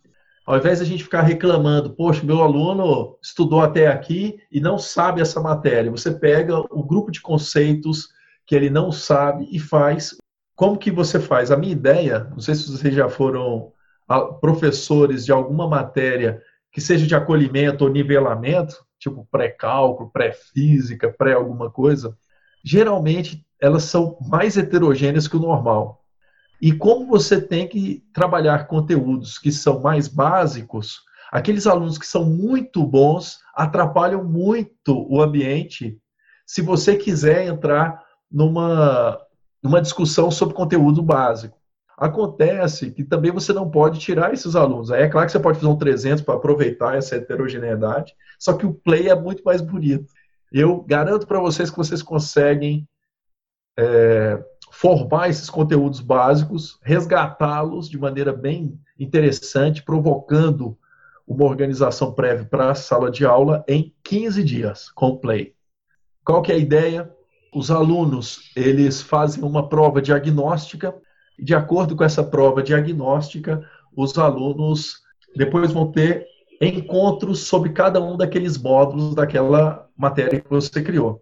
Ao 0.46 0.58
invés 0.58 0.80
de 0.80 0.86
a 0.86 0.88
gente 0.88 1.04
ficar 1.04 1.22
reclamando, 1.22 1.96
poxa, 1.96 2.24
meu 2.24 2.42
aluno 2.42 3.18
estudou 3.22 3.62
até 3.62 3.88
aqui 3.88 4.38
e 4.52 4.60
não 4.60 4.78
sabe 4.78 5.22
essa 5.22 5.42
matéria, 5.42 5.90
você 5.90 6.12
pega 6.12 6.60
o 6.60 6.84
grupo 6.84 7.12
de 7.12 7.20
conceitos 7.20 8.10
que 8.46 8.56
ele 8.56 8.70
não 8.70 8.92
sabe 8.92 9.48
e 9.52 9.60
faz. 9.60 10.16
Como 10.56 10.78
que 10.78 10.92
você 10.92 11.20
faz? 11.20 11.52
A 11.52 11.58
minha 11.58 11.74
ideia, 11.74 12.26
não 12.32 12.40
sei 12.40 12.54
se 12.54 12.72
vocês 12.72 12.94
já 12.94 13.10
foram 13.10 13.74
professores 14.40 15.26
de 15.26 15.32
alguma 15.32 15.68
matéria 15.68 16.42
que 16.72 16.82
seja 16.82 17.08
de 17.08 17.16
acolhimento 17.16 17.84
ou 17.84 17.90
nivelamento, 17.90 18.86
tipo 19.00 19.28
pré-cálculo, 19.32 20.12
pré-física, 20.12 21.14
pré 21.18 21.34
alguma 21.34 21.72
coisa, 21.72 22.18
geralmente 22.64 23.46
elas 23.60 23.84
são 23.84 24.18
mais 24.22 24.58
heterogêneas 24.58 25.28
que 25.28 25.38
o 25.38 25.40
normal. 25.40 26.04
E 26.62 26.72
como 26.72 27.08
você 27.08 27.42
tem 27.42 27.68
que 27.68 28.04
trabalhar 28.14 28.68
conteúdos 28.68 29.38
que 29.38 29.52
são 29.52 29.82
mais 29.82 30.08
básicos, 30.08 31.02
aqueles 31.32 31.68
alunos 31.68 31.98
que 31.98 32.08
são 32.08 32.26
muito 32.26 32.86
bons 32.86 33.40
atrapalham 33.54 34.24
muito 34.24 35.06
o 35.10 35.22
ambiente 35.22 35.98
se 36.46 36.62
você 36.62 36.96
quiser 36.96 37.48
entrar 37.48 38.04
numa, 38.32 39.20
numa 39.62 39.82
discussão 39.82 40.30
sobre 40.30 40.56
conteúdo 40.56 41.02
básico. 41.02 41.58
Acontece 41.98 42.92
que 42.92 43.04
também 43.04 43.32
você 43.32 43.54
não 43.54 43.70
pode 43.70 44.00
tirar 44.00 44.34
esses 44.34 44.56
alunos. 44.56 44.92
Aí 44.92 45.04
é 45.04 45.08
claro 45.08 45.26
que 45.26 45.32
você 45.32 45.40
pode 45.40 45.60
fazer 45.60 45.72
um 45.72 45.78
300 45.78 46.24
para 46.24 46.36
aproveitar 46.36 46.98
essa 46.98 47.16
heterogeneidade, 47.16 48.14
só 48.38 48.54
que 48.54 48.66
o 48.66 48.74
play 48.74 49.08
é 49.08 49.16
muito 49.16 49.44
mais 49.44 49.62
bonito. 49.62 50.12
Eu 50.52 50.82
garanto 50.82 51.26
para 51.26 51.40
vocês 51.40 51.70
que 51.70 51.78
vocês 51.78 52.02
conseguem 52.02 52.88
é, 53.78 54.44
formar 54.72 55.30
esses 55.30 55.50
conteúdos 55.50 56.02
básicos, 56.02 56.80
resgatá-los 56.82 57.90
de 57.90 57.98
maneira 57.98 58.34
bem 58.34 58.78
interessante, 59.00 59.84
provocando 59.84 60.78
uma 61.28 61.46
organização 61.46 62.14
prévia 62.14 62.46
para 62.46 62.72
a 62.72 62.76
sala 62.76 63.10
de 63.10 63.26
aula 63.26 63.64
em 63.68 63.94
15 64.04 64.44
dias 64.44 64.90
com 64.92 65.08
o 65.08 65.18
play. 65.18 65.56
Qual 66.24 66.42
que 66.42 66.52
é 66.52 66.56
a 66.56 66.60
ideia? 66.60 67.12
Os 67.54 67.72
alunos 67.72 68.52
eles 68.56 69.02
fazem 69.02 69.44
uma 69.44 69.68
prova 69.70 70.02
diagnóstica 70.02 70.94
de 71.38 71.54
acordo 71.54 71.96
com 71.96 72.04
essa 72.04 72.24
prova 72.24 72.64
diagnóstica, 72.64 73.64
os 73.96 74.18
alunos 74.18 75.02
depois 75.36 75.72
vão 75.72 75.92
ter 75.92 76.26
encontros 76.62 77.48
sobre 77.48 77.72
cada 77.72 78.02
um 78.02 78.16
daqueles 78.16 78.58
módulos 78.58 79.16
daquela 79.16 79.88
matéria 79.98 80.40
que 80.40 80.50
você 80.50 80.82
criou. 80.82 81.22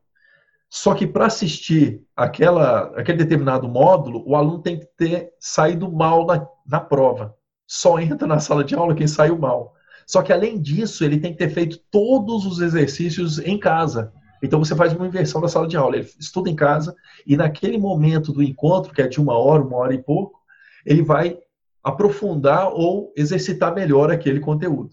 Só 0.70 0.96
que 0.96 1.06
para 1.06 1.28
assistir 1.28 2.02
aquela, 2.16 2.92
aquele 3.00 3.20
determinado 3.20 3.68
módulo, 3.68 4.24
o 4.28 4.36
aluno 4.36 4.60
tem 4.60 4.80
que 4.80 4.88
ter 4.98 5.30
saído 5.40 5.92
mal 5.92 6.26
na, 6.26 6.48
na 6.66 6.80
prova. 6.80 7.36
Só 7.68 8.00
entra 8.00 8.28
na 8.28 8.40
sala 8.40 8.64
de 8.64 8.74
aula 8.76 8.96
quem 8.96 9.08
saiu 9.08 9.38
mal. 9.38 9.74
Só 10.08 10.22
que 10.22 10.34
além 10.34 10.60
disso, 10.60 11.04
ele 11.04 11.20
tem 11.20 11.32
que 11.32 11.38
ter 11.38 11.50
feito 11.50 11.80
todos 11.92 12.46
os 12.46 12.60
exercícios 12.60 13.40
em 13.40 13.58
casa. 13.58 14.12
Então 14.44 14.60
você 14.60 14.76
faz 14.76 14.92
uma 14.94 15.08
inversão 15.08 15.40
da 15.40 15.48
sala 15.48 15.66
de 15.66 15.78
aula. 15.78 15.96
Ele 15.96 16.10
estuda 16.20 16.50
em 16.50 16.56
casa 16.56 16.94
e 17.26 17.38
naquele 17.38 17.78
momento 17.78 18.34
do 18.34 18.44
encontro, 18.44 18.94
que 18.94 19.02
é 19.02 19.08
de 19.08 19.22
uma 19.22 19.38
hora, 19.38 19.64
uma 19.64 19.78
hora 19.78 19.94
e 19.94 20.04
pouco, 20.04 20.38
ele 20.86 21.02
vai 21.02 21.40
aprofundar 21.82 22.68
ou 22.74 23.14
exercitar 23.16 23.74
melhor 23.74 24.12
aquele 24.12 24.42
conteúdo. 24.42 24.92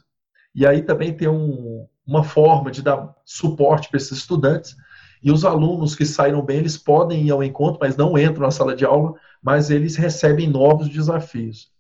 E 0.55 0.65
aí 0.65 0.83
também 0.83 1.13
tem 1.13 1.29
um, 1.29 1.85
uma 2.07 2.23
forma 2.23 2.71
de 2.71 2.81
dar 2.81 3.13
suporte 3.25 3.89
para 3.89 3.97
esses 3.97 4.19
estudantes. 4.19 4.77
E 5.21 5.33
os 5.33 5.45
alunos 5.45 5.97
que 5.97 6.07
saíram 6.07 6.43
bem, 6.43 6.59
eles 6.59 6.79
podem 6.79 7.27
ir 7.27 7.31
ao 7.33 7.43
encontro, 7.43 7.81
mas 7.81 7.97
não 7.97 8.17
entram 8.17 8.43
na 8.43 8.51
sala 8.53 8.75
de 8.75 8.85
aula, 8.85 9.15
mas 9.43 9.69
eles 9.69 9.97
recebem 9.97 10.49
novos 10.49 10.89
desafios. 10.89 11.73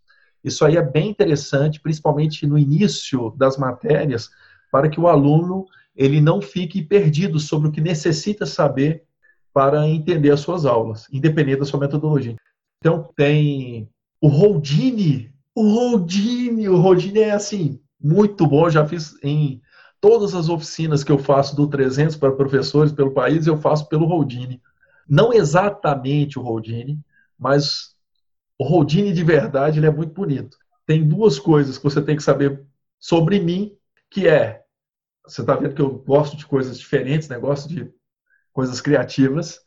Isso 0.42 0.64
aí 0.64 0.76
é 0.76 0.82
bem 0.82 1.08
interessante, 1.08 1.80
principalmente 1.80 2.46
no 2.46 2.58
início 2.58 3.32
das 3.36 3.56
matérias, 3.56 4.28
para 4.72 4.88
que 4.88 5.00
o 5.00 5.06
aluno 5.06 5.66
ele 5.94 6.20
não 6.20 6.40
fique 6.40 6.82
perdido 6.82 7.38
sobre 7.38 7.68
o 7.68 7.72
que 7.72 7.80
necessita 7.80 8.46
saber 8.46 9.04
para 9.52 9.88
entender 9.88 10.30
as 10.30 10.40
suas 10.40 10.64
aulas, 10.64 11.06
independente 11.12 11.60
da 11.60 11.64
sua 11.64 11.80
metodologia. 11.80 12.36
Então 12.78 13.10
tem 13.16 13.88
o 14.20 14.28
Houdini, 14.28 15.32
o 15.54 15.62
Houdini, 15.62 16.68
o 16.68 16.80
Houdini 16.80 17.20
é 17.20 17.32
assim, 17.32 17.80
muito 18.00 18.46
bom, 18.46 18.70
já 18.70 18.86
fiz 18.86 19.16
em 19.22 19.60
todas 20.00 20.34
as 20.34 20.48
oficinas 20.48 21.04
que 21.04 21.12
eu 21.12 21.18
faço 21.18 21.54
do 21.54 21.68
300 21.68 22.16
para 22.16 22.32
professores 22.32 22.92
pelo 22.92 23.12
país, 23.12 23.46
eu 23.46 23.58
faço 23.58 23.88
pelo 23.88 24.06
Houdini. 24.06 24.60
Não 25.08 25.32
exatamente 25.32 26.38
o 26.38 26.44
Houdini, 26.44 26.98
mas 27.38 27.94
o 28.58 28.64
Houdini 28.64 29.12
de 29.12 29.24
verdade, 29.24 29.78
ele 29.78 29.86
é 29.86 29.90
muito 29.90 30.14
bonito. 30.14 30.56
Tem 30.86 31.06
duas 31.06 31.38
coisas 31.38 31.76
que 31.76 31.84
você 31.84 32.00
tem 32.00 32.16
que 32.16 32.22
saber 32.22 32.64
sobre 32.98 33.40
mim, 33.40 33.76
que 34.10 34.26
é 34.26 34.59
você 35.32 35.40
está 35.42 35.54
vendo 35.54 35.74
que 35.74 35.82
eu 35.82 35.90
gosto 35.90 36.36
de 36.36 36.46
coisas 36.46 36.78
diferentes, 36.78 37.28
né? 37.28 37.38
gosto 37.38 37.68
de 37.68 37.90
coisas 38.52 38.80
criativas. 38.80 39.60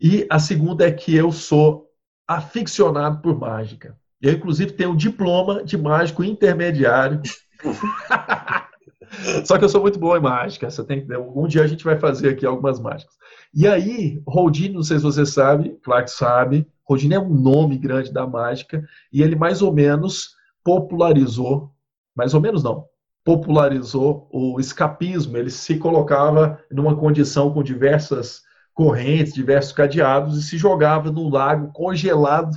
E 0.00 0.26
a 0.30 0.38
segunda 0.38 0.86
é 0.86 0.92
que 0.92 1.14
eu 1.14 1.30
sou 1.30 1.88
aficionado 2.26 3.20
por 3.20 3.38
mágica. 3.38 3.96
Eu, 4.20 4.32
inclusive, 4.32 4.72
tenho 4.72 4.90
um 4.90 4.96
diploma 4.96 5.62
de 5.62 5.76
mágico 5.76 6.24
intermediário. 6.24 7.20
Só 9.44 9.58
que 9.58 9.64
eu 9.64 9.68
sou 9.68 9.82
muito 9.82 9.98
bom 9.98 10.16
em 10.16 10.20
mágica. 10.20 10.70
Você 10.70 10.82
tem, 10.82 11.06
algum 11.12 11.46
dia 11.46 11.62
a 11.62 11.66
gente 11.66 11.84
vai 11.84 11.98
fazer 11.98 12.30
aqui 12.30 12.46
algumas 12.46 12.80
mágicas. 12.80 13.14
E 13.52 13.68
aí, 13.68 14.22
Rodine, 14.26 14.74
não 14.74 14.82
sei 14.82 14.96
se 14.98 15.04
você 15.04 15.24
sabe, 15.24 15.78
claro 15.82 16.04
que 16.04 16.10
sabe, 16.10 16.66
Rodine 16.82 17.14
é 17.14 17.20
um 17.20 17.32
nome 17.32 17.78
grande 17.78 18.12
da 18.12 18.26
mágica 18.26 18.82
e 19.12 19.22
ele 19.22 19.36
mais 19.36 19.62
ou 19.62 19.72
menos 19.72 20.34
popularizou, 20.64 21.70
mais 22.16 22.34
ou 22.34 22.40
menos 22.40 22.62
não, 22.62 22.86
popularizou 23.24 24.28
o 24.30 24.60
escapismo. 24.60 25.36
Ele 25.36 25.50
se 25.50 25.78
colocava 25.78 26.62
numa 26.70 26.94
condição 26.94 27.52
com 27.52 27.62
diversas 27.62 28.42
correntes, 28.74 29.32
diversos 29.32 29.72
cadeados 29.72 30.38
e 30.38 30.42
se 30.42 30.58
jogava 30.58 31.10
no 31.10 31.28
lago 31.28 31.72
congelado 31.72 32.56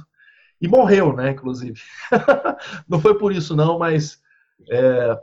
e 0.59 0.67
morreu, 0.67 1.15
né? 1.15 1.31
Inclusive, 1.31 1.79
não 2.89 2.99
foi 2.99 3.17
por 3.17 3.31
isso 3.31 3.55
não, 3.55 3.79
mas 3.79 4.19
é, 4.69 5.17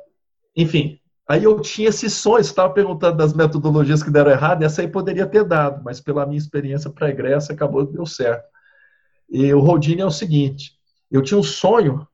enfim. 0.57 0.99
Aí 1.27 1.43
eu 1.43 1.59
tinha 1.61 1.89
esse 1.89 2.09
sonho, 2.11 2.41
estava 2.41 2.73
perguntando 2.73 3.17
das 3.17 3.33
metodologias 3.33 4.03
que 4.03 4.11
deram 4.11 4.31
errado, 4.31 4.63
essa 4.63 4.83
aí 4.83 4.89
poderia 4.89 5.27
ter 5.27 5.43
dado, 5.43 5.83
mas 5.83 5.99
pela 5.99 6.27
minha 6.27 6.39
experiência 6.39 6.91
pregressa 6.91 7.53
acabou 7.53 7.87
que 7.87 7.95
deu 7.95 8.05
certo. 8.05 8.45
E 9.31 9.53
o 9.53 9.61
Rodine 9.61 10.03
é 10.03 10.07
o 10.07 10.11
seguinte: 10.11 10.73
eu 11.11 11.23
tinha 11.23 11.39
um 11.39 11.43
sonho 11.43 12.07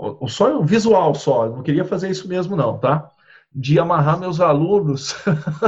um 0.00 0.28
sonho 0.28 0.64
visual 0.64 1.14
só, 1.14 1.48
não 1.48 1.62
queria 1.62 1.84
fazer 1.84 2.10
isso 2.10 2.26
mesmo 2.26 2.56
não, 2.56 2.78
tá? 2.78 3.10
De 3.52 3.78
amarrar 3.78 4.18
meus 4.18 4.40
alunos 4.40 5.14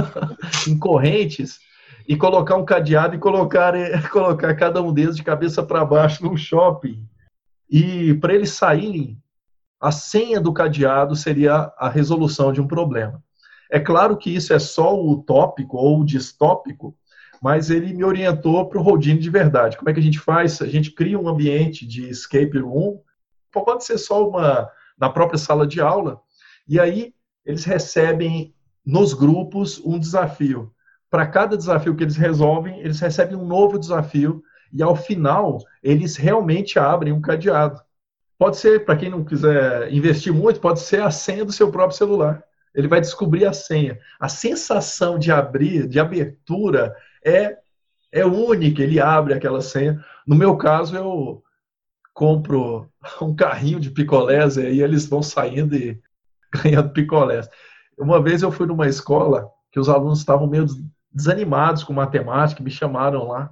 em 0.67 0.79
correntes 0.79 1.61
e 2.09 2.17
colocar 2.17 2.57
um 2.57 2.65
cadeado 2.65 3.15
e 3.15 3.19
colocar, 3.19 3.75
colocar 4.11 4.55
cada 4.55 4.81
um 4.83 4.93
deles 4.93 5.17
de 5.17 5.23
cabeça 5.23 5.63
para 5.63 5.85
baixo 5.85 6.25
num 6.25 6.37
shopping. 6.37 7.05
E 7.69 8.15
para 8.15 8.35
eles 8.35 8.51
saírem, 8.51 9.19
a 9.81 9.91
senha 9.91 10.41
do 10.41 10.53
cadeado 10.53 11.15
seria 11.15 11.73
a 11.77 11.89
resolução 11.89 12.53
de 12.53 12.61
um 12.61 12.67
problema. 12.67 13.23
É 13.71 13.81
claro 13.81 14.17
que 14.17 14.35
isso 14.35 14.53
é 14.53 14.59
só 14.59 14.95
o 14.95 15.11
utópico 15.13 15.77
ou 15.77 16.01
o 16.01 16.05
distópico, 16.05 16.95
mas 17.43 17.71
ele 17.71 17.93
me 17.93 18.05
orientou 18.05 18.69
para 18.69 18.79
o 18.79 18.87
Houdini 18.87 19.19
de 19.19 19.31
verdade. 19.31 19.77
Como 19.77 19.91
é 19.91 19.93
que 19.93 19.99
a 19.99 20.03
gente 20.03 20.21
faz? 20.21 20.63
A 20.63 20.67
gente 20.67 20.93
cria 20.93 21.19
um 21.19 21.29
ambiente 21.29 21.87
de 21.87 22.09
escape 22.09 22.59
room, 22.59 23.01
pode 23.53 23.85
ser 23.85 23.99
só 23.99 24.27
uma 24.29 24.71
na 24.99 25.09
própria 25.11 25.39
sala 25.39 25.67
de 25.67 25.81
aula, 25.81 26.21
e 26.67 26.79
aí 26.79 27.15
eles 27.45 27.65
recebem 27.65 28.55
nos 28.85 29.13
grupos 29.13 29.81
um 29.85 29.99
desafio. 29.99 30.73
Para 31.11 31.27
cada 31.27 31.57
desafio 31.57 31.95
que 31.95 32.05
eles 32.05 32.17
resolvem, 32.17 32.81
eles 32.81 33.01
recebem 33.01 33.37
um 33.37 33.45
novo 33.45 33.79
desafio 33.79 34.43
e 34.73 34.83
ao 34.83 34.97
final 34.97 35.59
eles 35.83 36.17
realmente 36.17 36.79
abrem 36.79 37.13
um 37.13 37.21
cadeado. 37.21 37.81
Pode 38.39 38.57
ser, 38.57 38.85
para 38.85 38.97
quem 38.97 39.11
não 39.11 39.25
quiser 39.25 39.93
investir 39.93 40.33
muito, 40.33 40.59
pode 40.59 40.81
ser 40.81 41.03
a 41.03 41.11
senha 41.11 41.45
do 41.45 41.53
seu 41.53 41.71
próprio 41.71 41.97
celular. 41.97 42.43
Ele 42.75 42.89
vai 42.89 43.01
descobrir 43.01 43.45
a 43.45 43.53
senha. 43.53 43.99
A 44.19 44.29
sensação 44.29 45.19
de 45.19 45.31
abrir, 45.31 45.87
de 45.87 46.01
abertura, 46.01 46.97
é, 47.25 47.59
é 48.11 48.25
única. 48.25 48.83
Ele 48.83 48.99
abre 48.99 49.35
aquela 49.35 49.61
senha. 49.61 50.03
No 50.27 50.35
meu 50.35 50.57
caso, 50.57 50.97
eu 50.97 51.43
compro 52.13 52.89
um 53.21 53.35
carrinho 53.35 53.81
de 53.81 53.91
picolés 53.91 54.57
e 54.57 54.67
aí 54.67 54.81
eles 54.81 55.07
vão 55.07 55.23
saindo 55.23 55.75
e 55.75 56.01
ganhando 56.53 56.93
picolés. 56.93 57.49
Uma 57.99 58.23
vez 58.23 58.43
eu 58.43 58.51
fui 58.51 58.67
numa 58.67 58.89
escola 58.89 59.49
que 59.71 59.81
os 59.81 59.89
alunos 59.89 60.19
estavam 60.19 60.47
meio 60.47 60.67
desanimados 61.11 61.85
com 61.85 61.93
matemática, 61.93 62.63
me 62.63 62.71
chamaram 62.71 63.29
lá. 63.29 63.51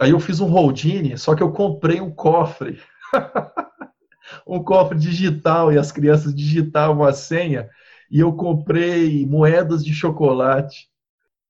Aí 0.00 0.10
eu 0.10 0.20
fiz 0.20 0.40
um 0.40 0.52
Houdini, 0.52 1.16
só 1.16 1.34
que 1.34 1.42
eu 1.42 1.52
comprei 1.52 2.00
um 2.00 2.10
cofre. 2.10 2.80
um 4.46 4.62
cofre 4.62 4.98
digital 4.98 5.72
e 5.72 5.78
as 5.78 5.92
crianças 5.92 6.34
digitavam 6.34 7.04
a 7.04 7.12
senha 7.12 7.68
e 8.10 8.20
eu 8.20 8.34
comprei 8.34 9.24
moedas 9.26 9.82
de 9.82 9.94
chocolate. 9.94 10.88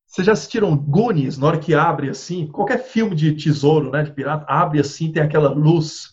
Vocês 0.06 0.26
já 0.26 0.32
assistiram 0.32 0.76
Goonies, 0.76 1.36
na 1.36 1.48
hora 1.48 1.58
que 1.58 1.74
abre 1.74 2.08
assim, 2.08 2.46
qualquer 2.46 2.84
filme 2.84 3.16
de 3.16 3.32
tesouro, 3.32 3.90
né, 3.90 4.04
de 4.04 4.12
pirata, 4.12 4.46
abre 4.46 4.78
assim, 4.78 5.10
tem 5.10 5.22
aquela 5.22 5.50
luz. 5.50 6.11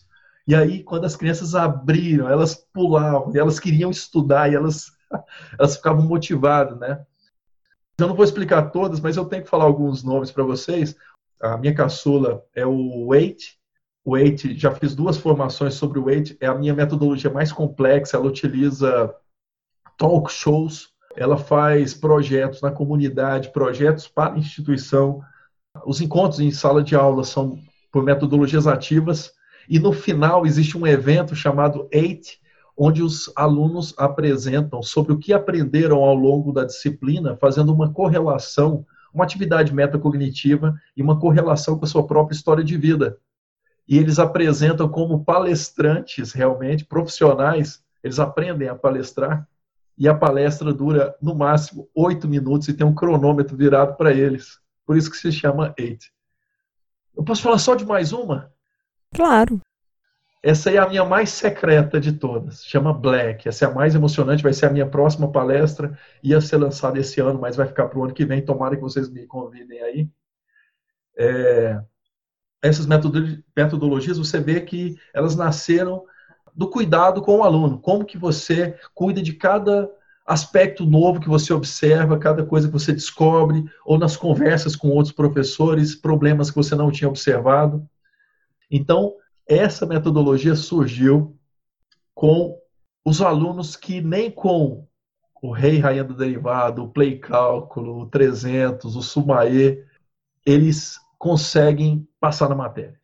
E 0.50 0.54
aí, 0.56 0.82
quando 0.82 1.04
as 1.04 1.14
crianças 1.14 1.54
abriram, 1.54 2.28
elas 2.28 2.56
pulavam, 2.56 3.30
elas 3.36 3.60
queriam 3.60 3.88
estudar, 3.88 4.50
e 4.50 4.56
elas, 4.56 4.90
elas 5.56 5.76
ficavam 5.76 6.02
motivadas, 6.04 6.76
né? 6.76 7.06
Eu 7.96 8.08
não 8.08 8.16
vou 8.16 8.24
explicar 8.24 8.72
todas, 8.72 8.98
mas 8.98 9.16
eu 9.16 9.26
tenho 9.26 9.44
que 9.44 9.48
falar 9.48 9.62
alguns 9.62 10.02
nomes 10.02 10.32
para 10.32 10.42
vocês. 10.42 10.96
A 11.40 11.56
minha 11.56 11.72
caçula 11.72 12.44
é 12.52 12.66
o 12.66 13.06
Wait. 13.06 13.60
Wait, 14.04 14.58
já 14.58 14.74
fiz 14.74 14.92
duas 14.92 15.16
formações 15.16 15.74
sobre 15.74 16.00
o 16.00 16.06
Wait. 16.06 16.36
É 16.40 16.48
a 16.48 16.54
minha 16.56 16.74
metodologia 16.74 17.30
mais 17.30 17.52
complexa. 17.52 18.16
Ela 18.16 18.26
utiliza 18.26 19.14
talk 19.96 20.32
shows. 20.32 20.88
Ela 21.14 21.36
faz 21.36 21.94
projetos 21.94 22.60
na 22.60 22.72
comunidade, 22.72 23.52
projetos 23.52 24.08
para 24.08 24.36
instituição. 24.36 25.22
Os 25.86 26.00
encontros 26.00 26.40
em 26.40 26.50
sala 26.50 26.82
de 26.82 26.96
aula 26.96 27.22
são 27.22 27.56
por 27.92 28.02
metodologias 28.02 28.66
ativas. 28.66 29.32
E 29.68 29.78
no 29.78 29.92
final 29.92 30.46
existe 30.46 30.76
um 30.76 30.86
evento 30.86 31.34
chamado 31.34 31.88
Eight, 31.92 32.40
onde 32.76 33.02
os 33.02 33.30
alunos 33.36 33.94
apresentam 33.98 34.82
sobre 34.82 35.12
o 35.12 35.18
que 35.18 35.32
aprenderam 35.32 35.98
ao 35.98 36.14
longo 36.14 36.52
da 36.52 36.64
disciplina, 36.64 37.36
fazendo 37.36 37.72
uma 37.72 37.92
correlação, 37.92 38.86
uma 39.12 39.24
atividade 39.24 39.74
metacognitiva 39.74 40.74
e 40.96 41.02
uma 41.02 41.18
correlação 41.18 41.78
com 41.78 41.84
a 41.84 41.88
sua 41.88 42.06
própria 42.06 42.34
história 42.34 42.64
de 42.64 42.76
vida. 42.76 43.18
E 43.86 43.98
eles 43.98 44.18
apresentam 44.18 44.88
como 44.88 45.24
palestrantes 45.24 46.32
realmente, 46.32 46.84
profissionais, 46.84 47.82
eles 48.02 48.18
aprendem 48.18 48.68
a 48.68 48.74
palestrar, 48.74 49.46
e 49.98 50.08
a 50.08 50.14
palestra 50.14 50.72
dura 50.72 51.14
no 51.20 51.34
máximo 51.34 51.86
oito 51.94 52.26
minutos 52.26 52.66
e 52.68 52.72
tem 52.72 52.86
um 52.86 52.94
cronômetro 52.94 53.54
virado 53.54 53.98
para 53.98 54.10
eles. 54.10 54.58
Por 54.86 54.96
isso 54.96 55.10
que 55.10 55.16
se 55.18 55.30
chama 55.30 55.74
Eight. 55.76 56.10
Eu 57.14 57.22
posso 57.22 57.42
falar 57.42 57.58
só 57.58 57.74
de 57.74 57.84
mais 57.84 58.10
uma? 58.10 58.50
Claro. 59.14 59.60
Essa 60.42 60.70
é 60.70 60.78
a 60.78 60.88
minha 60.88 61.04
mais 61.04 61.30
secreta 61.30 62.00
de 62.00 62.12
todas. 62.12 62.64
Chama 62.64 62.94
Black. 62.94 63.46
Essa 63.48 63.66
é 63.66 63.68
a 63.68 63.74
mais 63.74 63.94
emocionante. 63.94 64.42
Vai 64.42 64.54
ser 64.54 64.66
a 64.66 64.70
minha 64.70 64.86
próxima 64.86 65.30
palestra. 65.30 65.98
Ia 66.22 66.40
ser 66.40 66.56
lançada 66.56 66.98
esse 66.98 67.20
ano, 67.20 67.38
mas 67.38 67.56
vai 67.56 67.66
ficar 67.66 67.88
para 67.88 67.98
o 67.98 68.04
ano 68.04 68.14
que 68.14 68.24
vem. 68.24 68.42
Tomara 68.42 68.76
que 68.76 68.82
vocês 68.82 69.10
me 69.10 69.26
convidem 69.26 69.82
aí. 69.82 70.08
É... 71.18 71.80
Essas 72.62 72.86
metodologias, 72.86 74.18
você 74.18 74.38
vê 74.38 74.60
que 74.60 74.96
elas 75.14 75.34
nasceram 75.34 76.04
do 76.54 76.68
cuidado 76.68 77.22
com 77.22 77.38
o 77.38 77.42
aluno. 77.42 77.78
Como 77.78 78.04
que 78.04 78.18
você 78.18 78.78
cuida 78.94 79.22
de 79.22 79.34
cada 79.34 79.90
aspecto 80.26 80.86
novo 80.86 81.20
que 81.20 81.28
você 81.28 81.52
observa, 81.52 82.18
cada 82.18 82.44
coisa 82.44 82.68
que 82.68 82.72
você 82.72 82.92
descobre, 82.92 83.64
ou 83.84 83.98
nas 83.98 84.16
conversas 84.16 84.76
com 84.76 84.88
outros 84.88 85.12
professores, 85.12 85.94
problemas 85.94 86.50
que 86.50 86.56
você 86.56 86.74
não 86.74 86.90
tinha 86.90 87.08
observado. 87.08 87.86
Então, 88.70 89.14
essa 89.46 89.84
metodologia 89.84 90.54
surgiu 90.54 91.36
com 92.14 92.56
os 93.04 93.20
alunos 93.20 93.74
que 93.76 94.00
nem 94.00 94.30
com 94.30 94.86
o 95.42 95.50
rei 95.50 95.78
rainha 95.78 96.04
do 96.04 96.14
derivado, 96.14 96.84
o 96.84 96.88
play 96.88 97.18
cálculo, 97.18 98.00
o 98.00 98.06
300, 98.06 98.94
o 98.94 99.02
sumaê, 99.02 99.82
eles 100.44 100.98
conseguem 101.18 102.06
passar 102.20 102.48
na 102.48 102.54
matéria. 102.54 103.00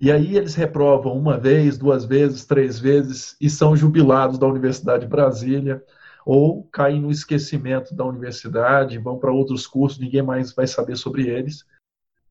E 0.00 0.10
aí 0.10 0.36
eles 0.36 0.54
reprovam 0.54 1.16
uma 1.16 1.36
vez, 1.36 1.76
duas 1.76 2.04
vezes, 2.04 2.46
três 2.46 2.78
vezes 2.78 3.36
e 3.40 3.50
são 3.50 3.76
jubilados 3.76 4.38
da 4.38 4.46
Universidade 4.46 5.02
de 5.02 5.10
Brasília 5.10 5.84
ou 6.24 6.64
caem 6.72 7.00
no 7.00 7.10
esquecimento 7.10 7.94
da 7.94 8.04
universidade, 8.04 8.98
vão 8.98 9.18
para 9.18 9.32
outros 9.32 9.66
cursos, 9.66 9.98
ninguém 9.98 10.22
mais 10.22 10.52
vai 10.52 10.66
saber 10.66 10.96
sobre 10.96 11.28
eles. 11.28 11.64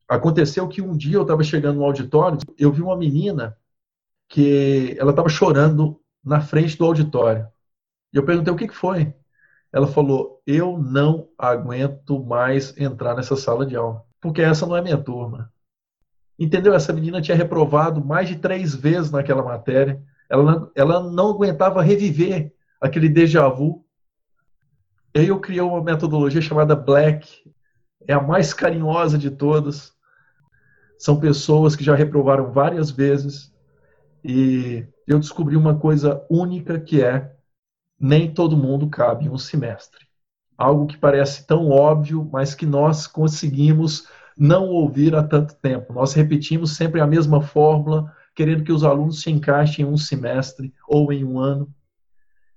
Aconteceu 0.09 0.67
que 0.67 0.81
um 0.81 0.97
dia 0.97 1.17
eu 1.17 1.21
estava 1.21 1.43
chegando 1.43 1.77
no 1.77 1.85
auditório, 1.85 2.39
eu 2.57 2.71
vi 2.71 2.81
uma 2.81 2.97
menina 2.97 3.55
que 4.27 4.95
ela 4.99 5.11
estava 5.11 5.29
chorando 5.29 6.01
na 6.25 6.41
frente 6.41 6.75
do 6.75 6.85
auditório. 6.85 7.47
E 8.11 8.17
eu 8.17 8.25
perguntei 8.25 8.51
o 8.51 8.55
que, 8.55 8.67
que 8.67 8.75
foi. 8.75 9.13
Ela 9.71 9.85
falou: 9.85 10.41
Eu 10.47 10.79
não 10.79 11.29
aguento 11.37 12.25
mais 12.25 12.75
entrar 12.75 13.15
nessa 13.15 13.35
sala 13.35 13.67
de 13.67 13.75
aula, 13.75 14.03
porque 14.19 14.41
essa 14.41 14.65
não 14.65 14.75
é 14.75 14.81
minha 14.81 14.97
turma. 14.97 15.53
Entendeu? 16.39 16.73
Essa 16.73 16.91
menina 16.91 17.21
tinha 17.21 17.37
reprovado 17.37 18.03
mais 18.03 18.27
de 18.27 18.37
três 18.37 18.73
vezes 18.73 19.11
naquela 19.11 19.43
matéria. 19.43 20.01
Ela 20.27 20.43
não, 20.43 20.71
ela 20.73 21.11
não 21.11 21.29
aguentava 21.29 21.83
reviver 21.83 22.51
aquele 22.81 23.09
déjà 23.09 23.47
vu. 23.47 23.85
E 25.13 25.19
aí 25.19 25.27
eu 25.27 25.39
criei 25.39 25.61
uma 25.61 25.83
metodologia 25.83 26.41
chamada 26.41 26.75
Black. 26.75 27.43
É 28.07 28.13
a 28.13 28.21
mais 28.21 28.55
carinhosa 28.55 29.15
de 29.15 29.29
todas 29.29 29.98
são 30.99 31.17
pessoas 31.17 31.77
que 31.77 31.83
já 31.83 31.95
reprovaram 31.95 32.51
várias 32.51 32.91
vezes 32.91 33.53
e 34.21 34.85
eu 35.07 35.17
descobri 35.17 35.55
uma 35.55 35.79
coisa 35.79 36.21
única 36.29 36.77
que 36.77 37.01
é 37.01 37.33
nem 37.97 38.33
todo 38.33 38.57
mundo 38.57 38.89
cabe 38.89 39.25
em 39.25 39.29
um 39.29 39.37
semestre. 39.37 40.05
Algo 40.57 40.87
que 40.87 40.97
parece 40.97 41.47
tão 41.47 41.69
óbvio, 41.69 42.29
mas 42.29 42.53
que 42.53 42.65
nós 42.65 43.07
conseguimos 43.07 44.09
não 44.37 44.67
ouvir 44.67 45.15
há 45.15 45.23
tanto 45.23 45.55
tempo. 45.55 45.93
Nós 45.93 46.13
repetimos 46.13 46.75
sempre 46.75 46.99
a 46.99 47.07
mesma 47.07 47.41
fórmula, 47.41 48.13
querendo 48.35 48.65
que 48.65 48.71
os 48.71 48.83
alunos 48.83 49.21
se 49.21 49.31
encaixem 49.31 49.85
em 49.85 49.87
um 49.87 49.95
semestre 49.95 50.73
ou 50.85 51.13
em 51.13 51.23
um 51.23 51.39
ano. 51.39 51.73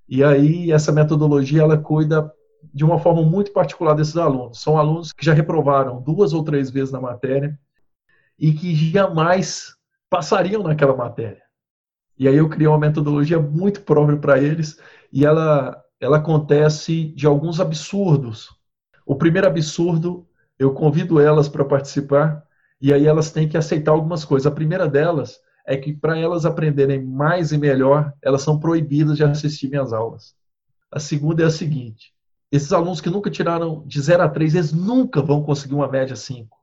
E 0.08 0.24
aí 0.24 0.72
essa 0.72 0.90
metodologia 0.90 1.62
ela 1.62 1.78
cuida 1.78 2.32
de 2.74 2.84
uma 2.84 2.98
forma 2.98 3.22
muito 3.22 3.52
particular 3.52 3.94
desses 3.94 4.16
alunos. 4.16 4.60
São 4.60 4.76
alunos 4.76 5.12
que 5.12 5.24
já 5.24 5.32
reprovaram 5.32 6.02
duas 6.02 6.32
ou 6.32 6.42
três 6.42 6.70
vezes 6.70 6.90
na 6.90 7.00
matéria 7.00 7.56
e 8.42 8.52
que 8.52 8.74
jamais 8.74 9.76
passariam 10.10 10.64
naquela 10.64 10.96
matéria. 10.96 11.40
E 12.18 12.26
aí 12.26 12.36
eu 12.36 12.48
criei 12.48 12.66
uma 12.66 12.76
metodologia 12.76 13.38
muito 13.38 13.82
própria 13.82 14.18
para 14.18 14.36
eles 14.40 14.80
e 15.12 15.24
ela, 15.24 15.80
ela 16.00 16.16
acontece 16.16 17.04
de 17.14 17.24
alguns 17.24 17.60
absurdos. 17.60 18.48
O 19.06 19.14
primeiro 19.14 19.46
absurdo, 19.46 20.26
eu 20.58 20.74
convido 20.74 21.20
elas 21.20 21.48
para 21.48 21.64
participar 21.64 22.42
e 22.80 22.92
aí 22.92 23.06
elas 23.06 23.30
têm 23.30 23.48
que 23.48 23.56
aceitar 23.56 23.92
algumas 23.92 24.24
coisas. 24.24 24.50
A 24.50 24.54
primeira 24.54 24.88
delas 24.88 25.38
é 25.64 25.76
que 25.76 25.92
para 25.92 26.18
elas 26.18 26.44
aprenderem 26.44 27.00
mais 27.00 27.52
e 27.52 27.58
melhor, 27.58 28.12
elas 28.20 28.42
são 28.42 28.58
proibidas 28.58 29.16
de 29.16 29.22
assistir 29.22 29.68
minhas 29.68 29.92
aulas. 29.92 30.34
A 30.90 30.98
segunda 30.98 31.44
é 31.44 31.46
a 31.46 31.50
seguinte: 31.50 32.12
esses 32.50 32.72
alunos 32.72 33.00
que 33.00 33.08
nunca 33.08 33.30
tiraram 33.30 33.84
de 33.86 34.00
0 34.00 34.24
a 34.24 34.28
3, 34.28 34.56
eles 34.56 34.72
nunca 34.72 35.22
vão 35.22 35.44
conseguir 35.44 35.74
uma 35.74 35.86
média 35.86 36.16
5. 36.16 36.61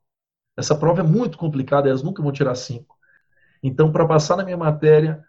Essa 0.59 0.75
prova 0.75 0.99
é 0.99 1.03
muito 1.03 1.37
complicada, 1.37 1.87
elas 1.87 2.03
nunca 2.03 2.21
vão 2.21 2.33
tirar 2.33 2.53
cinco. 2.53 2.97
Então, 3.63 3.91
para 3.91 4.05
passar 4.05 4.35
na 4.35 4.43
minha 4.43 4.57
matéria, 4.57 5.23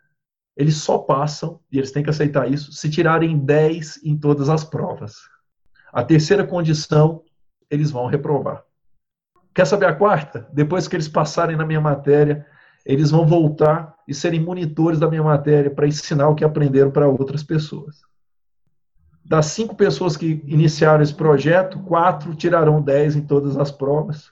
eles 0.57 0.77
só 0.77 0.99
passam, 0.99 1.61
e 1.71 1.79
eles 1.79 1.93
têm 1.93 2.03
que 2.03 2.11
aceitar 2.11 2.51
isso, 2.51 2.73
se 2.73 2.91
tirarem 2.91 3.39
10 3.39 4.01
em 4.05 4.17
todas 4.19 4.49
as 4.49 4.65
provas. 4.65 5.15
A 5.93 6.03
terceira 6.03 6.45
condição, 6.45 7.23
eles 7.71 7.93
vão 7.93 8.07
reprovar. 8.07 8.65
Quer 9.55 9.67
saber 9.67 9.87
a 9.87 9.95
quarta? 9.95 10.49
Depois 10.53 10.89
que 10.89 10.97
eles 10.97 11.09
passarem 11.09 11.57
na 11.57 11.65
minha 11.65 11.81
matéria, 11.81 12.45
eles 12.85 13.13
vão 13.13 13.25
voltar 13.25 13.95
e 14.09 14.13
serem 14.13 14.41
monitores 14.41 14.99
da 14.99 15.09
minha 15.09 15.23
matéria 15.23 15.71
para 15.71 15.87
ensinar 15.87 16.29
o 16.29 16.35
que 16.35 16.45
aprenderam 16.45 16.91
para 16.91 17.09
outras 17.09 17.45
pessoas. 17.45 18.01
Das 19.25 19.47
cinco 19.47 19.77
pessoas 19.77 20.17
que 20.17 20.43
iniciaram 20.45 21.05
esse 21.05 21.15
projeto, 21.15 21.79
quatro 21.85 22.35
tirarão 22.35 22.83
dez 22.83 23.15
em 23.15 23.23
todas 23.23 23.57
as 23.57 23.71
provas. 23.71 24.29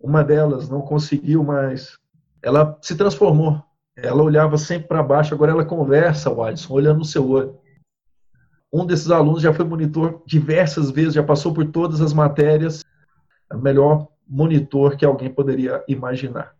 Uma 0.00 0.22
delas 0.22 0.68
não 0.68 0.80
conseguiu, 0.80 1.42
mas 1.42 1.98
ela 2.42 2.78
se 2.82 2.96
transformou. 2.96 3.62
Ela 3.96 4.22
olhava 4.22 4.56
sempre 4.56 4.86
para 4.86 5.02
baixo, 5.02 5.34
agora 5.34 5.50
ela 5.50 5.64
conversa, 5.64 6.30
Alisson, 6.30 6.72
olhando 6.72 6.98
no 6.98 7.04
seu 7.04 7.28
olho. 7.28 7.58
Um 8.72 8.86
desses 8.86 9.10
alunos 9.10 9.42
já 9.42 9.52
foi 9.52 9.64
monitor 9.64 10.22
diversas 10.26 10.90
vezes, 10.90 11.14
já 11.14 11.22
passou 11.22 11.52
por 11.52 11.64
todas 11.66 12.00
as 12.00 12.12
matérias. 12.12 12.84
É 13.50 13.56
o 13.56 13.60
melhor 13.60 14.06
monitor 14.28 14.96
que 14.96 15.04
alguém 15.04 15.30
poderia 15.30 15.82
imaginar. 15.88 16.54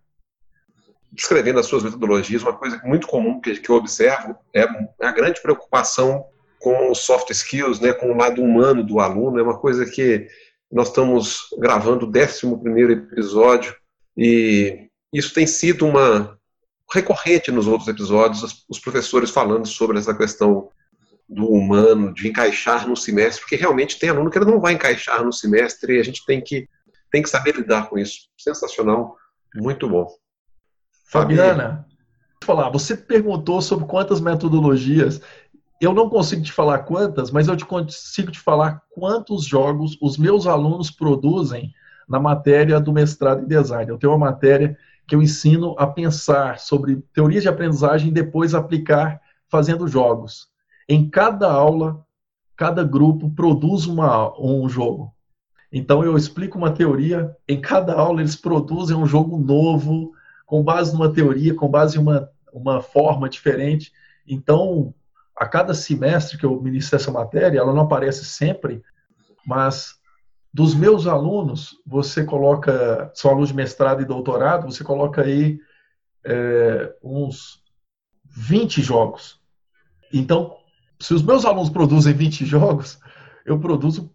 Escrevendo 1.14 1.60
as 1.60 1.66
suas 1.66 1.84
metodologias, 1.84 2.42
uma 2.42 2.54
coisa 2.54 2.80
muito 2.84 3.06
comum 3.06 3.40
que, 3.40 3.60
eu 3.68 3.74
observo 3.74 4.36
é 4.54 4.66
a 5.00 5.12
grande 5.12 5.40
preocupação 5.40 6.24
com 6.58 6.90
os 6.90 6.98
soft 6.98 7.30
skills, 7.30 7.78
né, 7.78 7.92
com 7.92 8.10
o 8.10 8.16
lado 8.16 8.42
humano 8.42 8.82
do 8.82 8.98
aluno. 8.98 9.38
É 9.38 9.42
uma 9.42 9.58
coisa 9.58 9.86
que 9.86 10.26
nós 10.70 10.88
estamos 10.88 11.48
gravando 11.58 12.06
o 12.06 12.08
11 12.08 12.92
episódio 12.92 13.74
e 14.16 14.88
isso 15.12 15.32
tem 15.32 15.46
sido 15.46 15.86
uma 15.86 16.38
recorrente 16.92 17.50
nos 17.50 17.66
outros 17.66 17.88
episódios, 17.88 18.64
os 18.68 18.78
professores 18.78 19.30
falando 19.30 19.66
sobre 19.66 19.98
essa 19.98 20.14
questão 20.14 20.70
do 21.28 21.46
humano, 21.46 22.14
de 22.14 22.26
encaixar 22.28 22.88
no 22.88 22.96
semestre, 22.96 23.42
porque 23.42 23.56
realmente 23.56 23.98
tem 23.98 24.08
aluno 24.08 24.30
que 24.30 24.38
ele 24.38 24.50
não 24.50 24.60
vai 24.60 24.72
encaixar 24.72 25.22
no 25.22 25.32
semestre 25.32 25.96
e 25.96 26.00
a 26.00 26.02
gente 26.02 26.24
tem 26.24 26.40
que, 26.40 26.66
tem 27.10 27.22
que 27.22 27.28
saber 27.28 27.54
lidar 27.54 27.88
com 27.88 27.98
isso. 27.98 28.28
Sensacional, 28.38 29.16
muito 29.54 29.86
bom. 29.86 30.08
Fabiana, 31.10 31.86
falar, 32.42 32.70
você 32.70 32.96
perguntou 32.96 33.60
sobre 33.60 33.86
quantas 33.86 34.20
metodologias. 34.20 35.20
Eu 35.80 35.94
não 35.94 36.08
consigo 36.08 36.42
te 36.42 36.52
falar 36.52 36.80
quantas, 36.80 37.30
mas 37.30 37.46
eu 37.46 37.56
te 37.56 37.64
consigo 37.64 38.32
te 38.32 38.40
falar 38.40 38.82
quantos 38.90 39.44
jogos 39.44 39.96
os 40.02 40.18
meus 40.18 40.46
alunos 40.46 40.90
produzem 40.90 41.72
na 42.08 42.18
matéria 42.18 42.80
do 42.80 42.92
mestrado 42.92 43.42
em 43.42 43.46
design. 43.46 43.90
Eu 43.90 43.98
tenho 43.98 44.12
uma 44.12 44.26
matéria 44.26 44.76
que 45.06 45.14
eu 45.14 45.22
ensino 45.22 45.74
a 45.78 45.86
pensar 45.86 46.58
sobre 46.58 46.96
teorias 47.14 47.42
de 47.42 47.48
aprendizagem 47.48 48.08
e 48.08 48.12
depois 48.12 48.54
aplicar 48.54 49.20
fazendo 49.48 49.86
jogos. 49.86 50.48
Em 50.88 51.08
cada 51.08 51.50
aula, 51.50 52.04
cada 52.56 52.82
grupo 52.82 53.30
produz 53.30 53.86
uma, 53.86 54.38
um 54.40 54.68
jogo. 54.68 55.14
Então 55.72 56.02
eu 56.02 56.16
explico 56.16 56.58
uma 56.58 56.72
teoria, 56.72 57.36
em 57.46 57.60
cada 57.60 57.94
aula 57.94 58.20
eles 58.20 58.34
produzem 58.34 58.96
um 58.96 59.06
jogo 59.06 59.38
novo, 59.38 60.12
com 60.44 60.62
base 60.62 60.92
numa 60.92 61.12
teoria, 61.12 61.54
com 61.54 61.68
base 61.68 61.98
em 61.98 62.00
uma, 62.00 62.28
uma 62.52 62.80
forma 62.80 63.28
diferente. 63.28 63.92
Então, 64.26 64.94
a 65.38 65.46
cada 65.46 65.72
semestre 65.72 66.36
que 66.36 66.44
eu 66.44 66.60
ministro 66.60 66.96
essa 66.96 67.12
matéria, 67.12 67.60
ela 67.60 67.72
não 67.72 67.82
aparece 67.82 68.24
sempre, 68.24 68.82
mas 69.46 69.96
dos 70.52 70.74
meus 70.74 71.06
alunos, 71.06 71.76
você 71.86 72.24
coloca, 72.24 73.10
são 73.14 73.30
alunos 73.30 73.50
de 73.50 73.54
mestrado 73.54 74.02
e 74.02 74.04
doutorado, 74.04 74.70
você 74.70 74.82
coloca 74.82 75.22
aí 75.22 75.60
é, 76.24 76.92
uns 77.00 77.62
20 78.24 78.82
jogos. 78.82 79.40
Então, 80.12 80.56
se 80.98 81.14
os 81.14 81.22
meus 81.22 81.44
alunos 81.44 81.70
produzem 81.70 82.12
20 82.12 82.44
jogos, 82.44 82.98
eu 83.46 83.60
produzo 83.60 84.12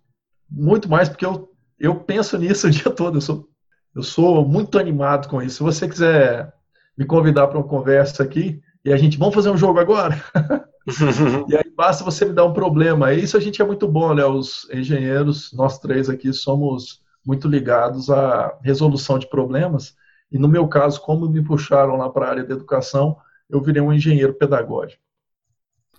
muito 0.49 0.89
mais, 0.89 1.07
porque 1.07 1.25
eu, 1.25 1.49
eu 1.79 1.95
penso 1.95 2.37
nisso 2.37 2.67
o 2.67 2.71
dia 2.71 2.91
todo. 2.91 3.17
Eu 3.17 3.21
sou, 3.21 3.47
eu 3.95 4.03
sou 4.03 4.45
muito 4.45 4.77
animado 4.77 5.29
com 5.29 5.41
isso. 5.41 5.57
Se 5.57 5.63
você 5.63 5.87
quiser 5.87 6.53
me 6.97 7.05
convidar 7.05 7.47
para 7.47 7.57
uma 7.57 7.67
conversa 7.67 8.23
aqui, 8.23 8.61
e 8.83 8.91
a 8.91 8.97
gente, 8.97 9.17
vamos 9.17 9.33
fazer 9.33 9.49
um 9.49 9.57
jogo 9.57 9.79
agora? 9.79 10.21
e 11.47 11.55
aí 11.55 11.71
basta 11.75 12.03
você 12.03 12.25
me 12.25 12.33
dar 12.33 12.45
um 12.45 12.53
problema. 12.53 13.13
Isso 13.13 13.37
a 13.37 13.39
gente 13.39 13.61
é 13.61 13.65
muito 13.65 13.87
bom, 13.87 14.13
né? 14.13 14.25
Os 14.25 14.67
engenheiros, 14.71 15.51
nós 15.53 15.79
três 15.79 16.09
aqui, 16.09 16.33
somos 16.33 17.01
muito 17.25 17.47
ligados 17.47 18.09
à 18.09 18.57
resolução 18.61 19.17
de 19.17 19.29
problemas. 19.29 19.95
E 20.31 20.37
no 20.37 20.47
meu 20.47 20.67
caso, 20.67 20.99
como 21.01 21.29
me 21.29 21.43
puxaram 21.43 21.95
lá 21.95 22.09
para 22.09 22.25
a 22.25 22.29
área 22.29 22.43
da 22.43 22.53
educação, 22.53 23.17
eu 23.49 23.61
virei 23.61 23.81
um 23.81 23.93
engenheiro 23.93 24.33
pedagógico. 24.33 25.01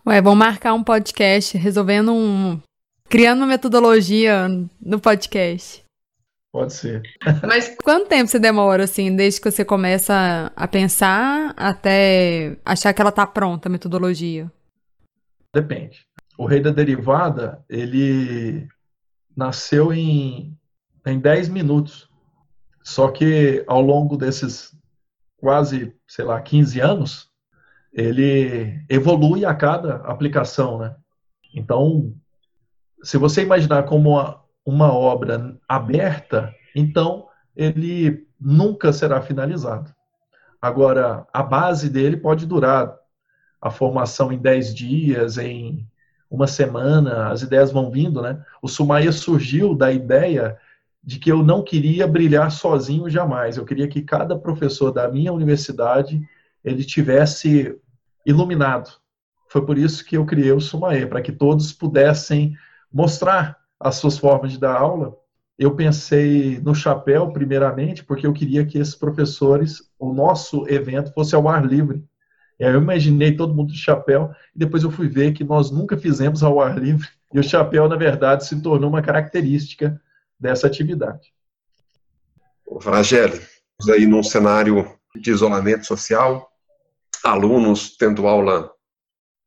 Ué, 0.07 0.21
vamos 0.21 0.39
marcar 0.39 0.75
um 0.75 0.85
podcast 0.85 1.57
resolvendo 1.57 2.13
um. 2.13 2.61
criando 3.09 3.39
uma 3.39 3.47
metodologia 3.47 4.49
no 4.81 5.01
podcast. 5.01 5.83
Pode 6.53 6.75
ser. 6.75 7.03
Mas 7.43 7.75
quanto 7.83 8.09
tempo 8.09 8.29
você 8.29 8.39
demora, 8.39 8.85
assim, 8.85 9.17
desde 9.17 9.41
que 9.41 9.51
você 9.51 9.65
começa 9.65 10.53
a 10.55 10.69
pensar 10.69 11.55
até 11.57 12.57
achar 12.65 12.93
que 12.93 13.01
ela 13.01 13.11
tá 13.11 13.27
pronta, 13.27 13.69
a 13.69 13.73
metodologia? 13.73 14.51
Depende. 15.55 16.05
O 16.37 16.47
Rei 16.47 16.61
da 16.61 16.71
Derivada, 16.71 17.65
ele 17.69 18.67
nasceu 19.37 19.93
em, 19.93 20.59
em 21.07 21.21
10 21.21 21.49
minutos. 21.49 22.11
Só 22.83 23.09
que 23.13 23.65
ao 23.69 23.81
longo 23.81 24.17
desses 24.17 24.77
quase, 25.37 25.95
sei 26.09 26.25
lá, 26.25 26.41
15 26.43 26.81
anos, 26.81 27.31
ele 27.93 28.85
evolui 28.91 29.45
a 29.45 29.55
cada 29.55 29.97
aplicação, 29.99 30.79
né? 30.79 30.97
Então, 31.55 32.13
se 33.05 33.17
você 33.17 33.43
imaginar 33.43 33.85
como 33.85 34.11
uma, 34.11 34.43
uma 34.67 34.93
obra 34.93 35.57
aberta, 35.69 36.53
então 36.75 37.29
ele 37.55 38.27
nunca 38.41 38.93
será 38.93 39.23
finalizado. 39.23 39.95
Agora, 40.61 41.25
a 41.33 41.43
base 41.45 41.89
dele 41.89 42.17
pode 42.17 42.45
durar 42.45 42.93
a 43.65 43.71
formação 43.71 44.31
em 44.31 44.37
10 44.37 44.75
dias, 44.75 45.39
em 45.39 45.89
uma 46.31 46.47
semana, 46.47 47.31
as 47.31 47.41
ideias 47.41 47.73
vão 47.73 47.91
vindo, 47.91 48.21
né? 48.21 48.45
O 48.61 48.69
Sumaia 48.69 49.11
surgiu 49.11 49.75
da 49.75 49.91
ideia 49.91 50.59
de 51.03 51.19
que 51.19 51.33
eu 51.33 51.43
não 51.43 51.63
queria 51.63 52.07
brilhar 52.07 52.51
sozinho 52.51 53.09
jamais. 53.09 53.57
Eu 53.57 53.65
queria 53.65 53.89
que 53.89 54.03
cada 54.03 54.39
professor 54.39 54.91
da 54.91 55.09
minha 55.11 55.33
universidade 55.33 56.21
ele 56.63 56.85
tivesse 56.85 57.75
iluminado. 58.27 58.91
Foi 59.49 59.65
por 59.65 59.79
isso 59.79 60.05
que 60.05 60.19
eu 60.19 60.27
criei 60.27 60.53
o 60.53 60.61
Sumaê, 60.61 61.07
para 61.07 61.23
que 61.23 61.33
todos 61.33 61.73
pudessem 61.73 62.55
mostrar 62.93 63.57
as 63.81 63.97
suas 63.97 64.19
formas 64.19 64.53
de 64.53 64.59
dar 64.59 64.77
aula. 64.77 65.17
Eu 65.59 65.75
pensei 65.75 66.61
no 66.61 66.75
chapéu, 66.75 67.33
primeiramente, 67.33 68.05
porque 68.05 68.27
eu 68.27 68.33
queria 68.35 68.67
que 68.67 68.77
esses 68.77 68.95
professores, 68.95 69.91
o 69.99 70.13
nosso 70.13 70.69
evento, 70.69 71.15
fosse 71.15 71.35
ao 71.35 71.49
ar 71.49 71.65
livre. 71.65 72.05
Eu 72.59 72.81
imaginei 72.81 73.37
todo 73.37 73.55
mundo 73.55 73.73
de 73.73 73.79
chapéu, 73.79 74.31
e 74.55 74.59
depois 74.59 74.83
eu 74.83 74.91
fui 74.91 75.09
ver 75.09 75.33
que 75.33 75.45
nós 75.45 75.71
nunca 75.71 75.97
fizemos 75.97 76.43
ao 76.43 76.61
ar 76.61 76.79
livre, 76.79 77.09
e 77.33 77.39
o 77.39 77.43
chapéu, 77.43 77.89
na 77.89 77.97
verdade, 77.97 78.47
se 78.47 78.61
tornou 78.63 78.89
uma 78.89 79.03
característica 79.03 80.01
dessa 80.39 80.67
atividade. 80.67 81.33
Frageli, 82.81 83.41
aí 83.91 84.07
num 84.07 84.23
cenário 84.23 84.89
de 85.15 85.31
isolamento 85.31 85.87
social, 85.87 86.49
alunos 87.25 87.97
tendo 87.97 88.27
aula 88.27 88.71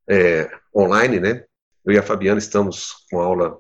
é, 0.10 0.50
online, 0.76 1.20
né? 1.20 1.44
Eu 1.86 1.94
e 1.94 1.98
a 1.98 2.04
Fabiana 2.04 2.40
estamos 2.40 3.06
com 3.10 3.20
aula, 3.20 3.58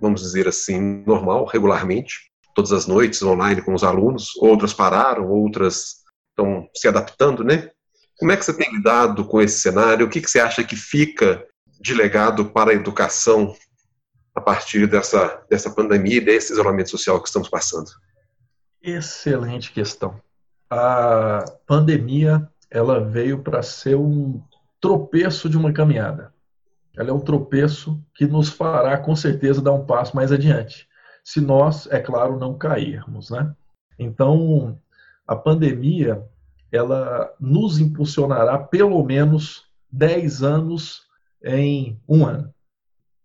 vamos 0.00 0.22
dizer 0.22 0.48
assim, 0.48 1.04
normal, 1.06 1.44
regularmente, 1.44 2.30
todas 2.54 2.72
as 2.72 2.86
noites 2.86 3.22
online 3.22 3.60
com 3.60 3.74
os 3.74 3.84
alunos. 3.84 4.34
Outras 4.36 4.72
pararam, 4.72 5.28
outras 5.28 5.96
estão 6.30 6.68
se 6.74 6.88
adaptando, 6.88 7.44
né? 7.44 7.70
Como 8.18 8.32
é 8.32 8.36
que 8.36 8.44
você 8.44 8.54
tem 8.56 8.72
lidado 8.72 9.24
com 9.24 9.40
esse 9.40 9.60
cenário? 9.60 10.06
O 10.06 10.08
que, 10.08 10.20
que 10.20 10.30
você 10.30 10.40
acha 10.40 10.64
que 10.64 10.76
fica 10.76 11.44
de 11.80 11.94
legado 11.94 12.46
para 12.46 12.70
a 12.70 12.74
educação 12.74 13.54
a 14.34 14.40
partir 14.40 14.86
dessa, 14.86 15.42
dessa 15.48 15.70
pandemia 15.70 16.16
e 16.16 16.24
desse 16.24 16.52
isolamento 16.52 16.90
social 16.90 17.20
que 17.20 17.28
estamos 17.28 17.48
passando? 17.48 17.90
Excelente 18.82 19.72
questão. 19.72 20.20
A 20.70 21.44
pandemia 21.66 22.48
ela 22.70 23.00
veio 23.00 23.42
para 23.42 23.62
ser 23.62 23.96
um 23.96 24.42
tropeço 24.80 25.48
de 25.48 25.56
uma 25.56 25.72
caminhada. 25.72 26.32
Ela 26.96 27.10
é 27.10 27.12
um 27.12 27.20
tropeço 27.20 28.02
que 28.14 28.26
nos 28.26 28.48
fará, 28.48 28.96
com 28.98 29.14
certeza, 29.14 29.62
dar 29.62 29.72
um 29.72 29.84
passo 29.84 30.16
mais 30.16 30.32
adiante. 30.32 30.88
Se 31.24 31.40
nós, 31.40 31.86
é 31.90 32.00
claro, 32.00 32.38
não 32.38 32.56
cairmos, 32.56 33.30
né? 33.30 33.54
Então, 33.98 34.78
a 35.26 35.34
pandemia, 35.34 36.22
ela 36.70 37.32
nos 37.38 37.78
impulsionará 37.78 38.58
pelo 38.58 39.02
menos 39.04 39.64
10 39.90 40.42
anos 40.42 41.02
em 41.42 42.00
um 42.08 42.26
ano. 42.26 42.52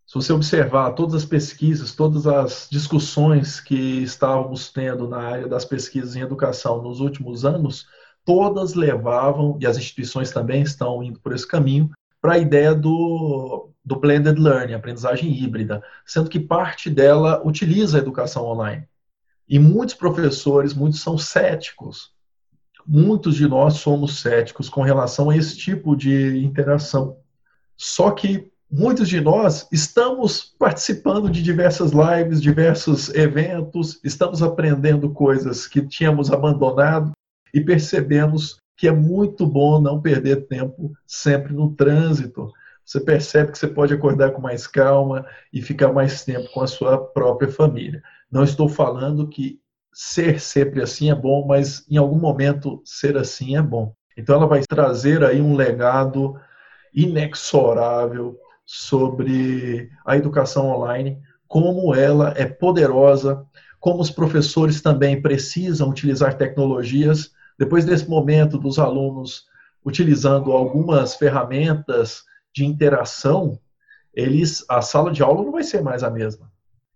Se 0.06 0.16
você 0.16 0.34
observar 0.34 0.92
todas 0.92 1.16
as 1.16 1.26
pesquisas, 1.26 1.96
todas 1.96 2.28
as 2.28 2.68
discussões 2.70 3.62
que 3.62 4.04
estávamos 4.04 4.70
tendo 4.70 5.08
na 5.08 5.20
área 5.20 5.48
das 5.48 5.64
pesquisas 5.64 6.16
em 6.16 6.22
educação 6.22 6.82
nos 6.82 7.00
últimos 7.00 7.46
anos, 7.46 7.88
todas 8.26 8.74
levavam, 8.74 9.58
e 9.62 9.66
as 9.66 9.78
instituições 9.78 10.30
também 10.30 10.62
estão 10.64 11.02
indo 11.02 11.20
por 11.20 11.34
esse 11.34 11.48
caminho, 11.48 11.90
para 12.22 12.34
a 12.34 12.38
ideia 12.38 12.76
do, 12.76 13.70
do 13.84 13.96
blended 13.96 14.38
learning, 14.38 14.74
aprendizagem 14.74 15.32
híbrida, 15.32 15.82
sendo 16.06 16.30
que 16.30 16.40
parte 16.40 16.90
dela 16.90 17.42
utiliza 17.46 17.98
a 17.98 18.02
educação 18.02 18.46
online. 18.46 18.86
E 19.48 19.58
muitos 19.58 19.96
professores, 19.96 20.74
muitos 20.74 21.02
são 21.02 21.18
céticos. 21.18 22.12
Muitos 22.86 23.36
de 23.36 23.48
nós 23.48 23.76
somos 23.76 24.20
céticos 24.22 24.70
com 24.70 24.82
relação 24.82 25.30
a 25.30 25.38
esse 25.38 25.58
tipo 25.58 25.96
de 25.96 26.44
interação. 26.44 27.18
Só 27.78 28.12
que 28.12 28.52
muitos 28.72 29.08
de 29.10 29.20
nós 29.20 29.68
estamos 29.72 30.56
participando 30.58 31.30
de 31.30 31.42
diversas 31.42 31.92
lives, 31.92 32.42
diversos 32.42 33.14
eventos, 33.14 34.00
estamos 34.04 34.42
aprendendo 34.42 35.10
coisas 35.10 35.68
que 35.68 35.82
tínhamos 35.82 36.32
abandonado 36.32 37.12
e 37.54 37.62
percebemos 37.62 38.58
que 38.78 38.88
é 38.88 38.92
muito 38.92 39.46
bom 39.46 39.80
não 39.80 40.02
perder 40.02 40.48
tempo 40.48 40.92
sempre 41.06 41.54
no 41.54 41.76
trânsito. 41.76 42.52
Você 42.84 43.00
percebe 43.00 43.52
que 43.52 43.58
você 43.58 43.68
pode 43.68 43.94
acordar 43.94 44.32
com 44.32 44.42
mais 44.42 44.66
calma 44.66 45.26
e 45.54 45.62
ficar 45.62 45.94
mais 45.94 46.26
tempo 46.26 46.52
com 46.52 46.62
a 46.62 46.68
sua 46.68 46.98
própria 46.98 47.50
família. 47.50 48.02
Não 48.30 48.44
estou 48.44 48.68
falando 48.68 49.28
que 49.28 49.61
ser 49.94 50.40
sempre 50.40 50.82
assim 50.82 51.12
é 51.12 51.16
bom, 51.16 51.46
mas 51.46 51.86
em 51.90 51.98
algum 51.98 52.18
momento 52.18 52.82
ser 52.86 53.18
assim 53.18 53.56
é 53.56 53.62
bom. 53.62 53.94
Então 54.18 54.36
ela 54.36 54.48
vai 54.48 54.62
trazer 54.62 55.24
aí 55.24 55.42
um 55.42 55.56
legado 55.56 56.40
inexorável 56.94 58.38
sobre 58.66 59.90
a 60.06 60.16
educação 60.16 60.68
online, 60.70 61.22
como 61.48 61.94
ela 61.94 62.34
é 62.38 62.46
poderosa, 62.46 63.46
como 63.80 64.00
os 64.00 64.12
professores 64.12 64.82
também 64.82 65.22
precisam 65.22 65.90
utilizar 65.90 66.38
tecnologias. 66.38 67.32
Depois 67.58 67.84
desse 67.84 68.10
momento 68.10 68.58
dos 68.58 68.80
alunos 68.80 69.46
utilizando 69.84 70.52
algumas 70.52 71.16
ferramentas 71.16 72.24
de 72.54 72.66
interação, 72.66 73.60
eles 74.14 74.64
a 74.70 74.82
sala 74.82 75.12
de 75.12 75.24
aula 75.24 75.44
não 75.44 75.52
vai 75.52 75.64
ser 75.64 75.82
mais 75.82 76.04
a 76.04 76.10
mesma. 76.10 76.52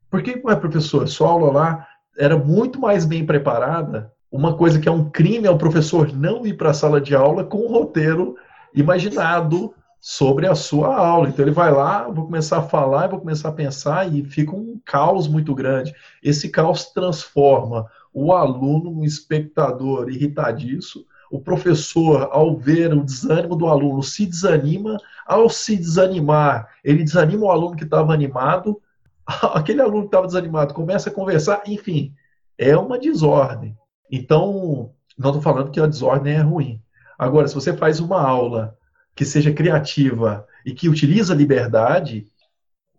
Por 0.09 0.21
que, 0.21 0.41
é 0.47 0.55
professor? 0.55 1.07
Sua 1.07 1.29
aula 1.29 1.51
lá 1.51 1.87
era 2.17 2.37
muito 2.37 2.79
mais 2.79 3.05
bem 3.05 3.25
preparada. 3.25 4.11
Uma 4.31 4.55
coisa 4.55 4.79
que 4.79 4.89
é 4.89 4.91
um 4.91 5.09
crime 5.09 5.47
é 5.47 5.51
o 5.51 5.57
professor 5.57 6.11
não 6.13 6.45
ir 6.45 6.55
para 6.55 6.71
a 6.71 6.73
sala 6.73 6.99
de 6.99 7.15
aula 7.15 7.43
com 7.43 7.59
um 7.59 7.67
roteiro 7.67 8.35
imaginado 8.73 9.73
sobre 9.99 10.45
a 10.45 10.53
sua 10.53 10.95
aula. 10.95 11.29
Então 11.29 11.43
ele 11.43 11.51
vai 11.51 11.71
lá, 11.71 12.07
vou 12.07 12.25
começar 12.25 12.59
a 12.59 12.63
falar, 12.63 13.07
vou 13.07 13.19
começar 13.19 13.49
a 13.49 13.53
pensar 13.53 14.13
e 14.13 14.23
fica 14.23 14.55
um 14.55 14.79
caos 14.85 15.27
muito 15.27 15.55
grande. 15.55 15.93
Esse 16.21 16.49
caos 16.49 16.85
transforma 16.91 17.89
o 18.13 18.31
aluno 18.31 18.91
no 18.91 19.03
espectador 19.03 20.09
irritadiço. 20.09 21.05
O 21.31 21.39
professor, 21.39 22.29
ao 22.31 22.55
ver 22.55 22.93
o 22.93 23.03
desânimo 23.03 23.55
do 23.55 23.67
aluno, 23.67 24.03
se 24.03 24.25
desanima. 24.25 24.97
Ao 25.25 25.49
se 25.49 25.75
desanimar, 25.75 26.67
ele 26.83 27.03
desanima 27.03 27.45
o 27.45 27.49
aluno 27.49 27.75
que 27.75 27.83
estava 27.83 28.13
animado. 28.13 28.79
Aquele 29.53 29.81
aluno 29.81 30.01
que 30.01 30.07
estava 30.07 30.27
desanimado 30.27 30.73
começa 30.73 31.09
a 31.09 31.13
conversar. 31.13 31.63
Enfim, 31.67 32.13
é 32.57 32.75
uma 32.77 32.97
desordem. 32.97 33.77
Então, 34.11 34.91
não 35.17 35.29
estou 35.29 35.41
falando 35.41 35.71
que 35.71 35.79
a 35.79 35.87
desordem 35.87 36.33
é 36.33 36.41
ruim. 36.41 36.81
Agora, 37.17 37.47
se 37.47 37.55
você 37.55 37.75
faz 37.75 37.99
uma 37.99 38.21
aula 38.21 38.77
que 39.15 39.25
seja 39.25 39.53
criativa 39.53 40.45
e 40.65 40.73
que 40.73 40.89
utilize 40.89 41.31
a 41.31 41.35
liberdade, 41.35 42.27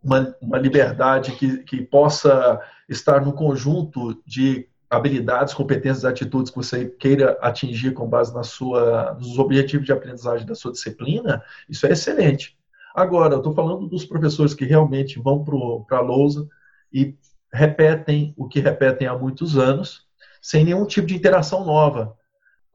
uma, 0.03 0.35
uma 0.41 0.59
liberdade 0.59 1.33
que, 1.33 1.59
que 1.59 1.83
possa 1.83 2.61
estar 2.89 3.21
no 3.21 3.33
conjunto 3.33 4.21
de 4.27 4.69
habilidades, 4.89 5.53
competências 5.53 6.05
atitudes 6.05 6.51
que 6.51 6.57
você 6.57 6.87
queira 6.87 7.37
atingir 7.43 7.93
com 7.93 8.09
base 8.09 8.33
na 8.33 8.43
sua, 8.43 9.15
nos 9.15 9.39
objetivos 9.39 9.85
de 9.85 9.93
aprendizagem 9.93 10.47
da 10.47 10.55
sua 10.55 10.73
disciplina, 10.73 11.43
isso 11.69 11.87
é 11.87 11.93
excelente. 11.93 12.56
Agora, 12.97 13.35
eu 13.35 13.39
estou 13.39 13.53
falando 13.53 13.87
dos 13.87 14.05
professores 14.05 14.55
que 14.55 14.65
realmente 14.65 15.21
vão 15.21 15.45
para 15.87 15.99
a 15.99 16.01
lousa 16.01 16.49
e 16.93 17.15
repetem 17.53 18.35
o 18.37 18.49
que 18.49 18.59
repetem 18.59 19.07
há 19.07 19.17
muitos 19.17 19.59
anos, 19.59 20.07
sem 20.41 20.65
nenhum 20.65 20.87
tipo 20.87 21.07
de 21.07 21.15
interação 21.15 21.65
nova 21.65 22.17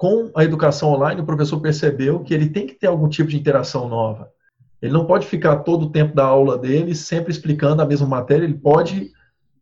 com 0.02 0.32
a 0.36 0.44
educação 0.44 0.90
online, 0.94 1.22
o 1.22 1.26
professor 1.26 1.60
percebeu 1.60 2.24
que 2.24 2.34
ele 2.34 2.50
tem 2.50 2.66
que 2.66 2.74
ter 2.74 2.88
algum 2.88 3.08
tipo 3.08 3.30
de 3.30 3.38
interação 3.38 3.88
nova. 3.88 4.32
Ele 4.82 4.92
não 4.92 5.06
pode 5.06 5.28
ficar 5.28 5.58
todo 5.58 5.86
o 5.86 5.92
tempo 5.92 6.16
da 6.16 6.24
aula 6.24 6.58
dele 6.58 6.96
sempre 6.96 7.32
explicando 7.32 7.84
a 7.84 7.86
mesma 7.86 8.08
matéria, 8.08 8.44
ele 8.44 8.56
pode, 8.56 9.12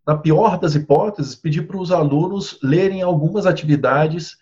na 0.08 0.18
pior 0.18 0.58
das 0.58 0.76
hipóteses, 0.76 1.36
pedir 1.36 1.68
para 1.68 1.78
os 1.78 1.92
alunos 1.92 2.58
lerem 2.64 3.02
algumas 3.02 3.46
atividades, 3.46 4.38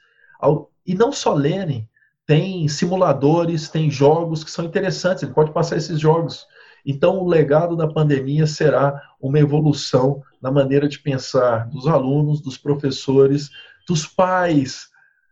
e 0.85 0.93
não 0.93 1.11
só 1.11 1.33
lerem, 1.33 1.89
tem 2.27 2.67
simuladores, 2.67 3.69
tem 3.69 3.89
jogos 3.89 4.43
que 4.43 4.51
são 4.51 4.65
interessantes, 4.65 5.23
ele 5.23 5.33
pode 5.33 5.53
passar 5.53 5.77
esses 5.77 5.97
jogos. 5.97 6.45
Então, 6.85 7.19
o 7.19 7.27
legado 7.27 7.75
da 7.75 7.87
pandemia 7.87 8.45
será 8.45 9.01
uma 9.19 9.39
evolução 9.39 10.21
na 10.41 10.51
maneira 10.51 10.89
de 10.89 10.99
pensar 10.99 11.67
dos 11.69 11.87
alunos, 11.87 12.41
dos 12.41 12.57
professores, 12.57 13.49
dos 13.87 14.05
pais, 14.05 14.89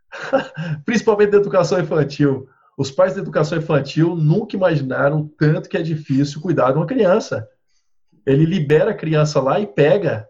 principalmente 0.86 1.32
da 1.32 1.38
educação 1.38 1.80
infantil. 1.80 2.48
Os 2.78 2.90
pais 2.92 3.14
da 3.14 3.22
educação 3.22 3.58
infantil 3.58 4.16
nunca 4.16 4.56
imaginaram 4.56 5.30
tanto 5.38 5.70
que 5.70 5.78
é 5.78 5.82
difícil 5.82 6.42
cuidar 6.42 6.72
de 6.72 6.78
uma 6.78 6.88
criança. 6.88 7.48
Ele 8.26 8.46
libera 8.46 8.92
a 8.92 8.96
criança 8.96 9.42
lá 9.42 9.60
e 9.60 9.68
pega. 9.68 10.28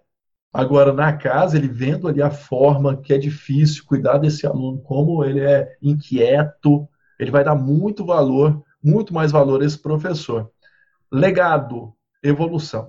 Agora, 0.56 0.94
na 0.94 1.12
casa, 1.12 1.58
ele 1.58 1.68
vendo 1.68 2.08
ali 2.08 2.22
a 2.22 2.32
forma 2.32 2.96
que 2.96 3.14
é 3.14 3.18
difícil 3.18 3.84
cuidar 3.86 4.20
desse 4.20 4.48
aluno, 4.48 4.78
como 4.78 5.22
ele 5.22 5.42
é 5.42 5.76
inquieto, 5.82 6.88
ele 7.20 7.30
vai 7.30 7.44
dar 7.44 7.56
muito 7.56 8.06
valor, 8.06 8.64
muito 8.82 9.14
mais 9.14 9.34
valor 9.34 9.62
a 9.62 9.66
esse 9.66 9.78
professor. 9.78 10.50
Legado, 11.12 11.92
evolução. 12.24 12.88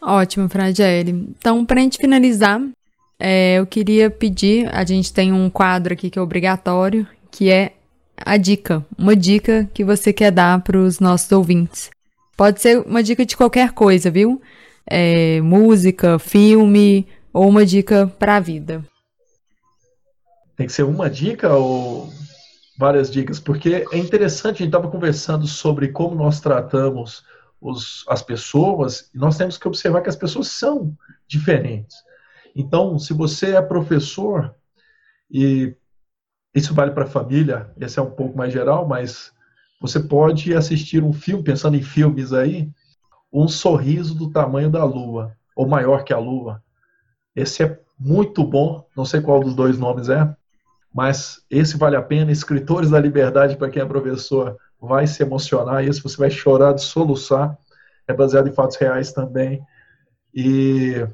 Ótimo, 0.00 0.48
Fragelli. 0.48 1.10
Então, 1.36 1.66
para 1.66 1.80
a 1.80 1.82
gente 1.82 1.98
finalizar, 1.98 2.60
é, 3.18 3.58
eu 3.58 3.66
queria 3.66 4.08
pedir, 4.08 4.72
a 4.72 4.84
gente 4.84 5.12
tem 5.12 5.32
um 5.32 5.50
quadro 5.50 5.92
aqui 5.92 6.08
que 6.08 6.20
é 6.20 6.22
obrigatório, 6.22 7.04
que 7.32 7.50
é 7.50 7.72
a 8.16 8.36
dica, 8.36 8.86
uma 8.96 9.16
dica 9.16 9.68
que 9.74 9.82
você 9.82 10.12
quer 10.12 10.30
dar 10.30 10.62
para 10.62 10.78
os 10.78 11.00
nossos 11.00 11.32
ouvintes. 11.32 11.90
Pode 12.36 12.62
ser 12.62 12.78
uma 12.86 13.02
dica 13.02 13.26
de 13.26 13.36
qualquer 13.36 13.72
coisa, 13.72 14.08
viu? 14.08 14.40
É, 14.86 15.40
música, 15.40 16.18
filme 16.18 17.06
ou 17.32 17.48
uma 17.48 17.64
dica 17.64 18.06
para 18.18 18.36
a 18.36 18.40
vida. 18.40 18.84
Tem 20.56 20.66
que 20.66 20.72
ser 20.72 20.84
uma 20.84 21.10
dica 21.10 21.54
ou 21.54 22.12
várias 22.78 23.10
dicas? 23.10 23.40
Porque 23.40 23.86
é 23.90 23.98
interessante, 23.98 24.56
a 24.56 24.58
gente 24.58 24.66
estava 24.66 24.90
conversando 24.90 25.46
sobre 25.46 25.88
como 25.88 26.14
nós 26.14 26.40
tratamos 26.40 27.24
os, 27.60 28.04
as 28.08 28.22
pessoas, 28.22 29.10
e 29.14 29.18
nós 29.18 29.38
temos 29.38 29.56
que 29.56 29.66
observar 29.66 30.02
que 30.02 30.08
as 30.08 30.16
pessoas 30.16 30.48
são 30.48 30.94
diferentes. 31.26 31.96
Então, 32.54 32.98
se 32.98 33.12
você 33.12 33.56
é 33.56 33.62
professor, 33.62 34.54
e 35.30 35.74
isso 36.54 36.74
vale 36.74 36.92
para 36.92 37.04
a 37.04 37.08
família, 37.08 37.72
esse 37.80 37.98
é 37.98 38.02
um 38.02 38.10
pouco 38.10 38.36
mais 38.36 38.52
geral, 38.52 38.86
mas 38.86 39.32
você 39.80 39.98
pode 39.98 40.54
assistir 40.54 41.02
um 41.02 41.12
filme, 41.12 41.42
pensando 41.42 41.76
em 41.76 41.82
filmes 41.82 42.32
aí, 42.32 42.70
Um 43.34 43.48
Sorriso 43.48 44.14
do 44.14 44.30
Tamanho 44.30 44.70
da 44.70 44.84
Lua, 44.84 45.36
ou 45.56 45.66
Maior 45.66 46.04
que 46.04 46.12
a 46.12 46.18
Lua. 46.18 46.62
Esse 47.34 47.64
é 47.64 47.80
muito 47.98 48.44
bom, 48.44 48.86
não 48.96 49.04
sei 49.04 49.20
qual 49.20 49.40
dos 49.40 49.54
dois 49.54 49.78
nomes 49.78 50.08
é, 50.08 50.34
mas 50.94 51.44
esse 51.50 51.76
vale 51.76 51.96
a 51.96 52.02
pena. 52.02 52.30
Escritores 52.30 52.90
da 52.90 53.00
Liberdade, 53.00 53.56
para 53.56 53.68
quem 53.68 53.82
é 53.82 53.86
professor, 53.86 54.56
vai 54.80 55.08
se 55.08 55.22
emocionar. 55.24 55.84
Esse 55.84 56.00
você 56.00 56.16
vai 56.16 56.30
chorar 56.30 56.72
de 56.72 56.82
soluçar. 56.82 57.58
É 58.06 58.14
baseado 58.14 58.48
em 58.48 58.52
fatos 58.52 58.76
reais 58.76 59.12
também. 59.12 59.60
E 60.32 61.04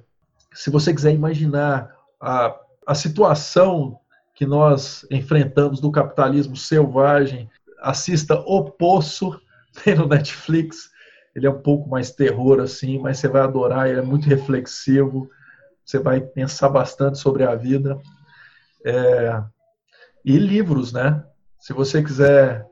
se 0.52 0.68
você 0.68 0.92
quiser 0.92 1.14
imaginar 1.14 1.94
a, 2.20 2.54
a 2.86 2.94
situação 2.94 3.98
que 4.34 4.44
nós 4.44 5.06
enfrentamos 5.10 5.80
do 5.80 5.90
capitalismo 5.90 6.56
selvagem, 6.56 7.48
assista 7.80 8.34
O 8.40 8.70
Poço, 8.70 9.40
tem 9.82 9.94
no 9.94 10.06
Netflix. 10.06 10.89
Ele 11.34 11.46
é 11.46 11.50
um 11.50 11.60
pouco 11.60 11.88
mais 11.88 12.10
terror, 12.10 12.60
assim, 12.60 12.98
mas 12.98 13.18
você 13.18 13.28
vai 13.28 13.42
adorar, 13.42 13.88
ele 13.88 14.00
é 14.00 14.02
muito 14.02 14.28
reflexivo, 14.28 15.30
você 15.84 15.98
vai 15.98 16.20
pensar 16.20 16.68
bastante 16.68 17.18
sobre 17.18 17.44
a 17.44 17.54
vida. 17.54 17.98
É... 18.84 19.42
E 20.24 20.36
livros, 20.36 20.92
né? 20.92 21.24
Se 21.58 21.72
você 21.72 22.02
quiser 22.02 22.66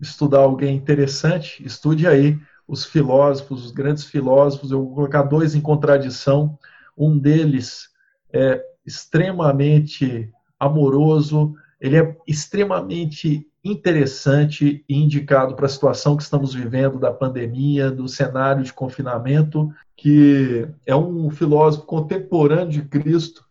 estudar 0.00 0.40
alguém 0.40 0.76
interessante, 0.76 1.64
estude 1.64 2.06
aí 2.06 2.38
os 2.66 2.84
filósofos, 2.84 3.66
os 3.66 3.70
grandes 3.70 4.04
filósofos. 4.04 4.70
Eu 4.70 4.84
vou 4.84 4.94
colocar 4.94 5.22
dois 5.22 5.54
em 5.54 5.60
contradição. 5.60 6.58
Um 6.96 7.18
deles 7.18 7.88
é 8.32 8.64
extremamente 8.84 10.30
amoroso, 10.58 11.54
ele 11.80 11.96
é 11.96 12.16
extremamente 12.26 13.46
interessante 13.64 14.84
e 14.88 14.94
indicado 14.96 15.54
para 15.54 15.66
a 15.66 15.68
situação 15.68 16.16
que 16.16 16.22
estamos 16.22 16.52
vivendo 16.54 16.98
da 16.98 17.12
pandemia, 17.12 17.90
do 17.90 18.08
cenário 18.08 18.64
de 18.64 18.72
confinamento, 18.72 19.72
que 19.96 20.66
é 20.84 20.96
um 20.96 21.30
filósofo 21.30 21.86
contemporâneo 21.86 22.68
de 22.68 22.82
Cristo 22.82 23.44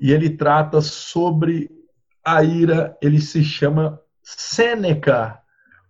e 0.00 0.12
ele 0.12 0.30
trata 0.30 0.80
sobre 0.80 1.70
a 2.24 2.42
ira, 2.44 2.96
ele 3.02 3.20
se 3.20 3.42
chama 3.42 4.00
Sêneca. 4.22 5.40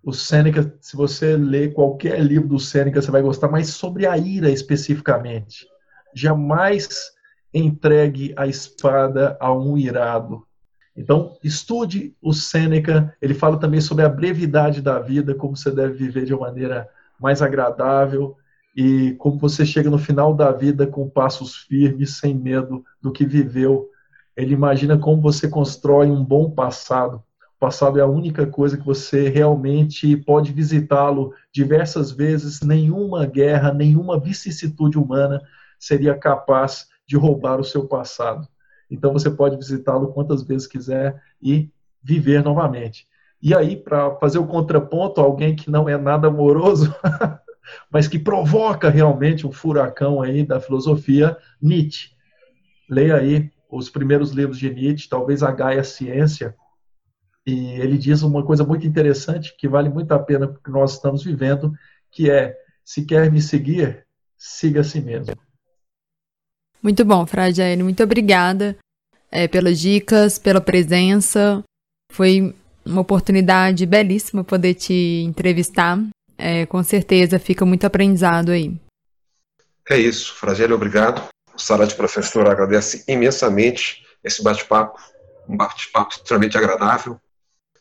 O 0.03 0.13
Sêneca, 0.13 0.75
se 0.81 0.97
você 0.97 1.37
ler 1.37 1.75
qualquer 1.75 2.21
livro 2.21 2.49
do 2.49 2.59
Sêneca, 2.59 3.03
você 3.03 3.11
vai 3.11 3.21
gostar, 3.21 3.49
mas 3.49 3.69
sobre 3.69 4.07
a 4.07 4.17
ira 4.17 4.51
especificamente 4.51 5.67
jamais 6.15 7.13
entregue 7.53 8.35
a 8.37 8.47
espada 8.47 9.37
a 9.41 9.53
um 9.53 9.77
irado. 9.77 10.47
Então, 10.99 11.39
estude 11.45 12.13
o 12.21 12.33
Sêneca, 12.33 13.17
ele 13.23 13.33
fala 13.33 13.57
também 13.57 13.81
sobre 13.81 14.05
a 14.05 14.09
brevidade 14.09 14.83
da 14.83 14.99
vida, 14.99 15.33
como 15.33 15.57
você 15.57 15.71
deve 15.71 15.95
viver 15.95 16.25
de 16.25 16.35
uma 16.35 16.49
maneira 16.49 16.89
mais 17.21 17.41
agradável 17.41 18.37
e 18.77 19.13
como 19.13 19.39
você 19.39 19.65
chega 19.65 19.89
no 19.89 19.97
final 19.97 20.35
da 20.35 20.51
vida 20.51 20.89
com 20.89 21.09
passos 21.09 21.55
firmes, 21.55 22.17
sem 22.17 22.35
medo 22.35 22.85
do 23.01 23.13
que 23.13 23.25
viveu. 23.25 23.89
Ele 24.37 24.53
imagina 24.53 24.99
como 24.99 25.23
você 25.23 25.49
constrói 25.49 26.11
um 26.11 26.25
bom 26.25 26.51
passado. 26.51 27.23
O 27.57 27.61
passado 27.61 28.01
é 28.01 28.03
a 28.03 28.07
única 28.07 28.45
coisa 28.45 28.77
que 28.77 28.85
você 28.85 29.29
realmente 29.29 30.17
pode 30.17 30.53
visitá-lo 30.53 31.33
diversas 31.53 32.11
vezes. 32.11 32.61
Nenhuma 32.61 33.25
guerra, 33.25 33.73
nenhuma 33.73 34.19
vicissitude 34.19 34.99
humana 34.99 35.41
seria 35.79 36.17
capaz 36.17 36.89
de 37.07 37.17
roubar 37.17 37.61
o 37.61 37.65
seu 37.65 37.87
passado. 37.87 38.49
Então 38.91 39.13
você 39.13 39.31
pode 39.31 39.57
visitá-lo 39.57 40.13
quantas 40.13 40.43
vezes 40.43 40.67
quiser 40.67 41.21
e 41.41 41.71
viver 42.03 42.43
novamente. 42.43 43.07
E 43.41 43.55
aí, 43.55 43.77
para 43.77 44.17
fazer 44.17 44.39
o 44.39 44.47
contraponto, 44.47 45.21
alguém 45.21 45.55
que 45.55 45.71
não 45.71 45.89
é 45.89 45.97
nada 45.97 46.29
amoroso, 46.29 46.95
mas 47.91 48.09
que 48.09 48.19
provoca 48.19 48.89
realmente 48.89 49.47
um 49.47 49.53
furacão 49.53 50.21
aí 50.21 50.45
da 50.45 50.61
filosofia, 50.61 51.37
Nietzsche. 51.61 52.11
Leia 52.89 53.17
aí 53.17 53.51
os 53.71 53.91
primeiros 53.91 54.33
livros 54.33 54.59
de 54.59 54.71
Nietzsche, 54.71 55.09
talvez 55.09 55.43
a 55.43 55.53
Gaia 55.53 55.85
Ciência, 55.85 56.57
e 57.49 57.81
ele 57.81 57.97
diz 57.97 58.23
uma 58.23 58.45
coisa 58.45 58.63
muito 58.63 58.87
interessante 58.87 59.57
que 59.57 59.67
vale 59.67 59.89
muito 59.89 60.13
a 60.13 60.19
pena 60.19 60.47
porque 60.47 60.71
nós 60.71 60.93
estamos 60.93 61.25
vivendo, 61.25 61.73
que 62.11 62.31
é 62.31 62.55
se 62.85 63.07
quer 63.07 63.33
me 63.33 63.41
seguir, 63.41 64.07
siga 64.37 64.83
a 64.83 64.85
si 64.85 65.01
mesmo. 65.01 65.35
Muito 66.83 67.05
bom, 67.05 67.27
Fragiane. 67.27 67.83
Muito 67.83 68.03
obrigada 68.03 68.77
é, 69.31 69.49
pelas 69.49 69.79
dicas, 69.79 70.39
pela 70.39 70.61
presença. 70.61 71.63
Foi 72.13 72.55
uma 72.85 73.01
oportunidade 73.01 73.85
belíssima 73.85 74.45
poder 74.45 74.75
te 74.75 75.23
entrevistar. 75.27 75.99
É, 76.37 76.67
com 76.67 76.83
certeza 76.83 77.39
fica 77.39 77.65
muito 77.65 77.85
aprendizado 77.85 78.51
aí. 78.51 78.75
É 79.91 79.99
isso, 79.99 80.35
Fragiane, 80.35 80.73
obrigado. 80.73 81.29
O 81.55 81.59
Sala 81.59 81.87
de 81.87 81.95
Professor 81.95 82.49
agradece 82.49 83.05
imensamente 83.09 84.05
esse 84.23 84.43
bate-papo, 84.43 85.01
um 85.49 85.57
bate-papo 85.57 86.15
extremamente 86.15 86.57
agradável. 86.57 87.19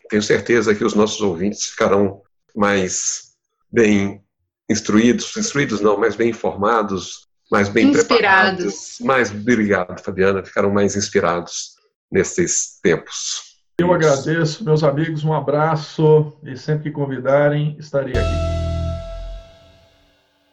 Tenho 0.10 0.24
certeza 0.24 0.74
que 0.74 0.84
os 0.84 0.94
nossos 0.94 1.22
ouvintes 1.22 1.66
ficarão 1.66 2.22
mais 2.56 3.34
bem 3.72 4.24
instruídos, 4.70 5.36
instruídos 5.38 5.82
não, 5.82 5.98
mas 5.98 6.16
bem 6.16 6.30
informados, 6.30 7.27
mais 7.52 7.70
bem 7.70 7.90
inspirados. 7.90 8.08
preparados. 8.08 8.98
Mais 9.02 9.32
obrigado, 9.32 10.02
Fabiana, 10.02 10.44
ficaram 10.44 10.72
mais 10.72 10.96
inspirados 10.96 11.76
nesses 12.12 12.80
tempos. 12.82 13.58
Eu 13.80 13.94
agradeço, 13.94 14.64
meus 14.64 14.84
amigos, 14.84 15.24
um 15.24 15.34
abraço 15.34 16.34
e 16.44 16.58
sempre 16.58 16.86
que 16.86 16.92
convidarem, 16.92 17.76
estarei 17.80 18.14
aqui. 18.14 18.58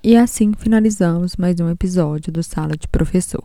E 0.02 0.16
assim 0.16 0.52
finalizamos 0.52 1.34
mais 1.36 1.58
um 1.58 1.70
episódio 1.70 2.30
do 2.30 2.42
Sala 2.42 2.76
de 2.76 2.86
Professor. 2.86 3.42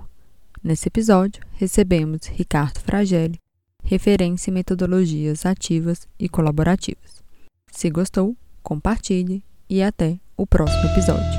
Nesse 0.62 0.90
episódio, 0.90 1.42
recebemos 1.54 2.28
Ricardo 2.28 2.80
Fragelli, 2.80 3.40
referência 3.82 4.52
em 4.52 4.54
metodologias 4.54 5.46
ativas 5.46 6.06
e 6.20 6.28
colaborativas. 6.28 7.24
Se 7.72 7.90
gostou, 7.90 8.36
compartilhe 8.62 9.42
e 9.70 9.82
até 9.82 10.20
o 10.36 10.46
próximo 10.46 10.84
episódio. 10.92 11.39